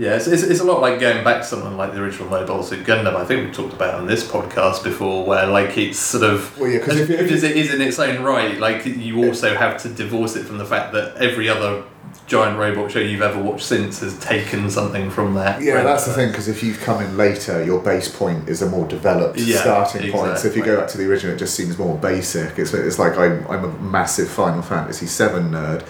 Yeah, 0.00 0.16
it's, 0.16 0.26
it's, 0.26 0.42
it's 0.42 0.60
a 0.60 0.64
lot 0.64 0.80
like 0.80 0.98
going 0.98 1.22
back 1.22 1.42
to 1.42 1.46
something 1.46 1.76
like 1.76 1.92
the 1.92 2.00
original 2.00 2.30
Mobile 2.30 2.62
Suit 2.62 2.86
Gundam. 2.86 3.14
I 3.14 3.24
think 3.26 3.46
we 3.46 3.52
talked 3.52 3.74
about 3.74 3.96
on 3.96 4.06
this 4.06 4.26
podcast 4.26 4.82
before, 4.82 5.26
where 5.26 5.46
like 5.46 5.76
it's 5.76 5.98
sort 5.98 6.24
of 6.24 6.58
Well, 6.58 6.70
yeah, 6.70 6.78
as 6.78 6.96
if 7.00 7.08
good 7.08 7.20
if 7.20 7.42
it 7.44 7.54
is 7.54 7.74
in 7.74 7.82
its 7.82 7.98
own 7.98 8.22
right, 8.22 8.58
like 8.58 8.86
you 8.86 9.26
also 9.26 9.54
have 9.54 9.76
to 9.82 9.90
divorce 9.90 10.36
it 10.36 10.44
from 10.44 10.56
the 10.56 10.64
fact 10.64 10.94
that 10.94 11.16
every 11.16 11.50
other 11.50 11.84
giant 12.26 12.58
robot 12.58 12.90
show 12.90 12.98
you've 12.98 13.20
ever 13.20 13.42
watched 13.42 13.66
since 13.66 14.00
has 14.00 14.18
taken 14.20 14.70
something 14.70 15.10
from 15.10 15.34
that. 15.34 15.60
Yeah, 15.60 15.82
that's 15.82 16.06
the 16.06 16.14
thing 16.14 16.30
because 16.30 16.48
if 16.48 16.62
you've 16.62 16.80
come 16.80 17.02
in 17.02 17.18
later, 17.18 17.62
your 17.62 17.82
base 17.82 18.08
point 18.08 18.48
is 18.48 18.62
a 18.62 18.70
more 18.70 18.88
developed 18.88 19.38
Yeah, 19.38 19.60
starting 19.60 20.10
point. 20.10 20.38
So 20.38 20.48
if 20.48 20.56
you 20.56 20.64
go 20.64 20.78
back 20.80 20.88
to 20.88 20.98
the 20.98 21.10
original, 21.10 21.34
it 21.34 21.38
just 21.38 21.54
seems 21.54 21.76
more 21.76 21.98
basic. 21.98 22.58
It's, 22.58 22.72
it's 22.72 22.98
like 22.98 23.18
I'm, 23.18 23.46
I'm 23.48 23.64
a 23.64 23.72
massive 23.80 24.30
Final 24.30 24.62
Fantasy 24.62 25.04
VII 25.04 25.40
nerd 25.40 25.84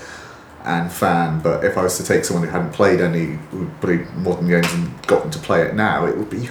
and 0.64 0.90
fan, 0.92 1.40
but 1.40 1.64
if 1.64 1.76
I 1.78 1.82
was 1.82 1.96
to 1.98 2.04
take 2.04 2.24
someone 2.24 2.44
who 2.46 2.50
hadn't 2.50 2.72
played 2.72 3.00
any 3.00 3.38
bloody 3.80 4.04
modern 4.16 4.48
games 4.48 4.72
and 4.72 4.90
got 5.06 5.22
them 5.22 5.30
to 5.30 5.38
play 5.38 5.62
it 5.62 5.74
now, 5.74 6.06
it 6.06 6.16
would 6.16 6.30
be 6.30 6.48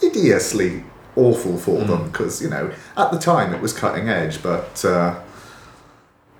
hideously 0.00 0.84
awful 1.16 1.58
for 1.58 1.78
Mm. 1.80 1.86
them 1.86 2.10
because 2.10 2.40
you 2.42 2.48
know 2.48 2.70
at 2.96 3.10
the 3.12 3.18
time 3.18 3.52
it 3.54 3.60
was 3.60 3.72
cutting 3.72 4.08
edge, 4.08 4.42
but. 4.42 4.84
Uh, 4.84 5.14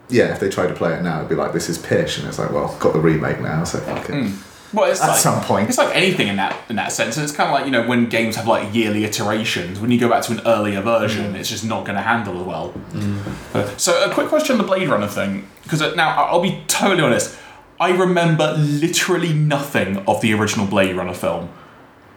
yeah, 0.08 0.24
if 0.24 0.40
they 0.40 0.50
tried 0.50 0.66
to 0.66 0.74
play 0.74 0.92
it 0.92 1.00
now, 1.02 1.18
it'd 1.18 1.30
be 1.30 1.34
like 1.34 1.54
this 1.54 1.70
is 1.70 1.78
pish, 1.78 2.18
and 2.18 2.28
it's 2.28 2.38
like, 2.38 2.50
well, 2.52 2.76
got 2.80 2.92
the 2.92 2.98
remake 2.98 3.40
now, 3.40 3.64
so 3.64 3.78
fuck 3.78 4.10
it. 4.10 4.30
Well, 4.72 4.90
it's 4.90 5.02
At 5.02 5.08
like, 5.08 5.18
some 5.18 5.42
point. 5.42 5.68
it's 5.68 5.78
like 5.78 5.94
anything 5.94 6.28
in 6.28 6.36
that 6.36 6.58
in 6.70 6.76
that 6.76 6.92
sense. 6.92 7.16
And 7.16 7.24
it's 7.24 7.34
kind 7.34 7.48
of 7.50 7.54
like 7.54 7.66
you 7.66 7.70
know 7.70 7.86
when 7.86 8.08
games 8.08 8.36
have 8.36 8.46
like 8.46 8.74
yearly 8.74 9.04
iterations. 9.04 9.78
When 9.78 9.90
you 9.90 9.98
go 10.00 10.08
back 10.08 10.22
to 10.24 10.32
an 10.32 10.40
earlier 10.46 10.80
version, 10.80 11.34
mm. 11.34 11.36
it's 11.36 11.48
just 11.48 11.64
not 11.64 11.84
going 11.84 11.96
to 11.96 12.02
handle 12.02 12.40
as 12.40 12.46
well. 12.46 12.72
Mm. 12.92 13.54
Uh, 13.54 13.76
so, 13.76 14.10
a 14.10 14.12
quick 14.12 14.28
question 14.28 14.54
on 14.54 14.58
the 14.58 14.66
Blade 14.66 14.88
Runner 14.88 15.08
thing, 15.08 15.46
because 15.62 15.82
uh, 15.82 15.94
now 15.94 16.08
I- 16.08 16.28
I'll 16.28 16.42
be 16.42 16.62
totally 16.68 17.02
honest. 17.02 17.38
I 17.78 17.90
remember 17.90 18.52
literally 18.56 19.32
nothing 19.32 19.98
of 20.06 20.20
the 20.20 20.32
original 20.34 20.66
Blade 20.66 20.96
Runner 20.96 21.14
film. 21.14 21.50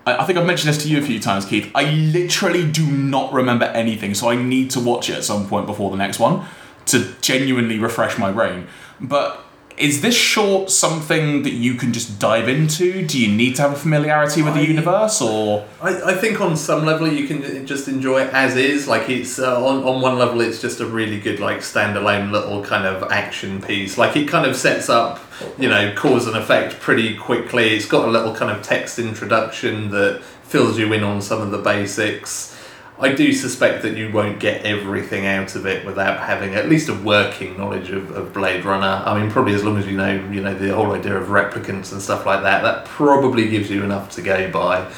I, 0.06 0.18
I 0.18 0.26
think 0.26 0.38
I've 0.38 0.46
mentioned 0.46 0.74
this 0.74 0.84
to 0.84 0.90
you 0.90 1.00
a 1.00 1.02
few 1.02 1.20
times, 1.20 1.46
Keith. 1.46 1.70
I 1.76 1.90
literally 1.92 2.70
do 2.70 2.86
not 2.86 3.34
remember 3.34 3.66
anything, 3.66 4.14
so 4.14 4.30
I 4.30 4.36
need 4.36 4.70
to 4.72 4.80
watch 4.80 5.10
it 5.10 5.16
at 5.16 5.24
some 5.24 5.48
point 5.48 5.66
before 5.66 5.92
the 5.92 5.98
next 5.98 6.20
one 6.20 6.46
to 6.88 7.14
genuinely 7.22 7.80
refresh 7.80 8.18
my 8.18 8.32
brain. 8.32 8.68
But 9.02 9.45
is 9.78 10.02
this 10.02 10.16
short 10.16 10.72
something 10.72 11.44
that 11.44 11.52
you 11.52 11.74
can 11.74 11.92
just 11.92 12.18
dive 12.18 12.48
into? 12.48 13.06
Do 13.06 13.20
you 13.20 13.34
need 13.34 13.56
to 13.58 13.64
have 13.64 13.74
a 13.74 13.76
familiarity 13.76 14.42
with 14.42 14.54
the 14.54 14.66
universe, 14.66 15.22
or 15.22 15.66
I, 15.82 16.12
I 16.12 16.14
think 16.14 16.40
on 16.40 16.56
some 16.56 16.86
level 16.86 17.12
you 17.12 17.28
can 17.28 17.66
just 17.68 17.88
enjoy 17.88 18.24
it 18.24 18.34
as 18.34 18.56
is. 18.56 18.88
Like 18.88 19.10
it's 19.10 19.38
uh, 19.38 19.66
on 19.66 19.84
on 19.84 20.02
one 20.02 20.18
level 20.18 20.42
it's 20.42 20.62
just 20.62 20.80
a 20.80 20.86
really 20.86 21.20
good 21.20 21.40
like 21.40 21.60
standalone 21.60 22.32
little 22.32 22.64
kind 22.64 22.86
of 22.86 23.12
action 23.12 23.62
piece. 23.62 23.98
Like 23.98 24.16
it 24.16 24.28
kind 24.28 24.46
of 24.46 24.56
sets 24.56 24.90
up 24.90 25.20
you 25.58 25.68
know 25.68 25.94
cause 25.96 26.28
and 26.28 26.38
effect 26.38 26.80
pretty 26.80 27.16
quickly. 27.16 27.76
It's 27.76 27.86
got 27.86 28.08
a 28.08 28.12
little 28.12 28.34
kind 28.34 28.56
of 28.56 28.64
text 28.64 28.98
introduction 28.98 29.92
that 29.92 30.22
fills 30.44 30.80
you 30.80 30.92
in 30.94 31.04
on 31.04 31.22
some 31.22 31.42
of 31.42 31.52
the 31.52 31.58
basics. 31.58 32.55
I 32.98 33.12
do 33.12 33.34
suspect 33.34 33.84
that 33.84 33.98
you 33.98 34.10
won't 34.12 34.40
get 34.40 34.66
everything 34.66 35.26
out 35.26 35.56
of 35.56 35.66
it 35.66 35.86
without 35.86 36.20
having 36.20 36.56
at 36.56 36.70
least 36.70 36.88
a 36.88 36.94
working 36.94 37.58
knowledge 37.58 37.90
of, 37.90 38.12
of 38.12 38.32
Blade 38.32 38.64
Runner. 38.64 39.04
I 39.06 39.20
mean, 39.20 39.30
probably 39.30 39.54
as 39.54 39.66
long 39.66 39.78
as 39.78 39.86
you 39.86 39.98
know, 39.98 40.14
you 40.32 40.42
know, 40.42 40.54
the 40.54 40.74
whole 40.74 40.94
idea 40.94 41.18
of 41.18 41.28
replicants 41.28 41.92
and 41.92 42.02
stuff 42.02 42.26
like 42.26 42.44
that, 42.44 42.64
that 42.64 42.86
probably 42.86 43.50
gives 43.50 43.70
you 43.70 43.84
enough 43.84 44.12
to 44.12 44.22
go 44.22 44.50
by. 44.50 44.90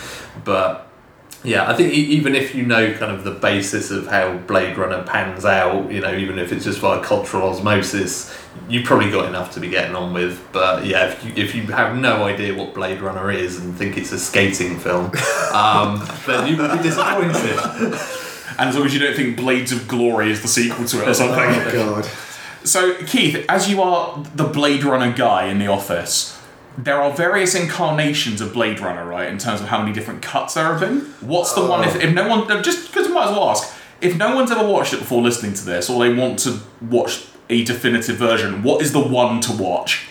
But 0.43 0.86
yeah, 1.47 1.69
I 1.69 1.73
think 1.75 1.93
e- 1.93 2.07
even 2.17 2.35
if 2.35 2.53
you 2.53 2.65
know 2.65 2.93
kind 2.93 3.09
of 3.09 3.23
the 3.23 3.31
basis 3.31 3.89
of 3.89 4.07
how 4.07 4.35
Blade 4.39 4.77
Runner 4.77 5.01
pans 5.03 5.45
out, 5.45 5.89
you 5.89 6.01
know, 6.01 6.13
even 6.13 6.37
if 6.39 6.51
it's 6.51 6.65
just 6.65 6.79
via 6.79 7.01
cultural 7.01 7.47
osmosis, 7.49 8.37
you've 8.67 8.83
probably 8.83 9.09
got 9.09 9.29
enough 9.29 9.53
to 9.53 9.61
be 9.61 9.69
getting 9.69 9.95
on 9.95 10.13
with. 10.13 10.45
But 10.51 10.85
yeah, 10.85 11.07
if 11.07 11.23
you, 11.23 11.31
if 11.41 11.55
you 11.55 11.61
have 11.67 11.95
no 11.95 12.25
idea 12.25 12.53
what 12.53 12.73
Blade 12.73 12.99
Runner 12.99 13.31
is 13.31 13.59
and 13.61 13.73
think 13.73 13.97
it's 13.97 14.11
a 14.11 14.19
skating 14.19 14.77
film, 14.77 15.05
um, 15.53 16.05
then 16.25 16.47
you 16.47 16.57
will 16.57 16.75
be 16.75 16.83
disappointed. 16.83 17.97
and 18.59 18.69
as 18.69 18.75
long 18.75 18.85
as 18.85 18.93
you 18.93 18.99
don't 18.99 19.15
think 19.15 19.37
Blades 19.37 19.71
of 19.71 19.87
Glory 19.87 20.31
is 20.31 20.41
the 20.41 20.49
sequel 20.49 20.85
to 20.85 21.01
it 21.01 21.07
or 21.07 21.13
something. 21.13 21.37
Oh 21.39 21.71
god. 21.71 22.09
So, 22.67 22.95
Keith, 23.05 23.45
as 23.47 23.69
you 23.69 23.81
are 23.81 24.21
the 24.35 24.43
Blade 24.43 24.83
Runner 24.83 25.13
guy 25.13 25.45
in 25.45 25.59
the 25.59 25.67
office, 25.67 26.36
there 26.77 27.01
are 27.01 27.11
various 27.11 27.55
incarnations 27.55 28.39
of 28.39 28.53
Blade 28.53 28.79
Runner, 28.79 29.05
right? 29.05 29.27
In 29.27 29.37
terms 29.37 29.61
of 29.61 29.67
how 29.67 29.79
many 29.79 29.93
different 29.93 30.21
cuts 30.21 30.53
there 30.53 30.65
have 30.65 30.79
been. 30.79 31.01
What's 31.21 31.53
the 31.53 31.65
one? 31.65 31.83
If, 31.83 31.95
oh. 31.95 31.99
if 31.99 32.13
no 32.13 32.27
one, 32.27 32.63
just 32.63 32.87
because 32.87 33.07
might 33.17 33.29
as 33.29 33.31
well 33.31 33.49
ask, 33.49 33.75
if 33.99 34.15
no 34.15 34.35
one's 34.35 34.51
ever 34.51 34.65
watched 34.65 34.93
it 34.93 34.99
before 34.99 35.21
listening 35.21 35.53
to 35.55 35.65
this, 35.65 35.89
or 35.89 36.03
they 36.03 36.13
want 36.13 36.39
to 36.39 36.59
watch 36.81 37.27
a 37.49 37.63
definitive 37.63 38.17
version, 38.17 38.61
what 38.61 38.81
is 38.81 38.91
the 38.91 38.99
one 38.99 39.41
to 39.41 39.51
watch? 39.51 40.07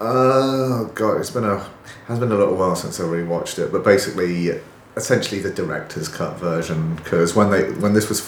Oh 0.00 0.90
god, 0.94 1.20
it's 1.20 1.30
been 1.30 1.44
a 1.44 1.68
has 2.08 2.18
been 2.18 2.32
a 2.32 2.36
little 2.36 2.56
while 2.56 2.76
since 2.76 2.98
I 3.00 3.04
rewatched 3.04 3.58
it, 3.58 3.70
but 3.70 3.84
basically, 3.84 4.60
essentially 4.96 5.40
the 5.40 5.50
director's 5.50 6.08
cut 6.08 6.36
version. 6.38 6.96
Because 6.96 7.34
when 7.34 7.50
they 7.50 7.70
when 7.70 7.92
this 7.94 8.08
was, 8.08 8.20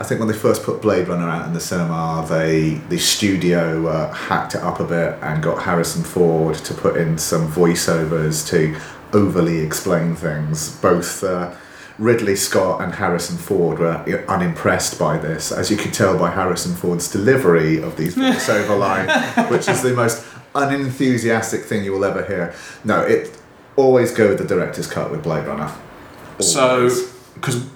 I 0.00 0.02
think 0.02 0.18
when 0.18 0.28
they 0.28 0.34
first 0.34 0.62
put 0.62 0.80
Blade 0.80 1.08
Runner 1.08 1.28
out 1.28 1.46
in 1.46 1.52
the 1.52 1.60
cinema, 1.60 2.24
they 2.26 2.80
the 2.88 2.96
studio 2.96 3.86
uh, 3.86 4.10
hacked 4.10 4.54
it 4.54 4.62
up 4.62 4.80
a 4.80 4.84
bit 4.84 5.18
and 5.20 5.42
got 5.42 5.62
Harrison 5.62 6.02
Ford 6.02 6.54
to 6.54 6.72
put 6.72 6.96
in 6.96 7.18
some 7.18 7.52
voiceovers 7.52 8.48
to 8.48 8.80
overly 9.12 9.58
explain 9.58 10.16
things. 10.16 10.74
Both. 10.80 11.22
Uh, 11.22 11.54
Ridley 11.98 12.34
Scott 12.34 12.80
and 12.80 12.94
Harrison 12.94 13.36
Ford 13.36 13.78
were 13.78 14.24
unimpressed 14.26 14.98
by 14.98 15.18
this, 15.18 15.52
as 15.52 15.70
you 15.70 15.76
could 15.76 15.92
tell 15.92 16.18
by 16.18 16.30
Harrison 16.30 16.74
Ford's 16.74 17.12
delivery 17.12 17.76
of 17.82 17.98
these 17.98 18.14
voiceover 18.16 18.78
lines, 18.78 19.50
which 19.50 19.68
is 19.68 19.82
the 19.82 19.92
most 19.92 20.24
unenthusiastic 20.54 21.64
thing 21.64 21.84
you 21.84 21.92
will 21.92 22.06
ever 22.06 22.24
hear. 22.24 22.54
No, 22.84 23.02
it 23.02 23.38
always 23.76 24.14
go 24.14 24.28
with 24.30 24.38
the 24.38 24.46
director's 24.46 24.86
cut 24.86 25.10
with 25.10 25.22
Blade 25.22 25.46
Runner. 25.46 25.70
So, 26.38 26.88
because 27.34 27.66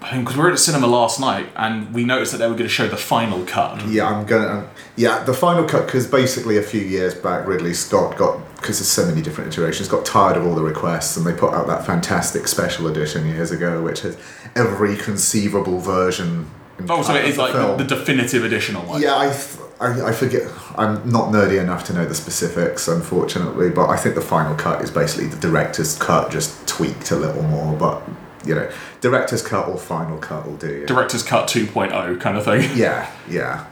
because 0.00 0.36
we 0.36 0.42
were 0.42 0.48
at 0.48 0.52
the 0.52 0.58
cinema 0.58 0.86
last 0.86 1.20
night 1.20 1.48
and 1.56 1.92
we 1.94 2.04
noticed 2.04 2.32
that 2.32 2.38
they 2.38 2.46
were 2.46 2.54
going 2.54 2.64
to 2.64 2.68
show 2.68 2.88
the 2.88 2.96
final 2.96 3.44
cut. 3.44 3.86
yeah, 3.86 4.08
I'm 4.08 4.26
gonna. 4.26 4.60
Um, 4.60 4.68
yeah, 4.96 5.22
the 5.24 5.34
final 5.34 5.64
cut 5.64 5.86
because 5.86 6.06
basically 6.06 6.58
a 6.58 6.62
few 6.62 6.80
years 6.80 7.14
back, 7.14 7.46
Ridley 7.46 7.74
Scott 7.74 8.16
got 8.16 8.40
because 8.56 8.78
there's 8.78 8.88
so 8.88 9.06
many 9.06 9.22
different 9.22 9.52
iterations, 9.52 9.88
got 9.88 10.04
tired 10.06 10.36
of 10.36 10.46
all 10.46 10.54
the 10.54 10.62
requests, 10.62 11.16
and 11.16 11.26
they 11.26 11.32
put 11.32 11.52
out 11.52 11.66
that 11.66 11.84
fantastic 11.84 12.46
special 12.46 12.86
edition 12.86 13.26
years 13.26 13.50
ago, 13.50 13.82
which 13.82 14.00
has 14.00 14.16
every 14.54 14.96
conceivable 14.96 15.78
version. 15.78 16.48
in 16.78 16.90
Oh, 16.90 17.02
so 17.02 17.14
it 17.14 17.24
is 17.24 17.38
like 17.38 17.52
the, 17.52 17.76
the 17.76 17.84
definitive 17.84 18.44
edition, 18.44 18.76
or 18.76 19.00
Yeah, 19.00 19.16
I, 19.16 19.30
th- 19.30 19.58
I, 19.80 20.08
I 20.08 20.12
forget. 20.12 20.42
I'm 20.76 21.10
not 21.10 21.30
nerdy 21.30 21.60
enough 21.60 21.84
to 21.86 21.92
know 21.92 22.04
the 22.04 22.14
specifics, 22.14 22.86
unfortunately. 22.86 23.70
But 23.70 23.88
I 23.88 23.96
think 23.96 24.14
the 24.14 24.20
final 24.20 24.54
cut 24.54 24.82
is 24.82 24.90
basically 24.90 25.26
the 25.26 25.40
director's 25.40 25.98
cut, 25.98 26.30
just 26.30 26.66
tweaked 26.68 27.10
a 27.10 27.16
little 27.16 27.42
more. 27.42 27.76
But 27.76 28.02
you 28.44 28.54
know, 28.54 28.70
director's 29.00 29.42
cut 29.42 29.68
or 29.68 29.78
final 29.78 30.18
cut 30.18 30.46
will 30.46 30.56
do. 30.56 30.80
You. 30.80 30.86
Director's 30.86 31.22
Cut 31.22 31.48
2.0 31.48 32.20
kind 32.20 32.36
of 32.36 32.44
thing. 32.44 32.76
Yeah, 32.76 33.10
yeah. 33.28 33.66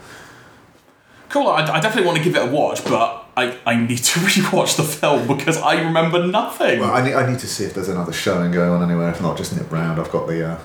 Cool, 1.28 1.48
I, 1.48 1.62
I 1.62 1.80
definitely 1.80 2.06
want 2.06 2.18
to 2.18 2.24
give 2.24 2.34
it 2.34 2.42
a 2.42 2.50
watch, 2.50 2.84
but 2.84 3.24
I, 3.36 3.56
I 3.64 3.76
need 3.76 3.98
to 3.98 4.20
rewatch 4.20 4.76
the 4.76 4.82
film 4.82 5.26
because 5.26 5.58
I 5.58 5.80
remember 5.80 6.26
nothing. 6.26 6.80
Well, 6.80 6.92
I 6.92 7.04
need, 7.04 7.14
I 7.14 7.30
need 7.30 7.38
to 7.40 7.46
see 7.46 7.64
if 7.64 7.74
there's 7.74 7.88
another 7.88 8.12
showing 8.12 8.50
going 8.50 8.70
on 8.70 8.82
anywhere. 8.82 9.10
If 9.10 9.22
not, 9.22 9.36
just 9.36 9.56
nip 9.56 9.70
round. 9.70 10.00
I've 10.00 10.10
got 10.10 10.26
the. 10.26 10.52
Uh, 10.52 10.58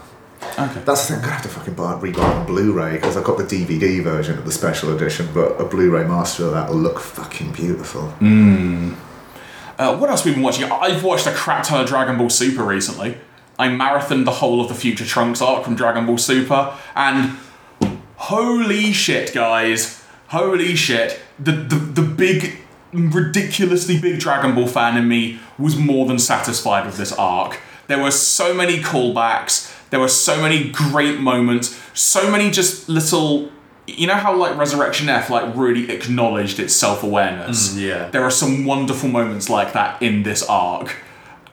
okay. 0.60 0.82
that's 0.82 1.08
the 1.08 1.14
thing. 1.14 1.16
I'm 1.18 1.22
gonna 1.22 1.34
have 1.34 1.44
to 1.44 1.50
fucking 1.50 1.76
buy 1.76 1.94
rebuy 1.94 2.14
it 2.14 2.20
on 2.20 2.46
Blu-ray 2.48 2.94
because 2.94 3.16
I've 3.16 3.24
got 3.24 3.38
the 3.38 3.44
DVD 3.44 4.04
version 4.04 4.38
of 4.38 4.46
the 4.46 4.52
special 4.52 4.96
edition, 4.96 5.30
but 5.34 5.60
a 5.62 5.66
Blu-ray 5.66 6.06
master 6.06 6.46
of 6.46 6.52
that 6.54 6.70
will 6.70 6.78
look 6.78 7.00
fucking 7.00 7.52
beautiful. 7.52 8.14
Uh, 9.78 9.98
what 9.98 10.10
else 10.10 10.24
have 10.24 10.26
we 10.26 10.34
been 10.34 10.42
watching? 10.42 10.64
I've 10.72 11.04
watched 11.04 11.28
a 11.28 11.32
crap 11.32 11.66
ton 11.66 11.82
of 11.82 11.88
Dragon 11.88 12.18
Ball 12.18 12.30
Super 12.30 12.64
recently. 12.64 13.18
I 13.58 13.70
marathoned 13.70 14.26
the 14.26 14.32
whole 14.32 14.62
of 14.62 14.68
the 14.68 14.76
Future 14.76 15.06
Trunks 15.06 15.42
arc 15.42 15.64
from 15.64 15.76
Dragon 15.76 16.06
Ball 16.06 16.18
Super, 16.18 16.76
and 16.96 17.38
holy 18.18 18.92
shit, 18.92 19.34
guys! 19.34 20.04
Holy 20.28 20.76
shit! 20.76 21.20
The 21.40 21.52
the, 21.52 21.76
the 21.76 22.02
big, 22.02 22.58
ridiculously 22.94 24.00
big 24.00 24.20
Dragon 24.20 24.56
Ball 24.56 24.68
fan 24.68 24.98
in 24.98 25.08
me 25.08 25.40
was 25.58 25.76
more 25.78 26.06
than 26.06 26.20
satisfied 26.20 26.86
with 26.86 26.98
this 26.98 27.14
arc. 27.14 27.60
There 27.88 28.02
were 28.02 28.12
so 28.12 28.54
many 28.54 28.78
callbacks. 28.80 29.72
There 29.90 30.00
were 30.00 30.08
so 30.08 30.42
many 30.42 30.70
great 30.72 31.20
moments. 31.20 31.80
So 31.94 32.30
many 32.30 32.52
just 32.52 32.90
little. 32.90 33.52
You 33.88 34.08
know 34.08 34.16
how 34.16 34.36
like 34.36 34.58
Resurrection 34.58 35.08
F 35.10 35.30
like 35.30 35.56
really 35.56 35.92
acknowledged 35.92 36.60
its 36.60 36.74
self 36.74 37.04
awareness. 37.04 37.76
Mm, 37.76 37.82
yeah. 37.82 38.10
There 38.10 38.24
are 38.24 38.32
some 38.32 38.66
wonderful 38.66 39.10
moments 39.10 39.48
like 39.50 39.74
that 39.74 40.02
in 40.02 40.24
this 40.24 40.42
arc, 40.50 40.96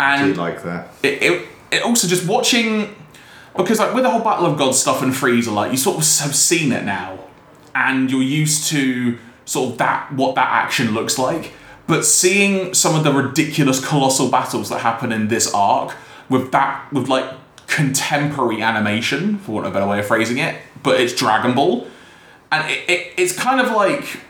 I 0.01 0.17
do 0.17 0.25
and 0.31 0.37
like 0.39 0.63
that. 0.63 0.89
it, 1.03 1.23
it, 1.23 1.49
it 1.73 1.83
also 1.83 2.07
just 2.07 2.27
watching 2.29 2.95
because 3.57 3.79
like 3.79 3.95
with 3.95 4.05
the 4.05 4.11
whole 4.11 4.23
Battle 4.23 4.47
of 4.47 4.59
Gods 4.59 4.79
stuff 4.79 5.03
and 5.03 5.13
Frieza, 5.13 5.53
like 5.53 5.73
you 5.73 5.77
sort 5.77 5.97
of 5.97 6.19
have 6.21 6.35
seen 6.35 6.73
it 6.73 6.85
now, 6.85 7.19
and 7.75 8.11
you're 8.11 8.23
used 8.23 8.69
to 8.69 9.19
sort 9.45 9.73
of 9.73 9.79
that 9.79 10.13
what 10.13 10.35
that 10.37 10.49
action 10.49 10.93
looks 10.93 11.19
like. 11.19 11.53
But 11.87 12.05
seeing 12.05 12.75
some 12.75 12.95
of 12.95 13.05
the 13.05 13.13
ridiculous 13.13 13.85
colossal 13.85 14.31
battles 14.31 14.69
that 14.69 14.81
happen 14.81 15.13
in 15.13 15.29
this 15.29 15.53
arc 15.53 15.97
with 16.29 16.53
that 16.53 16.93
with 16.93 17.09
like 17.09 17.27
contemporary 17.67 18.63
animation, 18.63 19.39
for 19.39 19.53
want 19.53 19.67
of 19.67 19.73
a 19.73 19.75
better 19.75 19.87
way 19.87 19.99
of 19.99 20.07
phrasing 20.07 20.39
it, 20.39 20.61
but 20.83 21.01
it's 21.01 21.15
Dragon 21.15 21.55
Ball, 21.55 21.87
and 22.51 22.71
it, 22.71 22.89
it, 22.89 23.13
it's 23.17 23.37
kind 23.37 23.61
of 23.61 23.73
like 23.73 24.21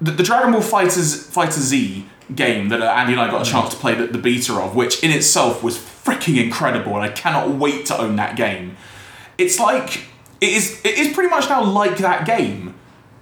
the, 0.00 0.10
the 0.10 0.22
Dragon 0.22 0.52
Ball 0.52 0.62
Fighters 0.62 1.26
Fighter 1.26 1.60
Z 1.60 2.06
game 2.34 2.68
that 2.68 2.80
uh, 2.80 2.86
Andy 2.86 3.12
and 3.12 3.20
I 3.20 3.30
got 3.30 3.46
a 3.46 3.50
chance 3.50 3.70
to 3.70 3.76
play 3.76 3.94
the, 3.94 4.06
the 4.06 4.18
beta 4.18 4.54
of, 4.54 4.74
which 4.74 5.02
in 5.02 5.10
itself 5.10 5.62
was 5.62 5.76
freaking 5.78 6.42
incredible, 6.42 6.94
and 6.94 7.02
I 7.02 7.08
cannot 7.08 7.50
wait 7.50 7.86
to 7.86 7.98
own 7.98 8.16
that 8.16 8.36
game. 8.36 8.76
It's 9.38 9.58
like 9.58 10.04
it 10.40 10.50
is 10.50 10.80
it 10.84 10.98
is 10.98 11.12
pretty 11.14 11.30
much 11.30 11.48
now 11.48 11.62
like 11.62 11.98
that 11.98 12.26
game, 12.26 12.74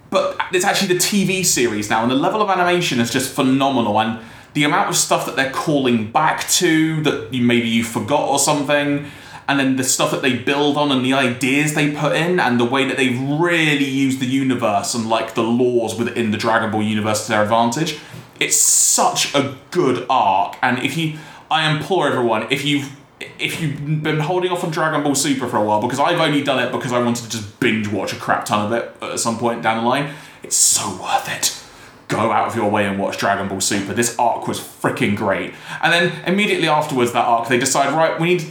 but 0.09 0.39
it's 0.53 0.65
actually 0.65 0.93
the 0.93 0.99
TV 0.99 1.45
series 1.45 1.89
now, 1.89 2.01
and 2.01 2.11
the 2.11 2.15
level 2.15 2.41
of 2.41 2.49
animation 2.49 2.99
is 2.99 3.11
just 3.11 3.33
phenomenal, 3.33 3.99
and 3.99 4.19
the 4.53 4.63
amount 4.63 4.89
of 4.89 4.95
stuff 4.95 5.25
that 5.25 5.35
they're 5.35 5.51
calling 5.51 6.11
back 6.11 6.47
to 6.49 7.01
that 7.03 7.33
you 7.33 7.43
maybe 7.43 7.67
you 7.69 7.83
forgot 7.83 8.27
or 8.27 8.39
something. 8.39 9.09
And 9.47 9.59
then 9.59 9.77
the 9.77 9.83
stuff 9.83 10.11
that 10.11 10.21
they 10.21 10.37
build 10.37 10.77
on 10.77 10.91
and 10.91 11.03
the 11.03 11.13
ideas 11.13 11.73
they 11.73 11.91
put 11.95 12.15
in 12.15 12.39
and 12.39 12.59
the 12.59 12.65
way 12.65 12.85
that 12.85 12.97
they 12.97 13.09
really 13.09 13.83
use 13.83 14.19
the 14.19 14.27
universe 14.27 14.93
and 14.93 15.09
like 15.09 15.33
the 15.33 15.41
laws 15.41 15.97
within 15.97 16.29
the 16.29 16.37
Dragon 16.37 16.69
Ball 16.69 16.83
universe 16.83 17.25
to 17.25 17.31
their 17.31 17.41
advantage. 17.41 17.99
It's 18.39 18.57
such 18.57 19.33
a 19.35 19.57
good 19.71 20.05
arc. 20.09 20.57
And 20.61 20.79
if 20.79 20.97
you 20.97 21.17
I 21.51 21.69
implore 21.71 22.07
everyone, 22.07 22.47
if 22.51 22.63
you've 22.63 22.95
if 23.19 23.61
you've 23.61 24.03
been 24.03 24.19
holding 24.19 24.51
off 24.51 24.63
on 24.63 24.71
Dragon 24.71 25.03
Ball 25.03 25.15
Super 25.15 25.47
for 25.47 25.57
a 25.57 25.63
while, 25.63 25.81
because 25.81 25.99
I've 25.99 26.19
only 26.19 26.43
done 26.43 26.59
it 26.59 26.71
because 26.71 26.93
I 26.93 26.99
wanted 26.99 27.25
to 27.25 27.29
just 27.29 27.59
binge 27.59 27.87
watch 27.89 28.13
a 28.13 28.15
crap 28.15 28.45
ton 28.45 28.65
of 28.65 28.71
it 28.71 28.95
at 29.01 29.19
some 29.19 29.37
point 29.37 29.61
down 29.61 29.83
the 29.83 29.89
line, 29.89 30.13
it's 30.43 30.55
so 30.55 30.89
worth 31.01 31.27
it. 31.29 31.55
Go 32.07 32.31
out 32.31 32.47
of 32.47 32.55
your 32.55 32.71
way 32.71 32.85
and 32.85 32.97
watch 32.97 33.17
Dragon 33.17 33.47
Ball 33.47 33.61
Super. 33.61 33.93
This 33.93 34.17
arc 34.17 34.47
was 34.47 34.59
freaking 34.59 35.15
great. 35.15 35.53
And 35.81 35.91
then 35.91 36.25
immediately 36.25 36.67
afterwards, 36.67 37.11
that 37.11 37.25
arc, 37.25 37.49
they 37.49 37.59
decide, 37.59 37.93
right, 37.93 38.19
we 38.19 38.35
need 38.35 38.45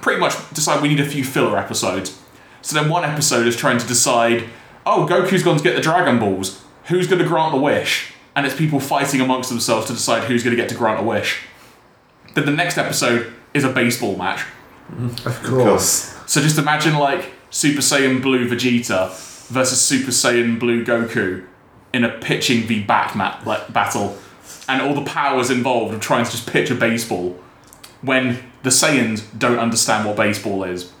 pretty 0.00 0.20
much 0.20 0.34
decide 0.52 0.82
we 0.82 0.88
need 0.88 1.00
a 1.00 1.06
few 1.06 1.24
filler 1.24 1.56
episodes. 1.56 2.20
So 2.62 2.78
then 2.78 2.90
one 2.90 3.04
episode 3.04 3.46
is 3.46 3.56
trying 3.56 3.78
to 3.78 3.86
decide, 3.86 4.44
oh, 4.84 5.06
Goku's 5.08 5.42
going 5.42 5.58
to 5.58 5.64
get 5.64 5.76
the 5.76 5.82
Dragon 5.82 6.18
Balls. 6.18 6.62
Who's 6.86 7.06
going 7.06 7.22
to 7.22 7.28
grant 7.28 7.52
the 7.52 7.60
wish? 7.60 8.13
And 8.36 8.46
it's 8.46 8.56
people 8.56 8.80
fighting 8.80 9.20
amongst 9.20 9.48
themselves 9.48 9.86
to 9.86 9.92
decide 9.92 10.24
who's 10.24 10.42
going 10.42 10.56
to 10.56 10.60
get 10.60 10.68
to 10.70 10.74
grant 10.74 11.00
a 11.00 11.02
wish. 11.02 11.42
Then 12.34 12.46
the 12.46 12.52
next 12.52 12.78
episode 12.78 13.32
is 13.52 13.64
a 13.64 13.70
baseball 13.70 14.16
match. 14.16 14.44
Of 15.24 15.42
course. 15.44 16.18
So 16.26 16.40
just 16.40 16.58
imagine 16.58 16.94
like 16.94 17.32
Super 17.50 17.80
Saiyan 17.80 18.20
Blue 18.20 18.48
Vegeta 18.48 19.10
versus 19.48 19.80
Super 19.80 20.10
Saiyan 20.10 20.58
Blue 20.58 20.84
Goku 20.84 21.46
in 21.92 22.02
a 22.02 22.18
pitching 22.18 22.66
v 22.66 22.82
bat 22.82 23.14
mat 23.14 23.46
like 23.46 23.72
battle, 23.72 24.18
and 24.68 24.82
all 24.82 24.94
the 24.94 25.04
powers 25.04 25.48
involved 25.50 25.94
of 25.94 26.00
trying 26.00 26.24
to 26.24 26.30
just 26.30 26.50
pitch 26.50 26.70
a 26.70 26.74
baseball 26.74 27.38
when 28.02 28.42
the 28.64 28.70
Saiyans 28.70 29.22
don't 29.38 29.58
understand 29.58 30.06
what 30.06 30.16
baseball 30.16 30.64
is. 30.64 30.92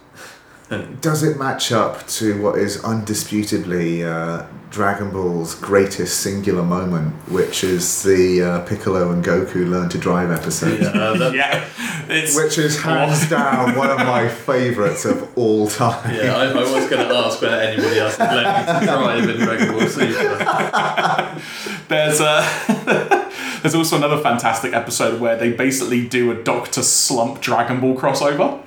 Does 1.00 1.22
it 1.22 1.38
match 1.38 1.70
up 1.72 2.06
to 2.08 2.40
what 2.42 2.58
is 2.58 2.78
undisputably 2.78 4.02
uh, 4.04 4.46
Dragon 4.70 5.10
Ball's 5.12 5.54
greatest 5.54 6.20
singular 6.20 6.62
moment, 6.62 7.14
which 7.30 7.62
is 7.62 8.02
the 8.02 8.42
uh, 8.42 8.60
Piccolo 8.66 9.12
and 9.12 9.22
Goku 9.24 9.68
learn 9.68 9.88
to 9.90 9.98
drive 9.98 10.30
episode? 10.30 10.80
Yeah, 10.80 10.88
uh, 10.88 11.16
that- 11.18 11.34
Yeah, 11.34 11.68
it's 12.08 12.34
Which 12.34 12.58
is 12.58 12.80
hands 12.80 13.28
down 13.28 13.76
one 13.76 13.90
of 13.90 13.98
my 13.98 14.26
favourites 14.46 15.04
of 15.04 15.30
all 15.38 15.68
time. 15.68 16.14
yeah, 16.14 16.34
I, 16.36 16.46
I 16.46 16.54
was 16.54 16.88
going 16.90 17.08
to 17.08 17.14
ask 17.14 17.40
whether 17.42 17.56
anybody 17.56 17.98
else 18.00 18.16
had 18.16 18.34
learned 18.34 18.80
to 18.80 18.86
drive 18.86 19.28
in 19.28 19.36
Dragon 19.36 19.72
Ball 19.78 19.86
Super. 19.88 21.40
There's 21.88 22.20
a 22.20 23.30
there's 23.62 23.74
also 23.74 23.96
another 23.96 24.18
fantastic 24.22 24.72
episode 24.74 25.20
where 25.20 25.36
they 25.36 25.52
basically 25.52 26.06
do 26.06 26.30
a 26.30 26.34
Doctor 26.42 26.82
Slump 26.82 27.40
Dragon 27.40 27.80
Ball 27.80 27.96
crossover. 27.96 28.62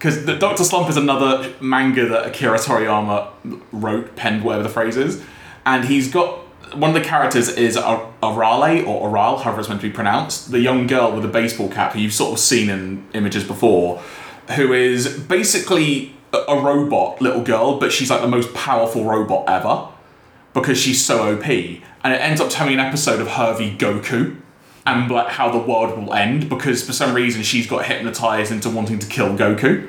Because 0.00 0.24
the 0.24 0.34
Doctor 0.34 0.64
Slump 0.64 0.88
is 0.88 0.96
another 0.96 1.52
manga 1.60 2.08
that 2.08 2.28
Akira 2.28 2.56
Toriyama 2.56 3.28
wrote, 3.70 4.16
penned, 4.16 4.42
whatever 4.42 4.62
the 4.62 4.70
phrase 4.70 4.96
is, 4.96 5.22
and 5.66 5.84
he's 5.84 6.10
got 6.10 6.38
one 6.74 6.88
of 6.88 6.94
the 6.94 7.06
characters 7.06 7.50
is 7.50 7.76
Ar- 7.76 8.10
Arale 8.22 8.86
or 8.86 9.10
Aral, 9.10 9.36
however 9.36 9.60
it's 9.60 9.68
meant 9.68 9.82
to 9.82 9.88
be 9.88 9.92
pronounced, 9.92 10.52
the 10.52 10.60
young 10.60 10.86
girl 10.86 11.12
with 11.12 11.22
the 11.22 11.28
baseball 11.28 11.68
cap 11.68 11.92
who 11.92 11.98
you've 11.98 12.14
sort 12.14 12.32
of 12.32 12.38
seen 12.38 12.70
in 12.70 13.06
images 13.12 13.44
before, 13.44 13.98
who 14.56 14.72
is 14.72 15.18
basically 15.18 16.14
a, 16.32 16.38
a 16.48 16.62
robot 16.62 17.20
little 17.20 17.42
girl, 17.42 17.78
but 17.78 17.92
she's 17.92 18.08
like 18.08 18.22
the 18.22 18.28
most 18.28 18.54
powerful 18.54 19.04
robot 19.04 19.46
ever 19.50 19.86
because 20.54 20.78
she's 20.78 21.04
so 21.04 21.34
OP. 21.34 21.46
And 21.46 22.14
it 22.14 22.22
ends 22.22 22.40
up 22.40 22.48
telling 22.48 22.72
an 22.72 22.80
episode 22.80 23.20
of 23.20 23.28
Hervey 23.28 23.76
Goku 23.76 24.40
and 24.86 25.10
like 25.10 25.28
how 25.28 25.50
the 25.50 25.58
world 25.58 25.98
will 25.98 26.14
end 26.14 26.48
because 26.48 26.84
for 26.84 26.92
some 26.92 27.14
reason 27.14 27.42
she's 27.42 27.66
got 27.66 27.84
hypnotized 27.84 28.50
into 28.50 28.70
wanting 28.70 28.98
to 28.98 29.06
kill 29.06 29.36
Goku. 29.36 29.88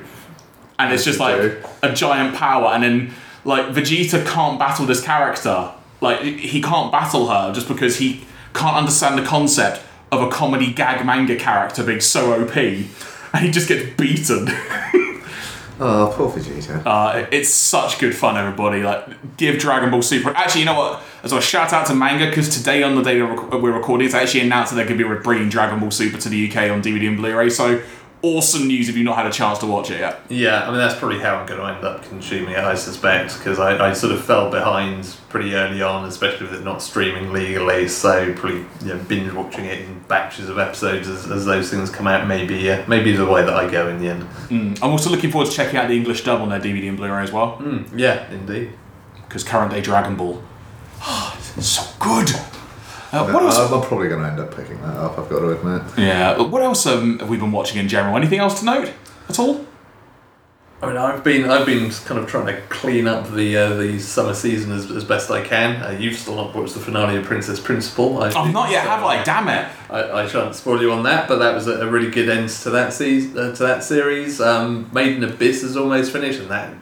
And 0.78 0.92
it's 0.92 1.04
just 1.04 1.20
like 1.20 1.62
a 1.82 1.92
giant 1.92 2.34
power 2.34 2.68
and 2.68 2.82
then 2.82 3.14
like 3.44 3.66
Vegeta 3.66 4.26
can't 4.26 4.58
battle 4.58 4.86
this 4.86 5.02
character. 5.02 5.70
Like 6.00 6.20
he 6.20 6.60
can't 6.60 6.90
battle 6.90 7.28
her 7.28 7.52
just 7.52 7.68
because 7.68 7.98
he 7.98 8.24
can't 8.54 8.76
understand 8.76 9.18
the 9.18 9.22
concept 9.22 9.82
of 10.10 10.20
a 10.20 10.30
comedy 10.30 10.72
gag 10.72 11.06
manga 11.06 11.36
character 11.36 11.82
being 11.82 12.00
so 12.00 12.42
OP 12.42 12.56
and 12.56 13.44
he 13.44 13.50
just 13.50 13.68
gets 13.68 13.94
beaten. 13.96 14.48
Oh, 15.84 16.14
poor 16.16 16.30
Vegeta. 16.30 16.80
Uh, 16.86 17.26
it's 17.32 17.48
such 17.48 17.98
good 17.98 18.14
fun, 18.14 18.36
everybody. 18.36 18.84
Like, 18.84 19.36
give 19.36 19.58
Dragon 19.58 19.90
Ball 19.90 20.00
Super. 20.00 20.30
Actually, 20.30 20.60
you 20.60 20.66
know 20.66 20.78
what? 20.78 21.02
As 21.24 21.32
well, 21.32 21.40
shout 21.40 21.72
out 21.72 21.86
to 21.86 21.94
Manga 21.94 22.28
because 22.28 22.56
today 22.56 22.84
on 22.84 22.94
the 22.94 23.02
day 23.02 23.20
we're 23.20 23.72
recording, 23.72 24.06
it's 24.06 24.14
actually 24.14 24.42
announced 24.42 24.70
that 24.70 24.76
they're 24.76 24.86
going 24.86 24.98
to 24.98 25.16
be 25.16 25.22
bringing 25.22 25.48
Dragon 25.48 25.80
Ball 25.80 25.90
Super 25.90 26.18
to 26.18 26.28
the 26.28 26.48
UK 26.48 26.70
on 26.70 26.82
DVD 26.82 27.08
and 27.08 27.16
Blu-ray. 27.16 27.50
So, 27.50 27.82
awesome 28.22 28.68
news 28.68 28.88
if 28.88 28.96
you've 28.96 29.04
not 29.04 29.16
had 29.16 29.26
a 29.26 29.32
chance 29.32 29.58
to 29.58 29.66
watch 29.66 29.90
it 29.90 29.98
yet. 30.00 30.20
Yeah, 30.28 30.62
I 30.66 30.68
mean 30.70 30.78
that's 30.78 30.98
probably 30.98 31.18
how 31.18 31.34
I'm 31.36 31.46
going 31.46 31.60
to 31.60 31.66
end 31.66 31.84
up 31.84 32.02
consuming 32.04 32.50
it. 32.52 32.58
I 32.58 32.74
suspect 32.74 33.36
because 33.38 33.58
I, 33.58 33.88
I 33.88 33.92
sort 33.92 34.12
of 34.12 34.24
fell 34.24 34.50
behind 34.50 35.16
pretty 35.28 35.54
early 35.54 35.82
on, 35.82 36.04
especially 36.06 36.46
with 36.46 36.54
it 36.60 36.64
not 36.64 36.80
streaming 36.82 37.32
legally. 37.32 37.88
So 37.88 38.32
probably 38.34 38.60
you 38.82 38.94
know, 38.94 38.98
binge 39.08 39.32
watching 39.32 39.64
it 39.64 39.80
in 39.82 39.98
batches 40.08 40.48
of 40.48 40.58
episodes 40.58 41.08
as, 41.08 41.30
as 41.30 41.44
those 41.44 41.70
things 41.70 41.90
come 41.90 42.06
out. 42.06 42.26
Maybe 42.28 42.70
uh, 42.70 42.84
maybe 42.86 43.12
the 43.12 43.26
way 43.26 43.42
that 43.44 43.54
I 43.54 43.70
go 43.70 43.88
in 43.88 43.98
the 44.00 44.08
end. 44.08 44.22
Mm. 44.48 44.78
I'm 44.82 44.90
also 44.90 45.10
looking 45.10 45.30
forward 45.30 45.50
to 45.50 45.56
checking 45.56 45.76
out 45.78 45.88
the 45.88 45.96
English 45.96 46.22
dub 46.24 46.40
on 46.40 46.48
their 46.48 46.60
DVD 46.60 46.88
and 46.88 46.96
Blu-ray 46.96 47.22
as 47.22 47.32
well 47.32 47.58
Mm, 47.58 47.88
yeah, 47.98 48.30
indeed. 48.30 48.72
because 49.28 49.42
current 49.44 49.72
day 49.72 49.80
Dragon 49.80 50.16
Ball, 50.16 50.42
it's 51.56 51.66
so 51.66 51.82
good. 51.98 52.30
Uh, 53.12 53.30
what 53.30 53.42
else? 53.42 53.58
I'm, 53.58 53.74
I'm 53.74 53.82
probably 53.86 54.08
going 54.08 54.22
to 54.22 54.28
end 54.28 54.40
up 54.40 54.54
picking 54.56 54.80
that 54.82 54.96
up, 54.96 55.18
I've 55.18 55.28
got 55.28 55.40
to 55.40 55.50
admit. 55.50 55.82
yeah. 55.98 56.40
What 56.40 56.62
else 56.62 56.86
um, 56.86 57.18
have 57.18 57.28
we 57.28 57.36
been 57.36 57.52
watching 57.52 57.78
in 57.78 57.88
general? 57.88 58.16
Anything 58.16 58.38
else 58.38 58.60
to 58.60 58.64
note 58.64 58.90
at 59.28 59.38
all? 59.38 59.66
I 60.80 60.86
mean, 60.88 60.96
I've 60.96 61.22
been 61.22 61.48
I've 61.48 61.64
been 61.64 61.90
kind 61.90 62.18
of 62.18 62.28
trying 62.28 62.46
to 62.46 62.60
clean 62.62 63.06
up 63.06 63.30
the 63.30 63.56
uh, 63.56 63.74
the 63.76 64.00
summer 64.00 64.34
season 64.34 64.72
as, 64.72 64.90
as 64.90 65.04
best 65.04 65.30
I 65.30 65.40
can. 65.44 65.80
Uh, 65.80 65.90
you've 65.90 66.16
still 66.18 66.34
not 66.34 66.56
watched 66.56 66.74
the 66.74 66.80
finale 66.80 67.16
of 67.18 67.24
Princess 67.24 67.60
Principal. 67.60 68.20
I 68.20 68.26
I've 68.26 68.32
think, 68.32 68.52
not 68.52 68.68
yet, 68.68 68.82
so 68.82 68.90
have 68.90 69.04
I? 69.04 69.22
Damn 69.22 69.48
it. 69.48 69.70
I, 69.88 70.22
I 70.22 70.26
shan't 70.26 70.56
spoil 70.56 70.82
you 70.82 70.90
on 70.90 71.04
that, 71.04 71.28
but 71.28 71.36
that 71.38 71.54
was 71.54 71.68
a, 71.68 71.86
a 71.86 71.88
really 71.88 72.10
good 72.10 72.28
end 72.28 72.48
to 72.48 72.70
that 72.70 72.92
season, 72.92 73.38
uh, 73.38 73.54
to 73.54 73.62
that 73.62 73.84
series. 73.84 74.40
Um, 74.40 74.90
Made 74.92 75.14
in 75.18 75.22
Abyss 75.22 75.62
is 75.62 75.76
almost 75.76 76.10
finished, 76.12 76.40
and 76.40 76.50
that 76.50 76.74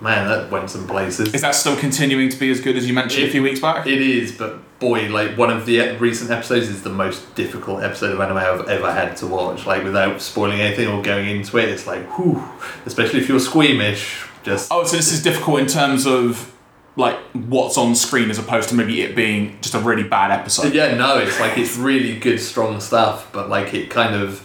man, 0.00 0.28
that 0.28 0.50
went 0.50 0.70
some 0.70 0.86
places. 0.86 1.34
Is 1.34 1.40
that 1.42 1.54
still 1.54 1.76
continuing 1.76 2.28
to 2.28 2.38
be 2.38 2.50
as 2.50 2.60
good 2.60 2.76
as 2.76 2.86
you 2.86 2.94
mentioned 2.94 3.24
a 3.24 3.30
few 3.30 3.42
weeks 3.42 3.60
back? 3.60 3.86
It 3.86 4.00
is, 4.00 4.32
but 4.32 4.78
boy, 4.78 5.08
like 5.08 5.36
one 5.36 5.50
of 5.50 5.66
the 5.66 5.96
recent 5.96 6.30
episodes 6.30 6.68
is 6.68 6.82
the 6.82 6.90
most 6.90 7.34
difficult 7.34 7.82
episode 7.82 8.12
of 8.12 8.20
anime 8.20 8.36
I've 8.36 8.68
ever 8.68 8.92
had 8.92 9.16
to 9.18 9.26
watch. 9.26 9.66
Like 9.66 9.84
without 9.84 10.20
spoiling 10.20 10.60
anything 10.60 10.88
or 10.88 11.02
going 11.02 11.28
into 11.28 11.58
it, 11.58 11.68
it's 11.68 11.86
like 11.86 12.06
whew. 12.16 12.42
Especially 12.86 13.20
if 13.20 13.28
you're 13.28 13.40
squeamish, 13.40 14.26
just 14.42 14.70
oh, 14.70 14.84
so 14.84 14.96
this 14.96 15.12
is 15.12 15.22
difficult 15.22 15.60
in 15.60 15.66
terms 15.66 16.06
of 16.06 16.54
like 16.96 17.16
what's 17.32 17.76
on 17.76 17.94
screen 17.94 18.30
as 18.30 18.38
opposed 18.38 18.68
to 18.68 18.74
maybe 18.74 19.02
it 19.02 19.16
being 19.16 19.58
just 19.60 19.74
a 19.74 19.80
really 19.80 20.04
bad 20.04 20.30
episode. 20.30 20.72
yeah, 20.72 20.94
no, 20.94 21.18
it's 21.18 21.40
like 21.40 21.58
it's 21.58 21.76
really 21.76 22.18
good, 22.18 22.38
strong 22.38 22.80
stuff, 22.80 23.30
but 23.32 23.48
like 23.48 23.74
it 23.74 23.90
kind 23.90 24.14
of 24.14 24.42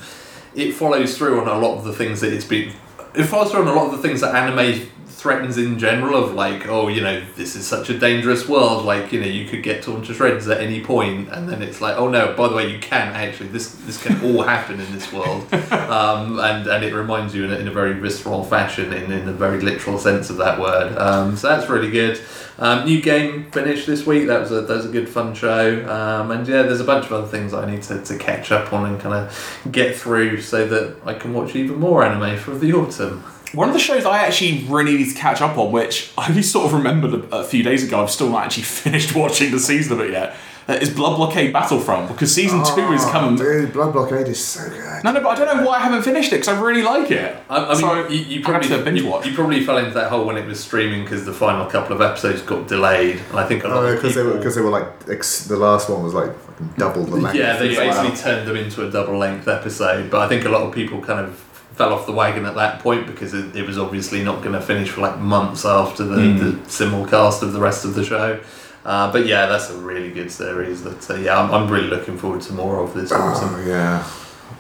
it 0.56 0.74
follows 0.74 1.18
through 1.18 1.40
on 1.42 1.48
a 1.48 1.60
lot 1.60 1.78
of 1.78 1.84
the 1.84 1.94
things 1.94 2.22
that 2.22 2.34
it's 2.34 2.46
been. 2.46 2.74
It 3.14 3.26
follows 3.26 3.52
through 3.52 3.62
on 3.62 3.68
a 3.68 3.74
lot 3.74 3.88
of 3.88 3.92
the 3.92 4.08
things 4.08 4.22
that 4.22 4.36
anime 4.36 4.88
threatens 5.20 5.58
in 5.58 5.78
general 5.78 6.24
of 6.24 6.34
like 6.34 6.68
oh 6.68 6.88
you 6.88 7.02
know 7.02 7.22
this 7.36 7.56
is 7.56 7.68
such 7.68 7.90
a 7.90 7.98
dangerous 7.98 8.48
world 8.48 8.86
like 8.86 9.12
you 9.12 9.20
know 9.20 9.28
you 9.28 9.46
could 9.48 9.62
get 9.62 9.84
torn 9.84 10.02
to 10.02 10.14
shreds 10.14 10.48
at 10.48 10.62
any 10.62 10.82
point 10.82 11.28
and 11.30 11.50
then 11.50 11.62
it's 11.62 11.82
like 11.82 11.98
oh 11.98 12.08
no 12.08 12.34
by 12.36 12.48
the 12.48 12.56
way 12.56 12.72
you 12.72 12.80
can 12.80 13.10
actually 13.14 13.50
this 13.50 13.74
this 13.86 14.02
can 14.02 14.24
all 14.24 14.44
happen 14.44 14.80
in 14.80 14.92
this 14.92 15.12
world. 15.12 15.46
Um, 15.90 16.40
and 16.40 16.68
and 16.68 16.84
it 16.84 16.94
reminds 16.94 17.34
you 17.34 17.46
in 17.46 17.52
a, 17.52 17.56
in 17.56 17.68
a 17.68 17.72
very 17.72 17.94
visceral 17.94 18.44
fashion 18.44 18.94
in, 18.94 19.12
in 19.12 19.28
a 19.28 19.34
very 19.34 19.60
literal 19.60 19.98
sense 19.98 20.30
of 20.30 20.38
that 20.38 20.60
word. 20.60 20.96
Um, 20.98 21.36
so 21.36 21.50
that's 21.50 21.68
really 21.68 21.90
good. 21.90 22.22
Um, 22.60 22.86
new 22.86 23.02
game 23.02 23.50
finished 23.50 23.88
this 23.88 24.06
week. 24.06 24.28
That 24.28 24.40
was 24.40 24.52
a 24.52 24.62
that 24.62 24.70
was 24.70 24.86
a 24.86 24.90
good 24.90 25.10
fun 25.10 25.34
show. 25.34 25.90
Um, 25.90 26.30
and 26.30 26.48
yeah 26.48 26.62
there's 26.62 26.80
a 26.80 26.84
bunch 26.84 27.06
of 27.06 27.14
other 27.14 27.28
things 27.28 27.56
I 27.56 27.70
need 27.70 27.82
to, 27.84 28.04
to 28.04 28.18
catch 28.20 28.52
up 28.52 28.72
on 28.72 28.88
and 28.88 29.02
kind 29.02 29.16
of 29.16 29.68
get 29.72 29.96
through 29.96 30.42
so 30.42 30.68
that 30.68 30.98
I 31.06 31.16
can 31.16 31.34
watch 31.34 31.56
even 31.56 31.80
more 31.80 32.04
anime 32.04 32.38
for 32.38 32.56
the 32.56 32.74
autumn 32.74 33.24
One 33.54 33.68
of 33.68 33.74
the 33.74 33.80
shows 33.80 34.06
I 34.06 34.20
actually 34.20 34.64
really 34.66 34.96
need 34.98 35.10
to 35.10 35.16
catch 35.16 35.42
up 35.42 35.58
on, 35.58 35.72
which 35.72 36.12
I 36.18 36.30
only 36.30 36.44
sort 36.44 36.66
of 36.68 36.74
remembered 36.74 37.14
a, 37.32 37.38
a 37.40 37.44
few 37.44 37.64
days 37.64 37.84
ago, 37.84 38.02
I've 38.04 38.12
still 38.12 38.30
not 38.30 38.46
actually 38.46 38.64
finished 38.84 39.16
watching 39.16 39.52
the 39.52 39.60
season 39.60 39.94
of 39.94 40.02
it 40.06 40.12
yet, 40.12 40.36
uh, 40.68 40.74
is 40.74 40.92
Blood 40.94 41.16
Blockade 41.18 41.52
Battlefront, 41.52 42.10
because 42.10 42.32
season 42.34 42.60
two 42.64 42.92
is 42.94 43.04
Oh, 43.04 43.10
coming. 43.12 43.36
Dude, 43.38 43.74
Blood 43.74 43.94
Blockade 43.94 44.28
is 44.28 44.46
so 44.46 44.70
good. 44.70 45.04
No, 45.04 45.12
no, 45.14 45.22
but 45.22 45.30
I 45.30 45.36
don't 45.46 45.58
know 45.58 45.66
why 45.66 45.78
I 45.78 45.80
haven't 45.80 46.04
finished 46.04 46.32
it, 46.32 46.42
because 46.42 46.50
I 46.50 46.62
really 46.62 46.84
like 46.84 47.10
it. 47.10 47.36
I, 47.50 47.58
I 47.58 47.68
mean, 47.70 47.78
So, 47.78 48.08
you, 48.08 48.18
you 48.20 48.36
have 48.36 48.46
probably 48.46 48.68
to 48.70 48.84
binge 48.84 49.02
you, 49.02 49.08
watch. 49.08 49.26
you 49.26 49.34
probably 49.34 49.66
fell 49.66 49.80
into 49.80 49.96
that 49.96 50.12
hole 50.12 50.26
when 50.26 50.38
it 50.38 50.46
was 50.46 50.60
streaming 50.60 51.04
because 51.04 51.26
the 51.26 51.34
final 51.34 51.66
couple 51.66 51.96
of 51.96 52.02
episodes 52.02 52.44
got 52.44 52.68
delayed, 52.68 53.20
and 53.32 53.40
I 53.40 53.48
think 53.48 53.64
a 53.64 53.68
lot 53.68 53.78
Oh, 53.78 53.88
of 53.88 53.96
because 53.96 54.14
they 54.14 54.22
were 54.22 54.38
because 54.38 54.54
they 54.54 54.62
were 54.62 54.70
like 54.70 54.86
ex- 55.10 55.46
the 55.46 55.58
last 55.58 55.90
one 55.90 56.04
was 56.04 56.14
like 56.14 56.38
fucking 56.38 56.74
double 56.78 57.04
the 57.04 57.16
length. 57.16 57.36
yeah, 57.36 57.58
they 57.58 57.70
basically 57.70 58.10
well. 58.10 58.16
turned 58.18 58.48
them 58.48 58.56
into 58.58 58.88
a 58.88 58.92
double 58.92 59.18
length 59.18 59.48
episode, 59.48 60.12
but 60.12 60.22
I 60.22 60.28
think 60.28 60.46
a 60.46 60.50
lot 60.50 60.62
of 60.62 60.72
people 60.72 61.02
kind 61.02 61.22
of 61.26 61.44
fell 61.80 61.94
off 61.94 62.06
the 62.06 62.12
wagon 62.12 62.46
at 62.46 62.56
that 62.56 62.80
point 62.80 63.08
because 63.08 63.34
it, 63.34 63.56
it 63.56 63.66
was 63.66 63.78
obviously 63.78 64.22
not 64.22 64.44
going 64.44 64.52
to 64.52 64.60
finish 64.60 64.90
for 64.90 65.00
like 65.00 65.18
months 65.18 65.64
after 65.64 66.04
the, 66.04 66.18
Mm. 66.18 66.40
the 66.40 66.52
simulcast 66.68 67.42
of 67.42 67.54
the 67.54 67.60
rest 67.62 67.86
of 67.86 67.94
the 67.96 68.04
show. 68.04 68.38
Uh, 68.84 69.10
but 69.14 69.26
yeah, 69.26 69.46
that's 69.46 69.70
a 69.70 69.78
really 69.78 70.12
good 70.12 70.30
series. 70.30 70.84
That 70.84 71.10
uh, 71.10 71.16
yeah, 71.16 71.40
I'm, 71.40 71.50
I'm 71.56 71.72
really 71.72 71.88
looking 71.88 72.18
forward 72.18 72.42
to 72.42 72.54
more 72.54 72.84
of 72.84 72.94
this. 72.94 73.12
Oh 73.14 73.64
yeah. 73.66 74.04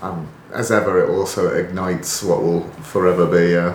Um, 0.02 0.30
as 0.54 0.72
ever, 0.72 1.04
it 1.04 1.10
also 1.10 1.54
ignites 1.54 2.24
what 2.24 2.42
will 2.42 2.64
forever 2.94 3.26
be. 3.26 3.58
Uh, 3.58 3.74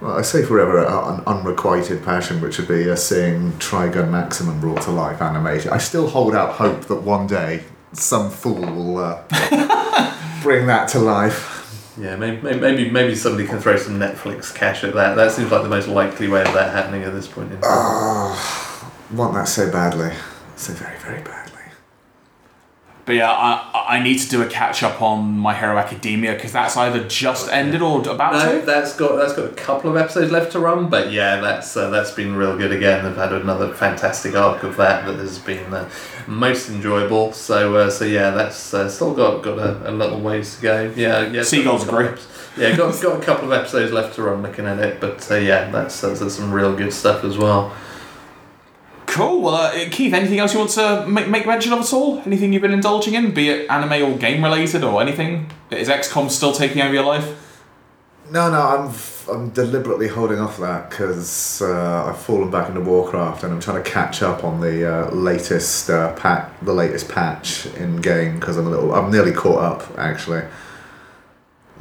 well, 0.00 0.16
I 0.18 0.22
say 0.22 0.42
forever 0.42 0.78
an 0.86 1.20
unrequited 1.26 2.02
passion, 2.02 2.40
which 2.40 2.56
would 2.58 2.68
be 2.68 2.90
uh, 2.90 2.96
seeing 2.96 3.52
Trigun 3.58 4.10
Maximum 4.10 4.60
brought 4.60 4.80
to 4.82 4.90
life 4.90 5.20
animated. 5.20 5.68
I 5.72 5.78
still 5.78 6.08
hold 6.08 6.34
out 6.34 6.54
hope 6.54 6.86
that 6.86 7.02
one 7.02 7.26
day 7.26 7.64
some 7.92 8.30
fool 8.30 8.64
will 8.78 8.96
uh, 8.98 9.22
bring 10.42 10.66
that 10.68 10.88
to 10.92 10.98
life. 10.98 11.51
Yeah, 11.98 12.16
maybe, 12.16 12.40
maybe 12.40 12.90
maybe 12.90 13.14
somebody 13.14 13.46
can 13.46 13.60
throw 13.60 13.76
some 13.76 13.98
Netflix 13.98 14.54
cash 14.54 14.82
at 14.82 14.94
that. 14.94 15.14
That 15.14 15.30
seems 15.32 15.50
like 15.50 15.62
the 15.62 15.68
most 15.68 15.88
likely 15.88 16.26
way 16.26 16.40
of 16.40 16.52
that 16.54 16.72
happening 16.72 17.02
at 17.02 17.12
this 17.12 17.28
point 17.28 17.52
in 17.52 17.60
time. 17.60 17.70
Oh, 17.70 18.32
ah, 18.34 18.92
want 19.12 19.34
that 19.34 19.46
so 19.46 19.70
badly, 19.70 20.12
so 20.56 20.72
very 20.72 20.98
very 20.98 21.22
badly. 21.22 21.51
But 23.04 23.16
yeah, 23.16 23.30
I, 23.32 23.96
I 23.96 24.02
need 24.02 24.18
to 24.18 24.28
do 24.28 24.42
a 24.42 24.46
catch 24.46 24.84
up 24.84 25.02
on 25.02 25.36
My 25.36 25.54
Hero 25.54 25.76
Academia, 25.76 26.34
because 26.34 26.52
that's 26.52 26.76
either 26.76 27.02
just 27.08 27.50
ended 27.50 27.82
or 27.82 28.00
about 28.08 28.34
No, 28.34 28.60
to. 28.60 28.64
that's 28.66 28.94
got 28.96 29.16
that's 29.16 29.32
got 29.34 29.46
a 29.46 29.54
couple 29.54 29.90
of 29.90 29.96
episodes 29.96 30.30
left 30.30 30.52
to 30.52 30.60
run, 30.60 30.88
but 30.88 31.10
yeah, 31.10 31.40
that's 31.40 31.76
uh, 31.76 31.90
that's 31.90 32.12
been 32.12 32.36
real 32.36 32.56
good 32.56 32.70
again. 32.70 33.04
They've 33.04 33.16
had 33.16 33.32
another 33.32 33.74
fantastic 33.74 34.36
arc 34.36 34.62
of 34.62 34.76
that 34.76 35.04
that 35.06 35.16
has 35.16 35.40
been 35.40 35.74
uh, 35.74 35.90
most 36.28 36.68
enjoyable. 36.68 37.32
So 37.32 37.74
uh, 37.74 37.90
so 37.90 38.04
yeah, 38.04 38.30
that's 38.30 38.72
uh, 38.72 38.88
still 38.88 39.14
got 39.14 39.42
got 39.42 39.58
a, 39.58 39.90
a 39.90 39.92
little 39.92 40.20
ways 40.20 40.54
to 40.56 40.62
go. 40.62 40.92
Yeah, 40.94 41.26
yeah. 41.28 41.42
Seagulls 41.42 41.84
got 41.84 41.94
a 41.94 42.04
couple 42.04 42.06
agree. 42.06 42.12
of 42.12 42.18
eps- 42.20 42.58
Yeah, 42.58 42.76
got 42.76 43.02
got 43.02 43.20
a 43.20 43.24
couple 43.24 43.52
of 43.52 43.58
episodes 43.60 43.90
left 43.92 44.14
to 44.14 44.22
run. 44.22 44.42
Looking 44.42 44.66
at 44.66 44.78
it, 44.78 45.00
but 45.00 45.28
uh, 45.28 45.34
yeah, 45.36 45.68
that's, 45.72 46.00
that's 46.00 46.20
that's 46.20 46.36
some 46.36 46.52
real 46.52 46.76
good 46.76 46.92
stuff 46.92 47.24
as 47.24 47.36
well. 47.36 47.74
Cool. 49.12 49.42
Well, 49.42 49.54
uh, 49.56 49.90
Keith, 49.90 50.14
anything 50.14 50.38
else 50.38 50.54
you 50.54 50.58
want 50.58 50.70
to 50.70 51.06
make, 51.06 51.28
make 51.28 51.46
mention 51.46 51.74
of 51.74 51.80
at 51.80 51.92
all? 51.92 52.22
Anything 52.24 52.54
you've 52.54 52.62
been 52.62 52.72
indulging 52.72 53.12
in, 53.12 53.34
be 53.34 53.50
it 53.50 53.70
anime 53.70 54.10
or 54.10 54.16
game 54.16 54.42
related 54.42 54.82
or 54.82 55.02
anything? 55.02 55.50
Is 55.70 55.90
XCOM 55.90 56.30
still 56.30 56.52
taking 56.52 56.80
over 56.80 56.94
your 56.94 57.04
life? 57.04 57.38
No, 58.30 58.50
no, 58.50 58.62
I'm 58.62 58.94
I'm 59.30 59.50
deliberately 59.50 60.08
holding 60.08 60.38
off 60.38 60.56
that 60.56 60.88
because 60.88 61.60
uh, 61.60 62.06
I've 62.06 62.18
fallen 62.22 62.50
back 62.50 62.70
into 62.70 62.80
Warcraft 62.80 63.44
and 63.44 63.52
I'm 63.52 63.60
trying 63.60 63.84
to 63.84 63.90
catch 63.90 64.22
up 64.22 64.44
on 64.44 64.62
the 64.62 64.90
uh, 64.90 65.10
latest 65.10 65.90
uh, 65.90 66.14
pat, 66.14 66.50
the 66.62 66.72
latest 66.72 67.10
patch 67.10 67.66
in 67.76 67.96
game 67.96 68.40
because 68.40 68.56
I'm 68.56 68.66
a 68.66 68.70
little, 68.70 68.94
I'm 68.94 69.10
nearly 69.10 69.32
caught 69.32 69.62
up 69.62 69.98
actually. 69.98 70.42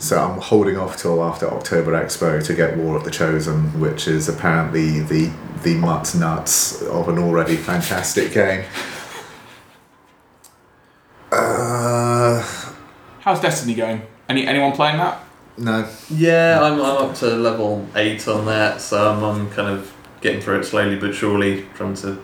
So 0.01 0.17
I'm 0.19 0.39
holding 0.41 0.77
off 0.77 0.97
till 0.97 1.23
after 1.23 1.45
October 1.47 1.91
Expo 1.91 2.43
to 2.43 2.53
get 2.55 2.75
War 2.75 2.97
of 2.97 3.03
the 3.03 3.11
Chosen, 3.11 3.79
which 3.79 4.07
is 4.07 4.27
apparently 4.27 4.99
the 5.01 5.31
the 5.61 5.75
mutt 5.75 6.15
nuts 6.15 6.81
of 6.81 7.07
an 7.07 7.19
already 7.19 7.55
fantastic 7.55 8.33
game. 8.33 8.65
Uh, 11.31 12.41
How's 13.19 13.39
Destiny 13.41 13.75
going? 13.75 14.01
Any 14.27 14.47
anyone 14.47 14.71
playing 14.71 14.97
that? 14.97 15.23
no. 15.57 15.87
Yeah, 16.09 16.59
I'm, 16.63 16.73
I'm 16.81 17.09
up 17.09 17.15
to 17.17 17.27
level 17.35 17.87
eight 17.95 18.27
on 18.27 18.47
that, 18.47 18.81
so 18.81 19.11
I'm, 19.13 19.23
I'm 19.23 19.49
kind 19.51 19.69
of 19.69 19.93
getting 20.21 20.41
through 20.41 20.61
it 20.61 20.63
slowly 20.63 20.95
but 20.95 21.13
surely, 21.13 21.67
trying 21.75 21.93
to 21.95 22.19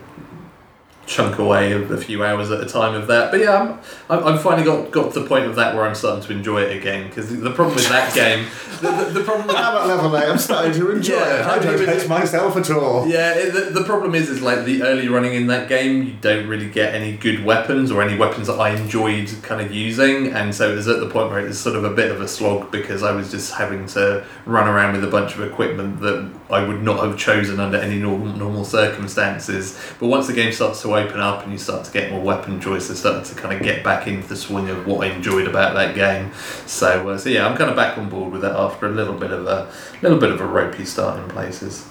chunk 1.08 1.40
away 1.40 1.72
a, 1.72 1.98
few 1.98 2.24
hours 2.24 2.52
at 2.52 2.62
a 2.62 2.66
time 2.66 2.94
of 2.94 3.08
that. 3.08 3.32
But 3.32 3.40
yeah, 3.40 3.56
I'm, 3.56 3.80
I'm, 4.10 4.36
I've 4.36 4.42
finally 4.44 4.66
got, 4.66 4.92
got 4.92 5.14
to 5.14 5.22
the 5.22 5.28
point 5.28 5.46
of 5.46 5.56
that 5.56 5.74
where 5.74 5.86
I'm 5.86 5.96
starting 5.96 6.24
to 6.24 6.34
enjoy 6.34 6.62
it 6.64 6.78
again. 6.78 7.08
Because 7.08 7.30
the, 7.30 7.50
problem 7.52 7.76
with 7.76 7.88
that 7.90 8.14
game, 8.16 8.46
the, 8.82 8.92
the, 8.92 9.20
the 9.20 9.24
problem 9.24 9.48
with 9.48 9.56
I'm 9.56 9.78
at 9.78 9.88
level 9.88 10.16
8, 10.16 10.24
I'm 10.26 10.38
starting 10.38 10.74
to 10.74 10.92
enjoy 10.92 11.16
Yeah, 11.16 11.40
it. 11.40 11.46
I 11.46 11.60
don't 11.60 11.82
it 11.82 11.88
hate 11.88 12.10
myself 12.10 12.58
at 12.58 12.70
all. 12.70 13.08
Yeah, 13.08 13.34
it, 13.36 13.54
the, 13.54 13.80
the 13.80 13.84
problem 13.86 14.16
is, 14.16 14.30
is 14.30 14.42
like 14.42 14.66
the 14.66 14.84
early 14.84 15.08
running 15.08 15.34
in 15.34 15.48
that 15.48 15.70
game, 15.70 16.04
you 16.04 16.14
don't 16.20 16.46
really 16.46 16.70
get 16.70 16.94
any 16.94 17.16
good 17.16 17.44
weapons 17.44 17.90
or 17.90 18.04
any 18.04 18.18
weapons 18.18 18.48
that 18.48 18.60
I 18.60 18.72
enjoyed 18.72 19.32
kind 19.44 19.62
of 19.62 19.74
using, 19.74 20.34
and 20.34 20.54
so 20.54 20.72
it 20.72 20.76
was 20.76 20.90
at 20.90 21.00
the 21.00 21.10
point 21.10 21.30
where 21.30 21.40
it 21.40 21.48
was 21.48 21.60
sort 21.60 21.78
of 21.78 21.86
a 21.86 21.90
bit 21.90 22.12
of 22.12 22.20
a 22.20 22.28
slog 22.28 22.70
because 22.70 23.02
I 23.02 23.14
was 23.14 23.32
just 23.32 23.54
having 23.54 23.88
to 23.88 24.26
run 24.46 24.68
around 24.68 24.94
with 24.94 25.06
a 25.06 25.08
bunch 25.08 25.36
of 25.36 25.42
equipment 25.42 26.02
that 26.02 26.30
I 26.50 26.66
would 26.66 26.84
not 26.84 27.06
have 27.06 27.18
chosen 27.18 27.60
under 27.60 27.78
any 27.78 27.98
normal 27.98 28.34
normal 28.34 28.66
circumstances. 28.66 29.80
But 30.00 30.08
once 30.08 30.28
the 30.28 30.34
game 30.34 30.52
starts 30.52 30.82
to 30.82 30.97
open 30.98 31.20
up 31.20 31.44
and 31.44 31.52
you 31.52 31.58
start 31.58 31.86
to 31.86 31.92
get 31.92 32.12
more 32.12 32.22
weapon 32.22 32.60
choices, 32.60 33.00
start 33.00 33.24
to 33.26 33.36
kind 33.36 33.56
of 33.56 33.64
get 33.64 33.84
back 33.84 34.08
into 34.08 34.28
the 34.28 34.36
swing 34.36 34.70
of 34.70 34.86
what 34.86 35.08
I 35.08 35.14
enjoyed 35.14 35.48
about 35.48 35.74
that 35.76 35.96
game. 35.96 36.32
So, 36.66 37.10
uh, 37.10 37.18
so 37.18 37.30
yeah, 37.30 37.48
I'm 37.48 37.58
kind 37.58 37.70
of 37.70 37.76
back 37.76 37.98
on 37.98 38.10
board 38.10 38.32
with 38.32 38.42
that 38.42 38.56
after 38.56 38.88
a 38.88 38.92
little 38.92 39.14
bit 39.14 39.32
of 39.32 39.46
a 39.48 39.72
little 40.02 40.20
bit 40.20 40.32
of 40.32 40.42
a 40.42 40.46
ropey 40.46 40.86
start 40.86 41.20
in 41.20 41.30
places. 41.30 41.88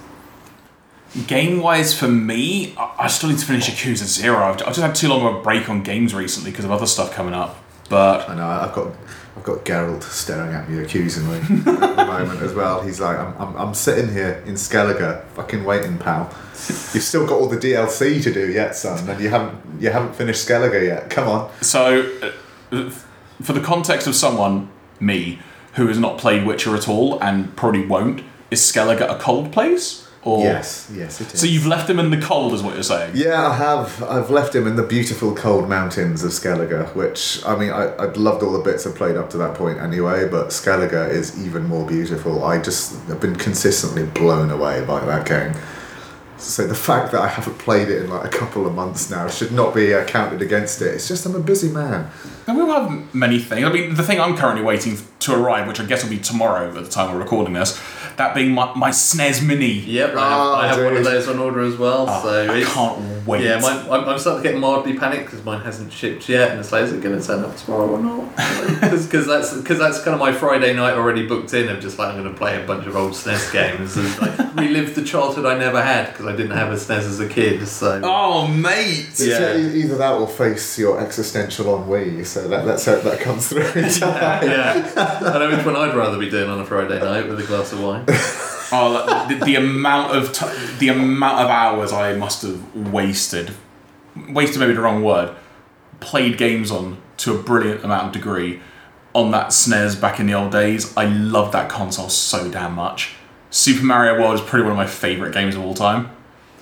Game 1.27 1.61
wise, 1.61 1.99
for 1.99 2.09
me, 2.09 2.75
I, 2.77 3.07
still 3.07 3.31
need 3.31 3.39
to 3.39 3.47
finish 3.47 3.71
Yakuza 3.71 4.05
Zero. 4.05 4.45
I've 4.45 4.59
just 4.59 4.81
had 4.81 4.95
too 4.95 5.09
long 5.09 5.25
of 5.25 5.37
a 5.37 5.43
break 5.43 5.69
on 5.71 5.83
games 5.83 6.15
recently 6.15 6.51
because 6.51 6.67
of 6.67 6.73
other 6.73 6.85
stuff 6.85 7.15
coming 7.15 7.33
up. 7.33 7.57
But 7.89 8.29
I 8.29 8.35
know. 8.35 8.47
I've 8.47 8.75
got 8.75 8.93
I've 9.37 9.45
got 9.45 9.65
Geralt 9.65 10.03
staring 10.03 10.55
at 10.55 10.69
me 10.69 10.83
accusingly 10.83 11.39
at 11.39 11.65
the 11.65 12.05
moment 12.07 12.41
as 12.41 12.55
well. 12.55 12.81
He's 12.81 13.01
like, 13.01 13.19
I'm, 13.19 13.35
I'm, 13.39 13.57
I'm 13.57 13.75
sitting 13.75 14.11
here 14.11 14.43
in 14.47 14.55
Skellige, 14.55 15.25
fucking 15.35 15.63
waiting, 15.65 15.99
pal. 15.99 16.31
You've 16.55 17.03
still 17.03 17.27
got 17.27 17.39
all 17.39 17.49
the 17.49 17.59
DLC 17.59 18.23
to 18.23 18.33
do 18.33 18.51
yet, 18.51 18.75
son, 18.75 19.09
and 19.09 19.21
you 19.21 19.29
haven't 19.29 19.81
you 19.81 19.91
haven't 19.91 20.15
finished 20.15 20.49
Skellige 20.49 20.87
yet. 20.87 21.11
Come 21.11 21.29
on. 21.29 21.51
so, 21.61 22.11
uh, 22.73 22.91
for 23.43 23.53
the 23.53 23.61
context 23.61 24.07
of 24.07 24.15
someone, 24.15 24.71
me, 24.99 25.39
who 25.75 25.87
has 25.89 25.99
not 25.99 26.19
played 26.19 26.47
Witcher 26.47 26.75
at 26.75 26.89
all 26.89 27.23
and 27.23 27.55
probably 27.57 27.85
won't, 27.85 28.23
is 28.51 28.61
Skellige 28.61 29.03
a 29.03 29.19
cold 29.19 29.53
place? 29.53 30.06
Or 30.27 30.43
Yes, 30.43 30.91
yes, 30.93 31.21
it 31.21 31.33
is. 31.33 31.41
So 31.41 31.47
you've 31.47 31.67
left 31.67 31.89
him 31.89 32.01
in 32.01 32.11
the 32.11 32.21
cold, 32.21 32.53
is 32.53 32.61
what 32.61 32.75
you're 32.75 32.83
saying? 32.83 33.13
Yeah, 33.15 33.47
I 33.49 33.55
have. 33.55 34.03
I've 34.03 34.29
left 34.29 34.57
him 34.57 34.67
in 34.67 34.75
the 34.75 34.83
beautiful 34.83 35.33
cold 35.33 35.69
mountains 35.69 36.25
of 36.25 36.33
Skellige, 36.33 36.97
which, 36.97 37.47
I 37.47 37.55
mean, 37.57 37.71
I, 37.71 37.97
I'd 37.97 38.17
loved 38.17 38.43
all 38.43 38.53
the 38.53 38.59
bits 38.59 38.89
I've 38.89 38.97
played 38.97 39.17
up 39.17 39.31
to 39.31 39.39
that 39.39 39.55
point 39.55 39.79
anyway, 39.79 40.29
but 40.29 40.49
Skellige 40.49 41.11
is 41.11 41.41
even 41.47 41.65
more 41.67 41.87
beautiful. 41.87 42.45
I 42.45 42.61
just 42.61 43.01
have 43.07 43.21
been 43.21 43.37
consistently 43.37 44.05
blown 44.05 44.51
away 44.51 44.85
by 44.85 44.99
that 45.05 45.29
game. 45.29 45.55
So 46.39 46.67
the 46.67 46.75
fact 46.75 47.13
that 47.13 47.21
I 47.21 47.29
haven't 47.29 47.59
played 47.59 47.89
it 47.89 48.03
in 48.03 48.11
like 48.11 48.25
a 48.25 48.37
couple 48.37 48.67
of 48.67 48.75
months 48.75 49.09
now 49.09 49.29
should 49.29 49.53
not 49.53 49.77
be 49.77 49.95
uh, 49.95 50.05
counted 50.07 50.43
against 50.43 50.83
it. 50.83 50.89
It's 50.95 51.07
just 51.07 51.25
I'm 51.25 51.37
a 51.37 51.41
busy 51.41 51.71
man. 51.71 52.11
And 52.49 52.57
we'll 52.57 52.67
have 52.69 53.13
many 53.15 53.39
things. 53.41 53.65
I 53.67 53.73
mean, 53.73 53.95
the 53.95 54.05
thing 54.05 54.21
I'm 54.21 54.37
currently 54.37 54.63
waiting 54.65 54.97
to 55.21 55.35
arrive, 55.35 55.67
which 55.67 55.81
I 55.81 55.85
guess 55.85 56.05
will 56.05 56.11
be 56.11 56.19
tomorrow 56.19 56.69
at 56.69 56.75
the 56.85 56.89
time 56.89 57.13
we're 57.13 57.21
recording 57.21 57.55
this, 57.55 57.81
that 58.19 58.35
being 58.37 58.53
my, 58.53 58.73
my 58.75 58.91
SNES 58.91 59.45
Mini. 59.45 59.73
Yep, 59.81 60.15
I 60.15 60.29
have, 60.31 60.39
Oh, 60.41 60.55
I 60.55 60.67
have 60.69 60.85
one 60.85 60.97
of 60.97 61.05
those 61.05 61.27
on 61.29 61.41
order 61.41 61.61
as 61.63 61.77
well. 61.77 62.07
so 62.07 62.47
Ah, 62.49 62.53
I 62.55 62.63
can't 62.63 63.27
wait. 63.27 63.43
Yeah, 63.43 63.59
mine, 63.59 63.87
I'm, 63.91 64.09
I'm 64.09 64.19
starting 64.21 64.45
to 64.45 64.51
get 64.53 64.61
mildly 64.61 64.97
panicked 64.97 65.25
because 65.25 65.45
mine 65.45 65.61
hasn't 65.63 65.93
shipped 65.93 66.29
yet, 66.29 66.53
and 66.53 66.61
it's 66.61 66.71
like, 66.71 66.85
is 66.85 66.93
it 66.93 67.03
going 67.03 67.21
to 67.21 67.27
turn 67.27 67.45
up 67.45 67.57
tomorrow 67.57 67.89
or 67.89 67.99
not? 67.99 68.33
Because 69.07 69.27
that's 69.27 69.55
because 69.57 69.79
that's 69.79 70.03
kind 70.03 70.15
of 70.15 70.21
my 70.21 70.33
Friday 70.33 70.73
night 70.75 70.95
already 70.95 71.27
booked 71.27 71.53
in 71.55 71.69
of 71.69 71.81
just 71.81 71.99
like 71.99 72.09
I'm 72.15 72.21
going 72.21 72.33
to 72.33 72.37
play 72.39 72.63
a 72.63 72.67
bunch 72.67 72.87
of 72.87 72.95
old 72.97 73.13
SNES 73.13 73.53
games 73.53 73.97
and 73.97 74.19
like 74.21 74.39
relive 74.57 74.95
the 74.95 75.03
childhood 75.05 75.47
I 75.47 75.57
never 75.59 75.83
had 75.83 76.09
because 76.13 76.27
I 76.27 76.33
didn't 76.37 76.53
have 76.57 76.71
a 76.73 76.77
SNES 76.77 76.99
as 76.99 77.21
a 77.21 77.29
kid. 77.29 77.67
So 77.67 78.01
Oh, 78.05 78.47
mate! 78.47 79.07
It's 79.09 79.27
Yeah. 79.27 79.57
either 79.57 79.97
that 79.97 80.13
or 80.15 80.29
face 80.29 80.79
your 80.79 81.01
existential 81.01 81.83
ennui. 81.83 82.23
So 82.37 82.49
that, 82.49 82.67
let's 82.67 82.85
hope 82.85 83.03
that 83.05 83.19
comes 83.19 83.49
through. 83.49 83.63
in 83.63 83.89
time. 83.91 84.47
yeah, 84.47 84.93
I 84.95 85.39
know 85.39 85.57
which 85.57 85.65
one 85.65 85.75
I'd 85.75 85.97
rather 85.97 86.19
be 86.19 86.29
doing 86.29 86.51
on 86.51 86.61
a 86.61 86.67
Friday 86.67 87.01
night 87.01 87.27
with 87.27 87.41
a 87.41 87.47
glass 87.47 87.73
of 87.73 87.83
wine. 87.83 88.05
Oh, 88.73 89.27
the, 89.27 89.43
the 89.43 89.55
amount 89.55 90.15
of 90.15 90.35
t- 90.35 90.77
the 90.79 90.89
amount 90.89 91.41
of 91.41 91.49
hours 91.49 91.95
I 91.95 92.15
must 92.15 92.43
have 92.43 92.77
wasted, 92.93 93.55
wasted 94.29 94.61
maybe 94.61 94.75
the 94.75 94.83
wrong 94.83 95.03
word, 95.03 95.35
played 96.01 96.37
games 96.37 96.71
on 96.71 97.01
to 97.19 97.35
a 97.35 97.43
brilliant 97.43 97.83
amount 97.83 98.09
of 98.09 98.13
degree 98.13 98.61
on 99.15 99.31
that 99.31 99.47
SNES 99.47 99.99
back 99.99 100.21
in 100.21 100.27
the 100.27 100.35
old 100.35 100.53
days. 100.53 100.95
I 100.95 101.07
love 101.07 101.53
that 101.53 101.71
console 101.71 102.11
so 102.11 102.51
damn 102.51 102.75
much. 102.75 103.15
Super 103.49 103.83
Mario 103.85 104.21
World 104.21 104.35
is 104.35 104.41
probably 104.43 104.65
one 104.65 104.73
of 104.73 104.77
my 104.77 104.87
favorite 104.87 105.33
games 105.33 105.55
of 105.55 105.63
all 105.63 105.73
time. 105.73 106.11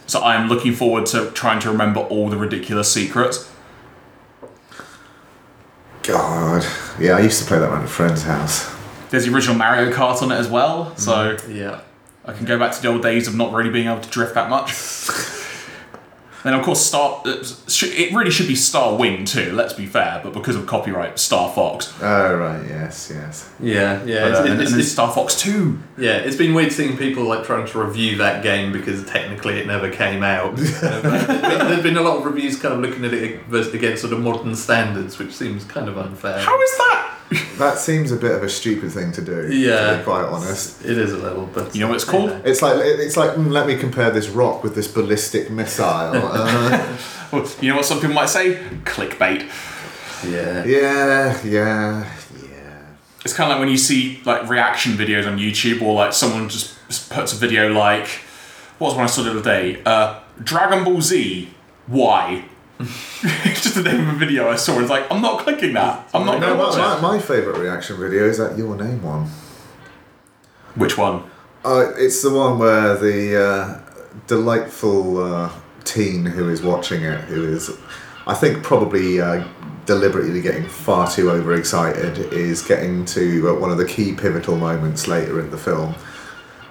So 0.07 0.20
I 0.20 0.37
am 0.37 0.49
looking 0.49 0.72
forward 0.72 1.07
to 1.07 1.33
trying 1.33 1.59
to 1.61 1.70
remember 1.70 1.99
all 1.99 2.29
the 2.29 2.37
ridiculous 2.37 2.93
secrets. 2.93 3.51
God. 6.07 6.64
Yeah, 7.00 7.16
I 7.16 7.20
used 7.20 7.40
to 7.42 7.46
play 7.46 7.59
that 7.59 7.68
one 7.70 7.80
at 7.80 7.84
a 7.84 7.88
friend's 7.88 8.22
house. 8.22 8.72
There's 9.11 9.26
the 9.26 9.32
original 9.34 9.57
Mario 9.57 9.92
Kart 9.92 10.22
on 10.22 10.30
it 10.32 10.36
as 10.36 10.48
well, 10.48 10.96
so 10.96 11.36
Yeah. 11.48 11.80
I 12.26 12.32
can 12.32 12.46
go 12.46 12.59
back 12.59 12.72
to 12.72 12.80
the 12.82 12.88
old 12.88 13.02
days 13.02 13.28
of 13.28 13.34
not 13.34 13.52
really 13.52 13.70
being 13.70 13.86
able 13.88 14.00
to 14.00 14.09
drift 14.11 14.34
that 14.34 14.48
much. 14.50 14.72
then 16.45 16.55
of 16.55 16.64
course 16.64 16.84
Star, 16.84 17.22
uh, 17.24 17.42
it 17.42 18.14
really 18.14 18.30
should 18.30 18.47
be 18.47 18.55
Starwing 18.55 19.26
too. 19.26 19.53
Let's 19.53 19.72
be 19.72 19.86
fair, 19.86 20.20
but 20.22 20.32
because 20.34 20.57
of 20.57 20.66
copyright, 20.66 21.18
Star 21.18 21.51
Fox. 21.53 21.92
Oh, 22.03 22.34
right, 22.36 22.64
yes, 22.68 23.11
yes. 23.12 23.51
Yeah, 23.59 24.05
yeah, 24.05 24.20
But, 24.22 24.30
it's, 24.30 24.38
uh, 24.38 24.42
and, 24.42 24.61
it's, 24.61 24.70
and 24.70 24.74
then 24.74 24.80
it's, 24.80 24.92
Star 24.92 25.11
Fox 25.12 25.40
Two. 25.40 25.78
yeah. 25.97 26.18
It's 26.18 26.36
been 26.36 26.55
weird 26.55 26.72
seeing 26.72 26.97
people 26.97 27.24
like 27.24 27.45
trying 27.45 27.66
to 27.66 27.82
review 27.82 28.18
that 28.18 28.42
game 28.42 28.72
because 28.72 29.05
technically 29.07 29.59
it 29.59 29.66
never 29.66 29.90
came 29.90 30.22
out. 30.22 30.57
there's 30.57 31.82
been 31.82 31.97
a 31.97 32.03
lot 32.03 32.18
of 32.18 32.24
reviews 32.24 32.61
kind 32.61 32.74
of 32.74 32.80
looking 32.80 33.05
at 33.05 33.14
it 33.14 33.40
against 33.74 34.03
sort 34.03 34.12
of 34.12 34.20
modern 34.20 34.55
standards, 34.55 35.18
which 35.18 35.32
seems 35.32 35.64
kind 35.64 35.88
of 35.88 35.97
unfair. 35.99 36.38
How 36.38 36.61
is 36.61 36.76
that? 36.78 37.13
That 37.59 37.79
seems 37.79 38.12
a 38.12 38.16
bit 38.16 38.33
of 38.33 38.43
a 38.43 38.49
stupid 38.49 38.93
thing 38.93 39.12
to 39.12 39.22
do. 39.22 39.49
Yeah. 39.53 39.93
To 39.93 39.99
be 39.99 40.05
quite 40.05 40.25
honest. 40.25 40.85
It 40.85 40.99
is 40.99 41.12
a 41.12 41.16
little, 41.18 41.47
but 41.47 41.75
You 41.75 41.81
know 41.83 41.89
what 41.89 41.95
it's 41.97 42.05
called? 42.05 42.31
It's 42.45 42.62
like 42.62 42.77
it's 42.81 43.16
like 43.16 43.31
mm, 43.33 43.51
let 43.51 43.66
me 43.66 43.77
compare 43.77 44.11
this 44.11 44.29
rock 44.29 44.62
with 44.62 44.75
this 44.75 44.89
ballistic 44.89 45.51
missile. 45.51 45.85
Uh, 46.14 46.97
Well, 47.33 47.49
You 47.61 47.70
know 47.70 47.77
what 47.77 47.85
some 47.87 48.01
people 48.01 48.14
might 48.14 48.29
say? 48.29 48.57
Clickbait. 48.85 49.49
Yeah. 50.29 50.64
yeah, 50.64 51.39
yeah, 51.45 52.12
yeah. 52.43 52.87
It's 53.25 53.35
kind 53.35 53.51
of 53.51 53.57
like 53.57 53.61
when 53.61 53.68
you 53.68 53.77
see 53.77 54.20
like 54.25 54.49
reaction 54.49 54.93
videos 54.93 55.27
on 55.27 55.39
YouTube, 55.39 55.83
or 55.83 55.95
like 55.95 56.12
someone 56.12 56.49
just 56.49 56.75
just 56.89 57.11
puts 57.11 57.33
a 57.33 57.37
video 57.37 57.72
like, 57.72 58.07
what 58.79 58.89
was 58.89 58.95
one 58.97 59.05
I 59.05 59.07
saw 59.09 59.22
the 59.22 59.31
other 59.31 59.43
day? 59.43 59.83
Uh, 59.85 60.20
Dragon 60.43 60.85
Ball 60.85 61.01
Z. 61.01 61.49
Why? 61.87 62.45
just 62.81 63.75
the 63.77 63.83
name 63.83 64.09
of 64.09 64.14
a 64.14 64.18
video 64.18 64.49
I 64.49 64.57
saw. 64.57 64.81
It's 64.81 64.91
like 64.91 65.11
I'm 65.11 65.22
not 65.22 65.41
clicking 65.41 65.75
that. 65.75 66.09
I'm 66.12 66.27
not 66.27 66.41
No, 66.41 66.47
going 66.47 66.59
to 66.59 66.64
watch 66.64 66.77
my, 66.77 67.01
my, 67.01 67.16
my 67.16 67.22
favourite 67.22 67.59
reaction 67.59 67.99
video 67.99 68.25
is 68.25 68.39
that 68.39 68.59
your 68.59 68.77
name 68.77 69.03
one. 69.03 69.29
Which 70.75 70.99
one? 70.99 71.22
Uh, 71.64 71.93
it's 71.97 72.22
the 72.22 72.31
one 72.33 72.59
where 72.59 72.97
the 72.97 73.43
uh, 73.43 73.81
delightful 74.27 75.18
uh, 75.22 75.53
teen 75.85 76.27
who 76.27 76.49
is 76.49 76.62
watching 76.62 77.03
it, 77.03 77.20
who 77.25 77.45
is, 77.45 77.70
I 78.27 78.35
think, 78.35 78.62
probably 78.62 79.20
uh, 79.20 79.47
deliberately 79.87 80.43
getting 80.43 80.66
far 80.66 81.09
too 81.11 81.31
overexcited, 81.31 82.18
is 82.33 82.61
getting 82.61 83.05
to 83.07 83.51
uh, 83.51 83.55
one 83.55 83.70
of 83.70 83.79
the 83.79 83.87
key 83.87 84.14
pivotal 84.14 84.57
moments 84.57 85.07
later 85.07 85.39
in 85.41 85.51
the 85.51 85.59
film. 85.59 85.95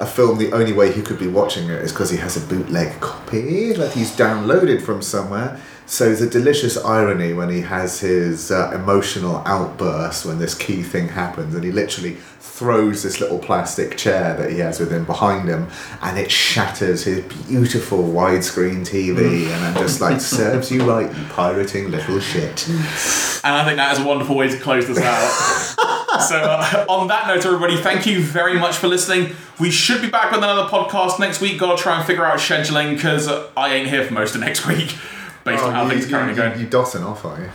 A 0.04 0.06
film, 0.06 0.38
the 0.38 0.52
only 0.52 0.74
way 0.74 0.92
he 0.92 1.02
could 1.02 1.18
be 1.18 1.30
watching 1.30 1.70
it 1.70 1.82
is 1.82 1.94
because 1.94 2.10
he 2.10 2.18
has 2.18 2.36
a 2.36 2.46
bootleg 2.46 3.00
copy 3.00 3.72
that 3.72 3.94
he's 3.94 4.12
downloaded 4.12 4.82
from 4.82 5.02
somewhere. 5.02 5.62
So 5.86 6.14
the 6.14 6.28
delicious 6.28 6.76
irony 6.76 7.32
when 7.32 7.48
he 7.48 7.62
has 7.62 8.02
his 8.02 8.52
uh, 8.52 8.72
emotional 8.76 9.38
outburst 9.46 10.26
when 10.26 10.40
this 10.40 10.56
key 10.56 10.84
thing 10.84 11.08
happens, 11.08 11.56
and 11.56 11.64
he 11.64 11.72
literally 11.72 12.16
throws 12.42 13.04
this 13.04 13.22
little 13.22 13.40
plastic 13.40 13.96
chair 13.96 14.36
that 14.36 14.52
he 14.52 14.60
has 14.60 14.78
with 14.82 14.92
him 14.92 15.06
behind 15.06 15.48
him, 15.48 15.70
and 16.02 16.20
it 16.20 16.30
shatters 16.30 17.06
his 17.06 17.24
beautiful 17.48 18.04
widescreen 18.04 18.82
TV, 18.82 19.48
and 19.48 19.66
I'm 19.66 19.76
just 19.76 20.02
like, 20.02 20.20
serves 20.20 20.70
you 20.70 20.84
right, 20.84 21.16
you 21.16 21.24
pirating 21.28 21.90
little 21.92 22.20
shit. 22.20 22.68
And 22.68 23.56
I 23.56 23.64
think 23.64 23.78
that 23.78 23.94
is 23.94 24.04
a 24.04 24.06
wonderful 24.06 24.36
way 24.36 24.50
to 24.50 24.60
close 24.60 24.86
this 24.86 25.00
out. 25.00 25.76
so, 26.20 26.38
uh, 26.38 26.86
on 26.90 27.08
that 27.08 27.28
note, 27.28 27.46
everybody, 27.46 27.78
thank 27.78 28.06
you 28.06 28.22
very 28.22 28.58
much 28.60 28.78
for 28.78 28.88
listening. 28.88 29.36
We 29.60 29.72
should 29.72 30.02
be 30.02 30.10
back 30.10 30.32
with 30.32 30.40
another 30.44 30.70
podcast 30.70 31.20
next 31.20 31.42
week. 31.42 31.60
Got 31.60 31.78
to 31.78 31.82
try 31.84 31.98
and 31.98 32.06
figure 32.06 32.26
out 32.26 32.40
scheduling 32.40 32.96
because 32.96 33.28
I 33.58 33.74
ain't 33.74 33.88
here 33.90 34.06
for 34.06 34.14
most 34.14 34.36
of 34.36 34.42
next 34.42 34.66
week, 34.68 34.96
based 35.44 35.64
on 35.64 35.74
how 35.74 35.82
Oh, 35.82 35.86
you, 35.86 35.90
things 35.92 36.06
are 36.06 36.08
you, 36.08 36.16
currently 36.16 36.36
you, 36.44 36.50
going. 36.50 36.60
you 36.62 36.68
dotting 36.68 37.04
off, 37.04 37.26
are 37.26 37.40
you? 37.40 37.50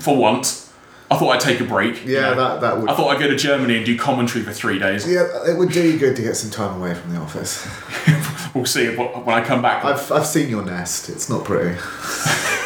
For 0.00 0.16
once, 0.16 0.72
I 1.10 1.16
thought 1.16 1.30
I'd 1.30 1.40
take 1.40 1.60
a 1.60 1.64
break. 1.64 2.04
you 2.04 2.14
Yeah, 2.16 2.30
know. 2.30 2.34
that, 2.36 2.60
that 2.62 2.78
would. 2.78 2.88
I 2.90 2.94
thought 2.94 3.08
I'd 3.14 3.20
go 3.20 3.28
to 3.28 3.36
Germany 3.36 3.76
and 3.78 3.86
do 3.86 3.96
commentary 3.96 4.44
for 4.44 4.52
three 4.52 4.78
days. 4.78 5.08
yeah, 5.10 5.26
it 5.48 5.56
would 5.56 5.70
do 5.72 5.82
you 5.82 5.98
good 5.98 6.16
to 6.16 6.22
get 6.22 6.36
some 6.36 6.50
time 6.50 6.80
away 6.80 6.94
from 6.94 7.12
the 7.14 7.20
office. 7.20 7.66
We'll 8.54 8.64
see 8.64 8.88
when 8.96 9.28
I 9.28 9.44
come 9.44 9.60
back. 9.60 9.84
I've, 9.84 10.10
I've 10.10 10.26
seen 10.26 10.48
your 10.48 10.64
nest. 10.64 11.10
It's 11.10 11.28
not 11.28 11.44
pretty. 11.44 11.78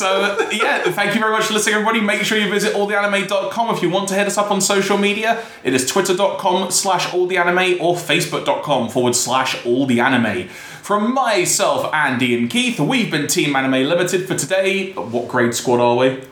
So, 0.00 0.48
yeah, 0.50 0.90
thank 0.92 1.14
you 1.14 1.20
very 1.20 1.30
much 1.30 1.44
for 1.44 1.52
listening, 1.52 1.74
everybody. 1.74 2.00
Make 2.00 2.22
sure 2.22 2.38
you 2.38 2.48
visit 2.48 2.72
alltheanime.com 2.72 3.74
if 3.76 3.82
you 3.82 3.90
want 3.90 4.08
to 4.08 4.14
hit 4.14 4.26
us 4.26 4.38
up 4.38 4.50
on 4.50 4.62
social 4.62 4.96
media. 4.96 5.44
It 5.62 5.74
is 5.74 5.84
twitter.com 5.84 6.70
slash 6.70 7.08
alltheanime 7.08 7.78
or 7.82 7.96
facebook.com 7.96 8.88
forward 8.88 9.14
slash 9.14 9.56
alltheanime. 9.56 10.48
From 10.48 11.12
myself, 11.12 11.92
Andy, 11.92 12.34
and 12.34 12.48
Keith, 12.48 12.80
we've 12.80 13.10
been 13.10 13.26
Team 13.26 13.54
Anime 13.54 13.86
Limited 13.86 14.26
for 14.26 14.34
today. 14.34 14.92
What 14.94 15.28
grade 15.28 15.54
squad 15.54 15.80
are 15.80 15.96
we? 15.96 16.22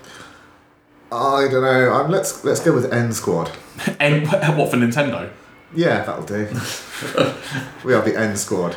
I 1.12 1.48
don't 1.50 1.62
know. 1.62 1.92
Um, 1.92 2.10
let's 2.10 2.42
let's 2.44 2.60
go 2.60 2.72
with 2.72 2.90
N 2.90 3.12
Squad. 3.12 3.50
And 4.00 4.26
what 4.56 4.70
for 4.70 4.78
Nintendo? 4.78 5.30
Yeah, 5.74 6.04
that'll 6.04 6.24
do. 6.24 6.46
we 7.84 7.92
are 7.92 8.00
the 8.00 8.18
N 8.18 8.34
Squad. 8.38 8.76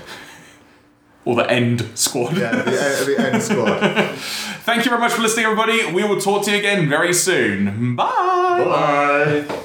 Or 1.24 1.36
the 1.36 1.50
End 1.50 1.88
squad? 1.96 2.36
Yeah, 2.36 2.64
the, 2.64 2.72
the 2.72 3.32
N 3.34 3.42
Squad. 3.42 4.16
Thank 4.64 4.86
you 4.86 4.90
very 4.90 5.00
much 5.00 5.14
for 5.14 5.22
listening, 5.22 5.46
everybody. 5.46 5.92
We 5.92 6.04
will 6.04 6.20
talk 6.20 6.46
to 6.46 6.52
you 6.52 6.58
again 6.58 6.90
very 6.90 7.14
soon. 7.14 7.96
Bye. 7.96 9.46
Bye. 9.46 9.62